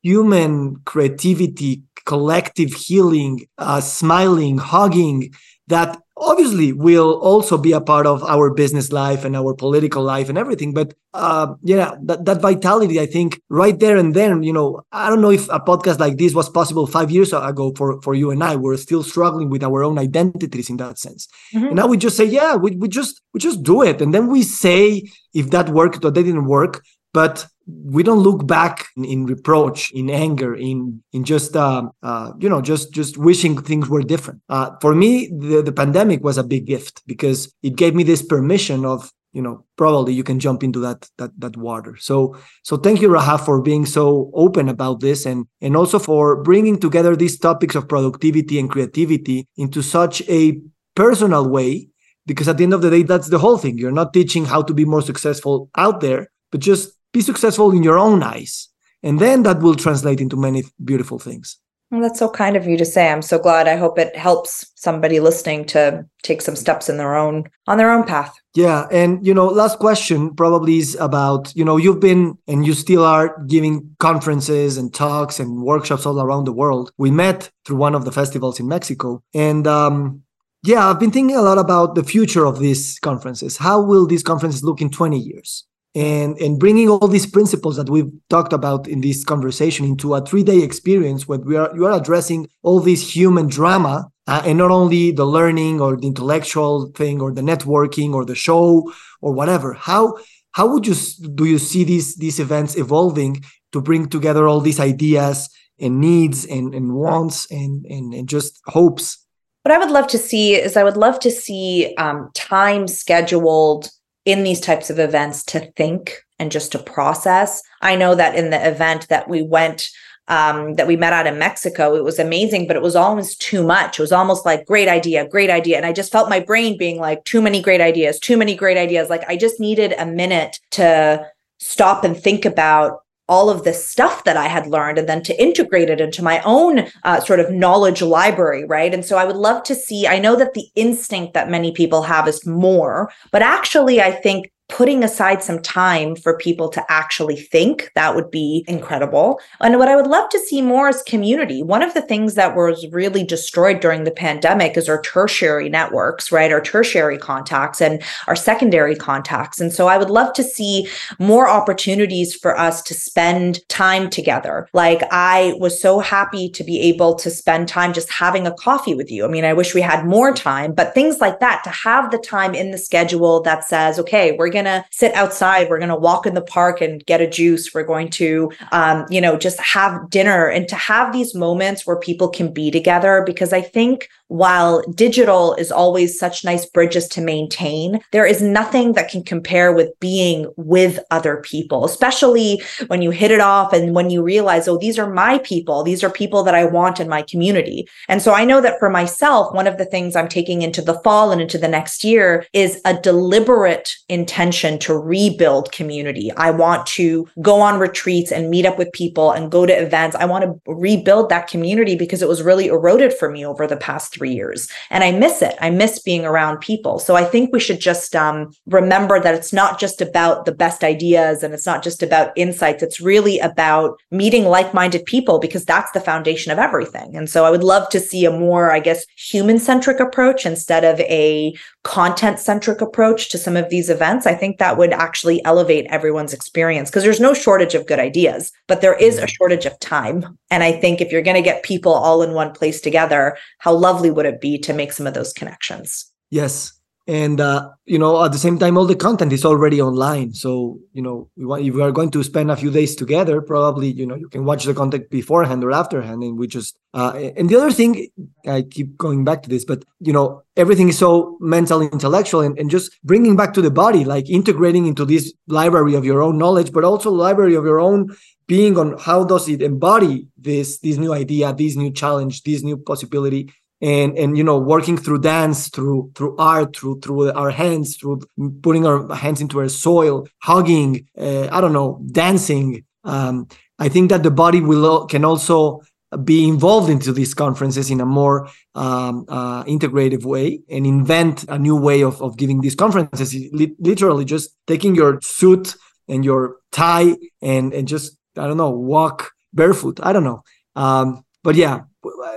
human 0.01 0.78
creativity, 0.86 1.84
collective 2.06 2.74
healing, 2.74 3.45
uh, 3.58 3.82
smiling, 3.82 4.58
hugging 4.58 5.34
that 5.68 5.99
obviously 6.18 6.72
will 6.72 7.20
also 7.22 7.58
be 7.58 7.74
a 7.74 7.82
part 7.82 8.06
of 8.06 8.24
our 8.24 8.53
business 8.53 8.91
life 8.91 9.26
and 9.26 9.36
our 9.36 9.53
political 9.53 10.03
life 10.03 10.30
and 10.30 10.38
everything. 10.38 10.74
But 10.74 10.93
uh 11.16 11.56
yeah 11.64 11.95
that, 12.03 12.26
that 12.26 12.41
vitality 12.41 12.99
i 12.99 13.06
think 13.06 13.39
right 13.47 13.80
there 13.80 13.95
and 13.95 14.14
then 14.14 14.43
you 14.43 14.51
know 14.51 14.82
i 14.91 15.10
don't 15.10 15.22
know 15.22 15.32
if 15.32 15.47
a 15.47 15.62
podcast 15.62 15.97
like 15.97 16.18
this 16.18 16.34
was 16.34 16.49
possible 16.49 16.86
five 16.86 17.10
years 17.10 17.32
ago 17.32 17.72
for 17.78 18.01
for 18.01 18.14
you 18.14 18.32
and 18.32 18.43
i. 18.43 18.56
We're 18.56 18.76
still 18.78 19.01
struggling 19.01 19.49
with 19.49 19.64
our 19.64 19.84
own 19.84 19.97
identities 19.97 20.70
in 20.70 20.78
that 20.78 20.99
sense. 20.99 21.28
Mm-hmm. 21.53 21.68
and 21.68 21.76
now 21.76 21.88
we 21.88 21.97
just 21.97 22.18
say 22.18 22.26
yeah 22.26 22.56
we, 22.56 22.72
we 22.72 22.89
just 22.89 23.22
we 23.34 23.39
just 23.39 23.64
do 23.64 23.82
it. 23.82 24.01
And 24.01 24.14
then 24.14 24.28
we 24.28 24.43
say 24.43 25.03
if 25.34 25.51
that 25.51 25.70
worked 25.70 26.03
or 26.03 26.12
that 26.12 26.12
didn't 26.12 26.45
work. 26.45 26.84
But 27.14 27.47
we 27.68 28.03
don't 28.03 28.20
look 28.20 28.45
back 28.45 28.88
in, 28.95 29.05
in 29.05 29.26
reproach 29.26 29.91
in 29.91 30.09
anger 30.09 30.55
in 30.55 31.01
in 31.13 31.24
just 31.24 31.55
uh, 31.55 31.84
uh, 32.03 32.32
you 32.39 32.49
know 32.49 32.61
just 32.61 32.93
just 32.93 33.18
wishing 33.18 33.59
things 33.61 33.89
were 33.89 34.03
different. 34.03 34.41
Uh, 34.49 34.72
for 34.82 34.93
me 34.93 35.28
the, 35.28 35.61
the 35.61 35.72
pandemic 35.72 36.24
was 36.24 36.38
a 36.38 36.43
big 36.43 36.66
gift 36.66 37.01
because 37.07 37.53
it 37.63 37.76
gave 37.76 37.95
me 37.95 38.03
this 38.03 38.22
permission 38.22 38.86
of 38.86 39.11
you 39.34 39.41
know 39.41 39.66
probably 39.78 40.13
you 40.13 40.24
can 40.24 40.39
jump 40.39 40.63
into 40.63 40.80
that 40.80 41.09
that 41.18 41.32
that 41.39 41.57
water. 41.57 41.95
So 41.97 42.38
so 42.63 42.78
thank 42.78 43.01
you 43.01 43.09
rahaf 43.09 43.45
for 43.45 43.61
being 43.61 43.86
so 43.86 44.32
open 44.34 44.70
about 44.70 44.99
this 44.99 45.26
and 45.26 45.47
and 45.61 45.76
also 45.76 45.97
for 45.97 46.43
bringing 46.43 46.80
together 46.80 47.16
these 47.16 47.39
topics 47.39 47.76
of 47.76 47.88
productivity 47.88 48.59
and 48.59 48.70
creativity 48.70 49.47
into 49.57 49.82
such 49.82 50.22
a 50.30 50.59
personal 50.95 51.49
way 51.49 51.89
because 52.28 52.47
at 52.47 52.57
the 52.57 52.63
end 52.63 52.74
of 52.74 52.82
the 52.82 52.89
day 52.89 53.03
that's 53.03 53.30
the 53.30 53.39
whole 53.39 53.57
thing. 53.57 53.78
You're 53.78 53.91
not 53.91 54.13
teaching 54.13 54.45
how 54.45 54.61
to 54.61 54.74
be 54.74 54.86
more 54.86 55.01
successful 55.01 55.70
out 55.76 56.01
there 56.01 56.30
but 56.51 56.61
just 56.61 56.95
be 57.16 57.22
successful 57.22 57.72
in 57.72 57.82
your 57.82 57.97
own 57.97 58.22
eyes 58.22 58.70
and 59.05 59.20
then 59.20 59.43
that 59.43 59.59
will 59.59 59.76
translate 59.76 60.20
into 60.20 60.36
many 60.36 60.63
beautiful 60.84 61.20
things. 61.20 61.57
Well, 61.91 62.01
that's 62.01 62.20
so 62.20 62.30
kind 62.30 62.57
of 62.57 62.66
you 62.66 62.78
to 62.78 62.84
say. 62.84 63.09
I'm 63.09 63.22
so 63.22 63.38
glad. 63.38 63.68
I 63.68 63.76
hope 63.76 63.99
it 63.99 64.16
helps 64.18 64.72
somebody 64.76 65.20
listening 65.20 65.66
to 65.66 66.03
take 66.24 66.41
some 66.41 66.55
steps 66.55 66.89
in 66.89 66.97
their 66.97 67.16
own 67.16 67.45
on 67.68 67.78
their 67.78 67.91
own 67.91 68.03
path. 68.03 68.36
Yeah 68.55 68.88
and 68.91 69.26
you 69.26 69.34
know 69.34 69.45
last 69.45 69.78
question 69.80 70.34
probably 70.34 70.78
is 70.80 70.97
about 70.99 71.55
you 71.55 71.63
know 71.63 71.78
you've 71.78 71.99
been 71.99 72.38
and 72.47 72.66
you 72.66 72.74
still 72.74 73.05
are 73.05 73.28
giving 73.47 73.95
conferences 73.99 74.78
and 74.78 74.93
talks 74.93 75.39
and 75.39 75.61
workshops 75.61 76.05
all 76.05 76.20
around 76.20 76.45
the 76.45 76.57
world. 76.61 76.91
We 76.97 77.11
met 77.11 77.51
through 77.63 77.78
one 77.78 77.95
of 77.95 78.03
the 78.03 78.11
festivals 78.11 78.59
in 78.59 78.68
mexico 78.68 79.22
and 79.34 79.68
um 79.68 80.24
yeah 80.63 80.88
i've 80.89 80.99
been 80.99 81.11
thinking 81.11 81.38
a 81.38 81.47
lot 81.49 81.59
about 81.59 81.95
the 81.95 82.03
future 82.03 82.45
of 82.45 82.59
these 82.59 82.99
conferences. 82.99 83.57
How 83.57 83.80
will 83.80 84.07
these 84.07 84.24
conferences 84.24 84.63
look 84.63 84.82
in 84.82 84.89
20 84.89 85.20
years 85.20 85.66
and 85.96 86.38
and 86.39 86.60
bringing 86.60 86.89
all 86.89 87.08
these 87.08 87.26
principles 87.26 87.78
that 87.78 87.89
we've 87.89 88.12
talked 88.30 88.52
about 88.52 88.88
in 88.88 89.02
this 89.02 89.24
conversation 89.24 89.86
into 89.86 90.14
a 90.14 90.24
three 90.26 90.43
day 90.43 90.62
experience 90.62 91.28
where 91.28 91.39
we 91.39 91.56
are 91.56 91.72
you 91.76 91.86
are 91.86 91.98
addressing 91.98 92.48
all 92.64 92.80
this 92.82 93.16
human 93.16 93.48
drama 93.48 94.12
uh, 94.28 94.41
and 94.46 94.58
not 94.58 94.72
only 94.72 95.12
the 95.12 95.26
learning 95.26 95.80
or 95.80 95.96
the 95.96 96.08
intellectual 96.08 96.91
thing 96.96 97.22
or 97.22 97.32
the 97.32 97.41
networking 97.41 98.14
or 98.14 98.26
the 98.26 98.36
show 98.36 98.91
or 99.22 99.34
whatever. 99.34 99.74
How 99.74 100.18
how 100.52 100.68
would 100.68 100.86
you 100.86 100.96
do 101.34 101.46
you 101.46 101.60
see 101.60 101.84
these 101.84 102.16
these 102.16 102.39
events 102.39 102.76
evolving 102.76 103.43
to 103.72 103.82
bring 103.82 104.10
together 104.10 104.48
all 104.48 104.62
these 104.62 104.80
ideas 104.80 105.50
and 105.80 106.00
needs 106.00 106.46
and, 106.46 106.74
and 106.74 106.93
wants 106.93 107.50
and, 107.52 107.86
and 107.86 108.14
and 108.14 108.28
just 108.28 108.62
hopes? 108.66 109.20
What 109.64 109.74
i 109.74 109.78
would 109.80 109.91
love 109.91 110.08
to 110.08 110.18
see 110.18 110.56
is 110.56 110.78
i 110.78 110.84
would 110.84 110.98
love 110.98 111.20
to 111.22 111.32
see 111.32 111.96
um, 111.98 112.30
time 112.36 112.88
scheduled 112.88 113.89
in 114.26 114.43
these 114.43 114.59
types 114.59 114.89
of 114.89 114.99
events 114.99 115.43
to 115.43 115.71
think 115.73 116.23
and 116.39 116.51
just 116.51 116.71
to 116.73 116.80
process. 116.80 117.61
I 117.82 117.95
know 117.95 118.15
that 118.15 118.36
in 118.36 118.49
the 118.49 118.67
event 118.67 119.07
that 119.09 119.30
we 119.30 119.41
went 119.41 119.89
um, 120.28 120.73
that 120.73 120.88
we 120.88 120.97
met 120.97 121.13
out 121.13 121.28
in 121.28 121.38
Mexico, 121.38 121.95
it 121.95 122.03
was 122.03 122.17
amazing, 122.17 122.65
but 122.65 122.76
it 122.76 122.82
was 122.82 122.95
almost 122.95 123.39
too 123.39 123.63
much. 123.63 123.99
It 123.99 124.01
was 124.01 124.11
almost 124.11 124.43
like 124.43 124.65
great 124.65 124.88
idea, 124.88 125.28
great 125.28 125.51
idea. 125.51 125.78
And 125.78 125.86
I 125.86 125.93
just 125.93 126.11
felt 126.11 126.30
my 126.30 126.39
brain 126.39 126.80
being 126.80 126.99
like, 126.99 127.23
too 127.26 127.41
many 127.41 127.61
great 127.61 127.80
ideas, 127.80 128.19
too 128.19 128.36
many 128.36 128.55
great 128.55 128.76
ideas. 128.76 129.07
Like 129.07 129.23
I 129.28 129.38
just 129.38 129.59
needed 129.59 129.93
a 129.99 130.05
minute 130.05 130.59
to 130.71 131.30
stop 131.59 132.03
and 132.03 132.17
think 132.17 132.43
about 132.43 133.01
all 133.28 133.49
of 133.49 133.63
this 133.63 133.88
stuff 133.88 134.23
that 134.23 134.38
I 134.38 134.47
had 134.47 134.67
learned 134.67 134.97
and 134.97 135.09
then 135.09 135.23
to 135.23 135.41
integrate 135.41 135.89
it 135.89 135.99
into 135.99 136.23
my 136.23 136.41
own 136.41 136.88
uh, 137.03 137.19
sort 137.19 137.39
of 137.39 137.51
knowledge 137.51 138.01
library, 138.01 138.65
right? 138.65 138.93
And 138.93 139.05
so 139.05 139.17
I 139.17 139.26
would 139.26 139.36
love 139.36 139.63
to 139.63 139.76
see, 139.76 140.07
I 140.07 140.19
know 140.19 140.36
that 140.36 140.53
the 140.53 140.67
instinct 140.76 141.34
that 141.34 141.49
many 141.49 141.71
people 141.71 142.03
have 142.03 142.28
is 142.28 142.45
more, 142.45 143.11
but 143.32 143.41
actually, 143.41 144.01
I 144.01 144.11
think 144.11 144.51
putting 144.68 145.03
aside 145.03 145.43
some 145.43 145.61
time 145.61 146.16
for 146.16 146.38
people 146.38 146.70
to 146.70 146.84
actually 146.89 147.36
think, 147.36 147.91
that 147.93 148.16
would 148.16 148.32
be 148.32 148.66
incredible. 148.68 149.39
And 149.61 149.78
what 149.78 149.88
I 149.88 149.95
would 149.95 150.07
love 150.07 150.28
to 150.30 150.39
see 150.39 150.61
more 150.61 150.89
is 150.89 151.03
community. 151.03 151.61
One 151.61 151.84
of 151.84 151.93
the 151.93 152.01
things 152.01 152.34
that 152.34 152.55
was 152.55 152.86
really 152.91 153.24
destroyed 153.24 153.80
during 153.80 154.05
the 154.05 154.11
pandemic 154.11 154.76
is 154.76 154.89
our 154.89 155.01
tertiary 155.01 155.70
networks, 155.70 156.32
right? 156.32 156.51
Our 156.51 156.61
tertiary 156.61 157.18
contacts 157.18 157.80
and 157.80 158.01
our 158.28 158.36
secondary 158.36 158.95
contacts. 158.95 159.61
And 159.61 159.72
so 159.72 159.88
I 159.88 159.99
would 159.99 160.09
love 160.09 160.34
to 160.34 160.43
see 160.43 160.88
more 161.20 161.47
opportunities 161.47 162.34
for 162.34 162.57
us 162.57 162.82
to 162.84 162.95
spend 162.95 163.59
time 163.70 164.09
together. 164.09 164.68
Like 164.74 165.03
I 165.11 165.53
was 165.59 165.80
so 165.80 165.99
happy 165.99 166.49
to 166.49 166.63
be 166.63 166.82
able 166.82 167.13
to 167.16 167.30
spend 167.30 167.68
time 167.68 167.93
just 167.93 168.11
having 168.11 168.47
a 168.47 168.53
coffee 168.53 168.95
with 168.95 169.11
you. 169.11 169.26
I 169.26 169.28
mean, 169.28 169.45
I 169.45 169.53
wish 169.53 169.76
we 169.76 169.82
had 169.82 170.05
more 170.05 170.34
time, 170.34 170.74
but 170.74 170.95
things 170.95 171.22
like 171.22 171.39
that 171.39 171.63
to 171.66 171.70
have 171.70 172.09
the 172.09 172.18
time 172.18 172.55
in 172.55 172.72
the 172.72 172.78
schedule 172.80 173.41
that 173.43 173.63
says, 173.63 173.99
okay, 173.99 174.32
we're 174.32 174.55
going 174.56 174.66
to 174.66 174.84
sit 174.91 175.14
outside, 175.14 175.70
we're 175.70 175.78
going 175.78 175.89
to 175.89 175.95
walk 175.95 176.26
in 176.26 176.34
the 176.34 176.41
park 176.41 176.82
and 176.82 177.06
get 177.06 177.22
a 177.22 177.30
juice, 177.30 177.74
we're 177.74 177.84
going 177.84 178.10
to, 178.10 178.51
um, 178.72 179.06
you 179.10 179.22
know, 179.22 179.38
just 179.38 179.60
have 179.60 180.10
dinner 180.10 180.47
and 180.47 180.68
to 180.68 180.76
have 180.76 181.14
these 181.14 181.36
moments 181.36 181.86
where 181.86 181.99
people 181.99 182.28
can 182.28 182.51
be 182.51 182.72
together. 182.72 183.24
Because 183.26 183.53
I 183.53 183.62
think 183.62 184.10
while 184.28 184.82
digital 184.93 185.53
is 185.55 185.71
always 185.71 186.17
such 186.17 186.43
nice 186.43 186.65
bridges 186.65 187.07
to 187.09 187.21
maintain, 187.21 187.99
there 188.11 188.26
is 188.26 188.41
nothing 188.41 188.93
that 188.93 189.09
can 189.09 189.23
compare 189.23 189.71
with 189.73 189.91
being 189.99 190.51
with 190.57 190.99
other 191.11 191.38
people, 191.38 191.86
especially 191.86 192.61
when 192.88 193.01
you 193.01 193.11
hit 193.11 193.32
it 193.32 193.39
off 193.39 193.71
and 193.71 193.93
when 193.93 194.09
you 194.09 194.23
realize, 194.23 194.67
oh, 194.67 194.78
these 194.78 194.97
are 194.97 195.11
my 195.11 195.38
people. 195.39 195.84
These 195.84 196.03
are 196.03 196.09
people 196.09 196.43
that 196.43 196.55
I 196.55 196.65
want 196.65 196.99
in 196.99 197.07
my 197.07 197.21
community. 197.21 197.88
And 198.07 198.21
so 198.21 198.34
I 198.34 198.45
know 198.45 198.61
that 198.61 198.80
for 198.80 198.89
myself, 198.89 199.53
one 199.53 199.67
of 199.67 199.78
the 199.78 199.86
things 199.86 200.15
I'm 200.15 200.28
taking 200.28 200.61
into 200.61 200.82
the 200.82 200.99
fall 201.01 201.32
and 201.32 201.41
into 201.41 201.57
the 201.57 201.67
next 201.67 202.03
year 202.03 202.45
is 202.53 202.82
a 202.86 202.99
deliberate 202.99 203.95
intention 204.09 204.80
to 204.80 204.97
rebuild 204.97 205.71
community. 205.71 206.32
I 206.36 206.51
want 206.51 206.88
to 206.88 207.28
go 207.41 207.61
on 207.61 207.80
retreats 207.80 208.32
and 208.32 208.49
meet 208.49 208.65
up 208.65 208.78
with 208.78 208.91
people 208.91 209.32
and 209.32 209.51
go 209.51 209.65
to 209.65 209.73
events. 209.73 210.15
I 210.15 210.26
want 210.26 210.45
to 210.45 210.59
rebuild 210.71 211.30
that 211.30 211.47
community 211.47 211.95
because 211.95 212.21
it 212.21 212.28
was 212.28 212.41
really 212.41 212.67
eroded 212.67 213.13
for 213.13 213.30
me 213.30 213.45
over 213.45 213.67
the 213.67 213.78
past 213.78 214.14
three 214.16 214.34
years. 214.34 214.68
And 214.89 215.03
I 215.03 215.11
miss 215.11 215.41
it. 215.41 215.55
I 215.59 215.70
miss 215.70 215.99
being 215.99 216.26
around 216.26 216.59
people. 216.59 216.99
So 216.99 217.16
I 217.16 217.24
think 217.24 217.51
we 217.51 217.59
should 217.59 217.80
just 217.80 218.16
um, 218.16 218.51
remember 218.66 219.20
that 219.20 219.36
it's 219.36 219.53
not 219.53 219.80
just 219.80 220.01
about 220.01 220.45
the 220.45 220.51
best 220.53 220.84
ideas 220.84 221.43
and 221.43 221.53
it's 221.53 221.66
not 221.66 221.84
just 221.84 222.01
about 222.01 222.32
insights. 222.36 222.82
It's 222.82 223.01
really 223.01 223.39
about 223.39 223.99
meeting 224.11 224.45
like 224.45 224.74
minded 224.74 225.05
people 225.05 225.39
because 225.39 225.66
that's 225.66 225.91
the 225.91 225.99
foundation 225.99 226.51
of 226.51 226.59
everything. 226.59 227.16
And 227.16 227.30
so 227.30 227.45
I 227.45 227.51
would 227.51 227.63
love 227.63 227.89
to 227.89 227.99
see 227.99 228.26
a 228.26 228.32
more, 228.32 228.72
I 228.72 228.80
guess, 228.80 229.05
human 229.18 229.59
centric 229.59 229.99
approach 229.99 230.45
instead 230.45 230.84
of 230.84 230.99
a 231.01 231.53
content 231.84 232.39
centric 232.39 232.82
approach 232.82 233.30
to 233.30 233.38
some 233.38 233.55
of 233.55 233.70
these 233.70 233.89
events. 233.89 234.26
I 234.26 234.34
think 234.34 234.57
that 234.57 234.78
would 234.78 234.91
actually 234.91 235.43
elevate 235.45 235.86
everyone's 235.89 236.34
experience 236.34 236.89
because 236.89 237.03
there's 237.03 237.20
no 237.20 237.34
shortage 237.34 237.76
of 237.76 237.86
good 237.86 237.99
ideas, 237.99 238.51
but 238.68 238.82
there 238.82 238.95
is 238.95 239.20
a 239.20 239.28
shortage 239.28 239.66
of 239.66 239.80
time. 239.80 240.38
And 240.49 240.63
I 240.63 240.72
think 240.72 240.99
if 240.99 241.11
you're 241.11 241.22
going 241.22 241.36
to 241.36 241.41
get 241.41 241.63
people 241.63 241.93
all 241.93 242.24
in 242.24 242.34
one 242.34 242.53
place 242.53 242.82
together, 242.82 243.38
how 243.59 243.74
lovely 243.74 244.05
would 244.12 244.26
it 244.26 244.41
be 244.41 244.58
to 244.60 244.74
make 244.74 244.93
some 244.93 245.08
of 245.08 245.14
those 245.14 245.34
connections? 245.34 246.12
Yes. 246.30 246.74
And 247.08 247.39
uh, 247.39 247.70
you 247.86 247.99
know, 247.99 248.26
at 248.26 248.32
the 248.32 248.39
same 248.39 248.58
time, 248.58 248.80
all 248.80 248.86
the 248.86 248.95
content 248.95 249.32
is 249.32 249.45
already 249.45 249.80
online. 249.80 250.34
So 250.34 250.80
you 250.91 251.03
know, 251.03 251.30
if 251.38 251.76
we 251.76 251.82
are 251.84 251.91
going 251.91 252.10
to 252.12 252.24
spend 252.24 252.49
a 252.49 252.56
few 252.56 252.72
days 252.72 252.95
together, 252.95 253.41
probably 253.41 253.91
you 253.91 254.08
know 254.08 254.16
you 254.16 254.28
can 254.28 254.43
watch 254.43 254.64
the 254.66 254.74
content 254.74 255.12
beforehand 255.12 255.64
or 255.64 255.72
afterhand, 255.72 256.24
and 256.24 256.38
we 256.39 256.47
just. 256.47 256.78
Uh, 256.95 257.30
and 257.38 257.47
the 257.47 257.58
other 257.58 257.72
thing, 257.72 258.08
I 258.47 258.64
keep 258.64 258.97
going 258.97 259.24
back 259.24 259.43
to 259.43 259.49
this, 259.49 259.66
but 259.66 259.84
you 259.99 260.14
know, 260.14 260.41
everything 260.58 260.89
is 260.89 260.97
so 260.97 261.38
mental, 261.39 261.82
intellectual, 261.82 262.41
and, 262.41 262.58
and 262.58 262.72
just 262.72 262.97
bringing 263.03 263.36
back 263.36 263.53
to 263.53 263.62
the 263.62 263.70
body, 263.70 264.03
like 264.03 264.28
integrating 264.28 264.88
into 264.88 265.06
this 265.06 265.32
library 265.47 265.93
of 265.93 266.06
your 266.06 266.24
own 266.24 266.39
knowledge, 266.39 266.72
but 266.72 266.84
also 266.84 267.12
library 267.12 267.53
of 267.53 267.66
your 267.66 267.80
own 267.80 268.16
being 268.47 268.78
on 268.78 268.97
how 268.97 269.24
does 269.24 269.47
it 269.47 269.62
embody 269.62 270.28
this 270.38 270.80
this 270.80 270.97
new 270.97 271.14
idea, 271.14 271.53
this 271.53 271.76
new 271.76 271.91
challenge, 271.91 272.41
this 272.43 272.64
new 272.64 272.78
possibility 272.78 273.51
and 273.82 274.17
and 274.17 274.38
you 274.38 274.43
know 274.43 274.57
working 274.57 274.97
through 274.97 275.19
dance 275.19 275.69
through 275.69 276.11
through 276.15 276.36
art 276.38 276.76
through 276.76 276.99
through 277.01 277.32
our 277.34 277.51
hands 277.51 277.97
through 277.97 278.21
putting 278.61 278.86
our 278.86 279.13
hands 279.13 279.41
into 279.41 279.59
our 279.59 279.69
soil 279.69 280.28
hugging 280.41 281.07
uh, 281.17 281.47
i 281.51 281.61
don't 281.61 281.73
know 281.73 282.01
dancing. 282.11 282.84
Um, 283.03 283.47
i 283.78 283.89
think 283.89 284.09
that 284.09 284.23
the 284.23 284.32
body 284.32 284.61
will 284.61 285.05
can 285.05 285.26
also 285.26 285.82
be 286.23 286.47
involved 286.47 286.89
into 286.89 287.11
these 287.11 287.34
conferences 287.34 287.89
in 287.89 287.99
a 287.99 288.05
more 288.05 288.47
um, 288.76 289.26
uh, 289.28 289.63
integrative 289.65 290.23
way 290.23 290.61
and 290.69 290.86
invent 290.86 291.43
a 291.49 291.57
new 291.57 291.76
way 291.76 292.01
of, 292.03 292.21
of 292.21 292.38
giving 292.38 292.61
these 292.61 292.76
conferences. 292.76 293.36
Literally 293.51 294.23
just 294.23 294.55
taking 294.67 294.95
your 294.95 295.19
suit 295.21 295.76
and 296.07 296.23
your 296.23 296.57
tie 296.71 297.15
and 297.41 297.73
and 297.73 297.88
just 297.88 298.17
i 298.38 298.45
don't 298.47 298.57
know 298.57 298.69
walk 298.69 299.32
barefoot. 299.53 299.99
I 300.03 300.13
don't 300.13 300.23
know. 300.23 300.43
Um, 300.76 301.23
but 301.43 301.55
yeah 301.55 301.82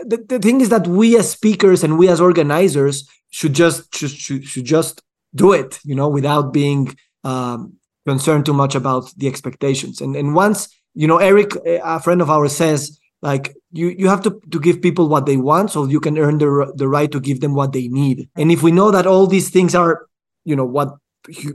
the, 0.07 0.25
the 0.29 0.39
thing 0.39 0.61
is 0.61 0.69
that 0.69 0.87
we 0.87 1.16
as 1.16 1.31
speakers 1.31 1.85
and 1.85 1.99
we 1.99 2.09
as 2.09 2.21
organizers 2.21 3.09
should 3.31 3.55
just 3.55 3.95
should, 3.95 4.11
should, 4.11 4.45
should 4.45 4.64
just 4.64 5.03
do 5.35 5.53
it 5.53 5.79
you 5.85 5.95
know 5.95 6.09
without 6.09 6.53
being 6.53 6.97
um, 7.25 7.75
concerned 8.07 8.47
too 8.47 8.55
much 8.55 8.75
about 8.75 9.12
the 9.16 9.29
expectations. 9.29 10.01
And 10.01 10.16
and 10.16 10.35
once 10.35 10.69
you 10.95 11.07
know 11.07 11.19
eric 11.19 11.51
a 11.66 12.01
friend 12.01 12.21
of 12.23 12.31
ours 12.31 12.57
says 12.57 12.99
like 13.21 13.55
you 13.73 13.89
you 14.01 14.09
have 14.09 14.23
to 14.23 14.41
to 14.51 14.59
give 14.59 14.81
people 14.81 15.09
what 15.09 15.27
they 15.27 15.37
want 15.37 15.71
so 15.71 15.87
you 15.87 16.01
can 16.01 16.16
earn 16.19 16.39
the 16.39 16.73
the 16.77 16.89
right 16.89 17.12
to 17.12 17.21
give 17.21 17.41
them 17.41 17.55
what 17.55 17.73
they 17.73 17.89
need. 17.89 18.29
And 18.37 18.51
if 18.51 18.62
we 18.62 18.73
know 18.73 18.91
that 18.91 19.07
all 19.07 19.27
these 19.27 19.51
things 19.51 19.75
are 19.75 20.07
you 20.45 20.57
know 20.57 20.64
what 20.64 20.97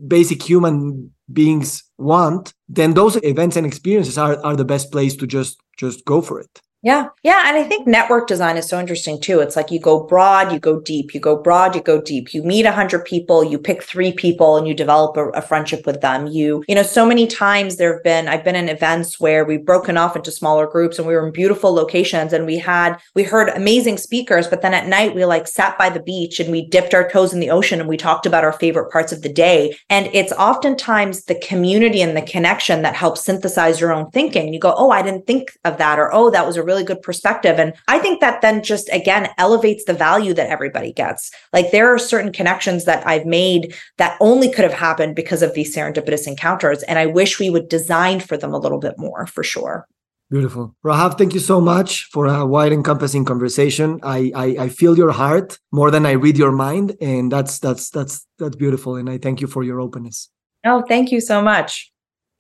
basic 0.07 0.43
human 0.43 1.11
beings 1.32 1.84
want 1.97 2.53
then 2.68 2.93
those 2.93 3.16
events 3.24 3.55
and 3.55 3.66
experiences 3.66 4.18
are 4.18 4.36
are 4.45 4.55
the 4.55 4.66
best 4.66 4.91
place 4.91 5.16
to 5.16 5.26
just 5.26 5.57
just 5.78 6.05
go 6.05 6.22
for 6.22 6.39
it 6.39 6.61
yeah. 6.84 7.07
Yeah. 7.23 7.43
And 7.45 7.55
I 7.55 7.63
think 7.63 7.88
network 7.88 8.27
design 8.27 8.57
is 8.57 8.67
so 8.67 8.77
interesting 8.77 9.19
too. 9.19 9.39
It's 9.39 9.55
like 9.55 9.71
you 9.71 9.79
go 9.79 10.03
broad, 10.03 10.51
you 10.51 10.59
go 10.59 10.81
deep, 10.81 11.13
you 11.13 11.21
go 11.21 11.38
broad, 11.38 11.75
you 11.75 11.81
go 11.81 12.01
deep. 12.01 12.34
You 12.34 12.43
meet 12.43 12.65
a 12.65 12.73
hundred 12.73 13.05
people, 13.05 13.41
you 13.41 13.57
pick 13.57 13.81
three 13.81 14.11
people 14.11 14.57
and 14.57 14.67
you 14.67 14.73
develop 14.73 15.15
a, 15.15 15.29
a, 15.29 15.41
friendship 15.41 15.86
with 15.86 16.01
them. 16.01 16.27
You, 16.27 16.61
you 16.67 16.75
know, 16.75 16.84
so 16.84 17.05
many 17.05 17.25
times 17.25 17.77
there 17.77 17.93
have 17.93 18.03
been, 18.03 18.27
I've 18.27 18.43
been 18.43 18.57
in 18.57 18.67
events 18.67 19.17
where 19.17 19.45
we've 19.45 19.65
broken 19.65 19.95
off 19.95 20.17
into 20.17 20.29
smaller 20.29 20.67
groups 20.67 20.99
and 20.99 21.07
we 21.07 21.13
were 21.15 21.25
in 21.25 21.31
beautiful 21.31 21.73
locations 21.73 22.34
and 22.34 22.45
we 22.45 22.57
had, 22.57 22.97
we 23.15 23.23
heard 23.23 23.47
amazing 23.49 23.97
speakers, 23.97 24.49
but 24.49 24.61
then 24.61 24.73
at 24.73 24.88
night 24.88 25.15
we 25.15 25.23
like 25.23 25.47
sat 25.47 25.77
by 25.77 25.89
the 25.89 26.03
beach 26.03 26.41
and 26.41 26.51
we 26.51 26.67
dipped 26.67 26.93
our 26.93 27.09
toes 27.09 27.31
in 27.31 27.39
the 27.39 27.49
ocean 27.49 27.79
and 27.79 27.88
we 27.88 27.95
talked 27.95 28.25
about 28.25 28.43
our 28.43 28.51
favorite 28.51 28.91
parts 28.91 29.13
of 29.13 29.21
the 29.21 29.31
day. 29.31 29.73
And 29.89 30.09
it's 30.11 30.34
oftentimes 30.34 31.23
the 31.25 31.39
community 31.39 32.01
and 32.01 32.17
the 32.17 32.21
connection 32.21 32.81
that 32.81 32.93
helps 32.95 33.23
synthesize 33.23 33.79
your 33.79 33.93
own 33.93 34.11
thinking. 34.11 34.53
You 34.53 34.59
go, 34.59 34.73
Oh, 34.75 34.91
I 34.91 35.01
didn't 35.01 35.27
think 35.27 35.57
of 35.63 35.77
that. 35.77 35.97
Or, 35.97 36.13
Oh, 36.13 36.29
that 36.29 36.45
was 36.45 36.57
a 36.57 36.63
really 36.63 36.72
really 36.74 36.84
good 36.84 37.01
perspective. 37.01 37.59
And 37.59 37.74
I 37.88 37.99
think 37.99 38.19
that 38.21 38.41
then 38.41 38.63
just 38.63 38.89
again 38.91 39.30
elevates 39.38 39.86
the 39.86 39.93
value 39.93 40.34
that 40.34 40.49
everybody 40.49 40.91
gets. 40.91 41.32
Like 41.53 41.71
there 41.71 41.93
are 41.93 41.99
certain 41.99 42.34
connections 42.34 42.86
that 42.86 43.05
I've 43.05 43.26
made 43.26 43.76
that 43.97 44.17
only 44.19 44.51
could 44.51 44.63
have 44.63 44.74
happened 44.74 45.15
because 45.15 45.41
of 45.43 45.53
these 45.53 45.76
serendipitous 45.76 46.28
encounters. 46.28 46.84
And 46.84 46.97
I 46.97 47.05
wish 47.05 47.39
we 47.39 47.49
would 47.49 47.69
design 47.69 48.19
for 48.19 48.38
them 48.38 48.53
a 48.53 48.57
little 48.57 48.80
bit 48.80 48.95
more 48.97 49.28
for 49.28 49.43
sure. 49.43 49.88
Beautiful. 50.32 50.76
Rahaf, 50.84 51.15
thank 51.19 51.36
you 51.36 51.39
so 51.39 51.61
much 51.61 52.05
for 52.11 52.26
a 52.26 52.43
wide 52.43 52.74
encompassing 52.74 53.24
conversation. 53.24 53.99
I, 54.01 54.32
I, 54.34 54.45
I 54.65 54.69
feel 54.69 54.97
your 54.97 55.11
heart 55.11 55.59
more 55.71 55.91
than 55.91 56.07
I 56.07 56.13
read 56.13 56.39
your 56.39 56.51
mind. 56.51 56.97
And 56.99 57.32
that's 57.32 57.59
that's 57.59 57.91
that's 57.91 58.26
that's 58.39 58.55
beautiful. 58.55 58.95
And 58.95 59.07
I 59.11 59.19
thank 59.19 59.41
you 59.41 59.47
for 59.47 59.61
your 59.63 59.80
openness. 59.80 60.30
Oh, 60.65 60.82
thank 60.88 61.11
you 61.11 61.21
so 61.21 61.41
much. 61.41 61.92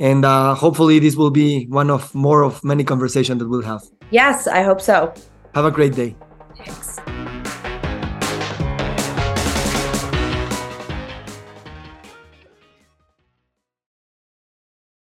And 0.03 0.25
uh, 0.25 0.53
hopefully 0.53 0.99
this 0.99 1.15
will 1.15 1.31
be 1.31 1.65
one 1.67 1.89
of 1.89 2.13
more 2.13 2.43
of 2.43 2.61
many 2.61 2.83
conversations 2.83 3.39
that 3.39 3.47
we'll 3.47 3.61
have. 3.61 3.83
Yes, 4.11 4.47
I 4.47 4.61
hope 4.61 4.81
so. 4.81 5.13
Have 5.55 5.63
a 5.63 5.71
great 5.71 5.95
day. 5.95 6.13
Thanks. 6.57 6.99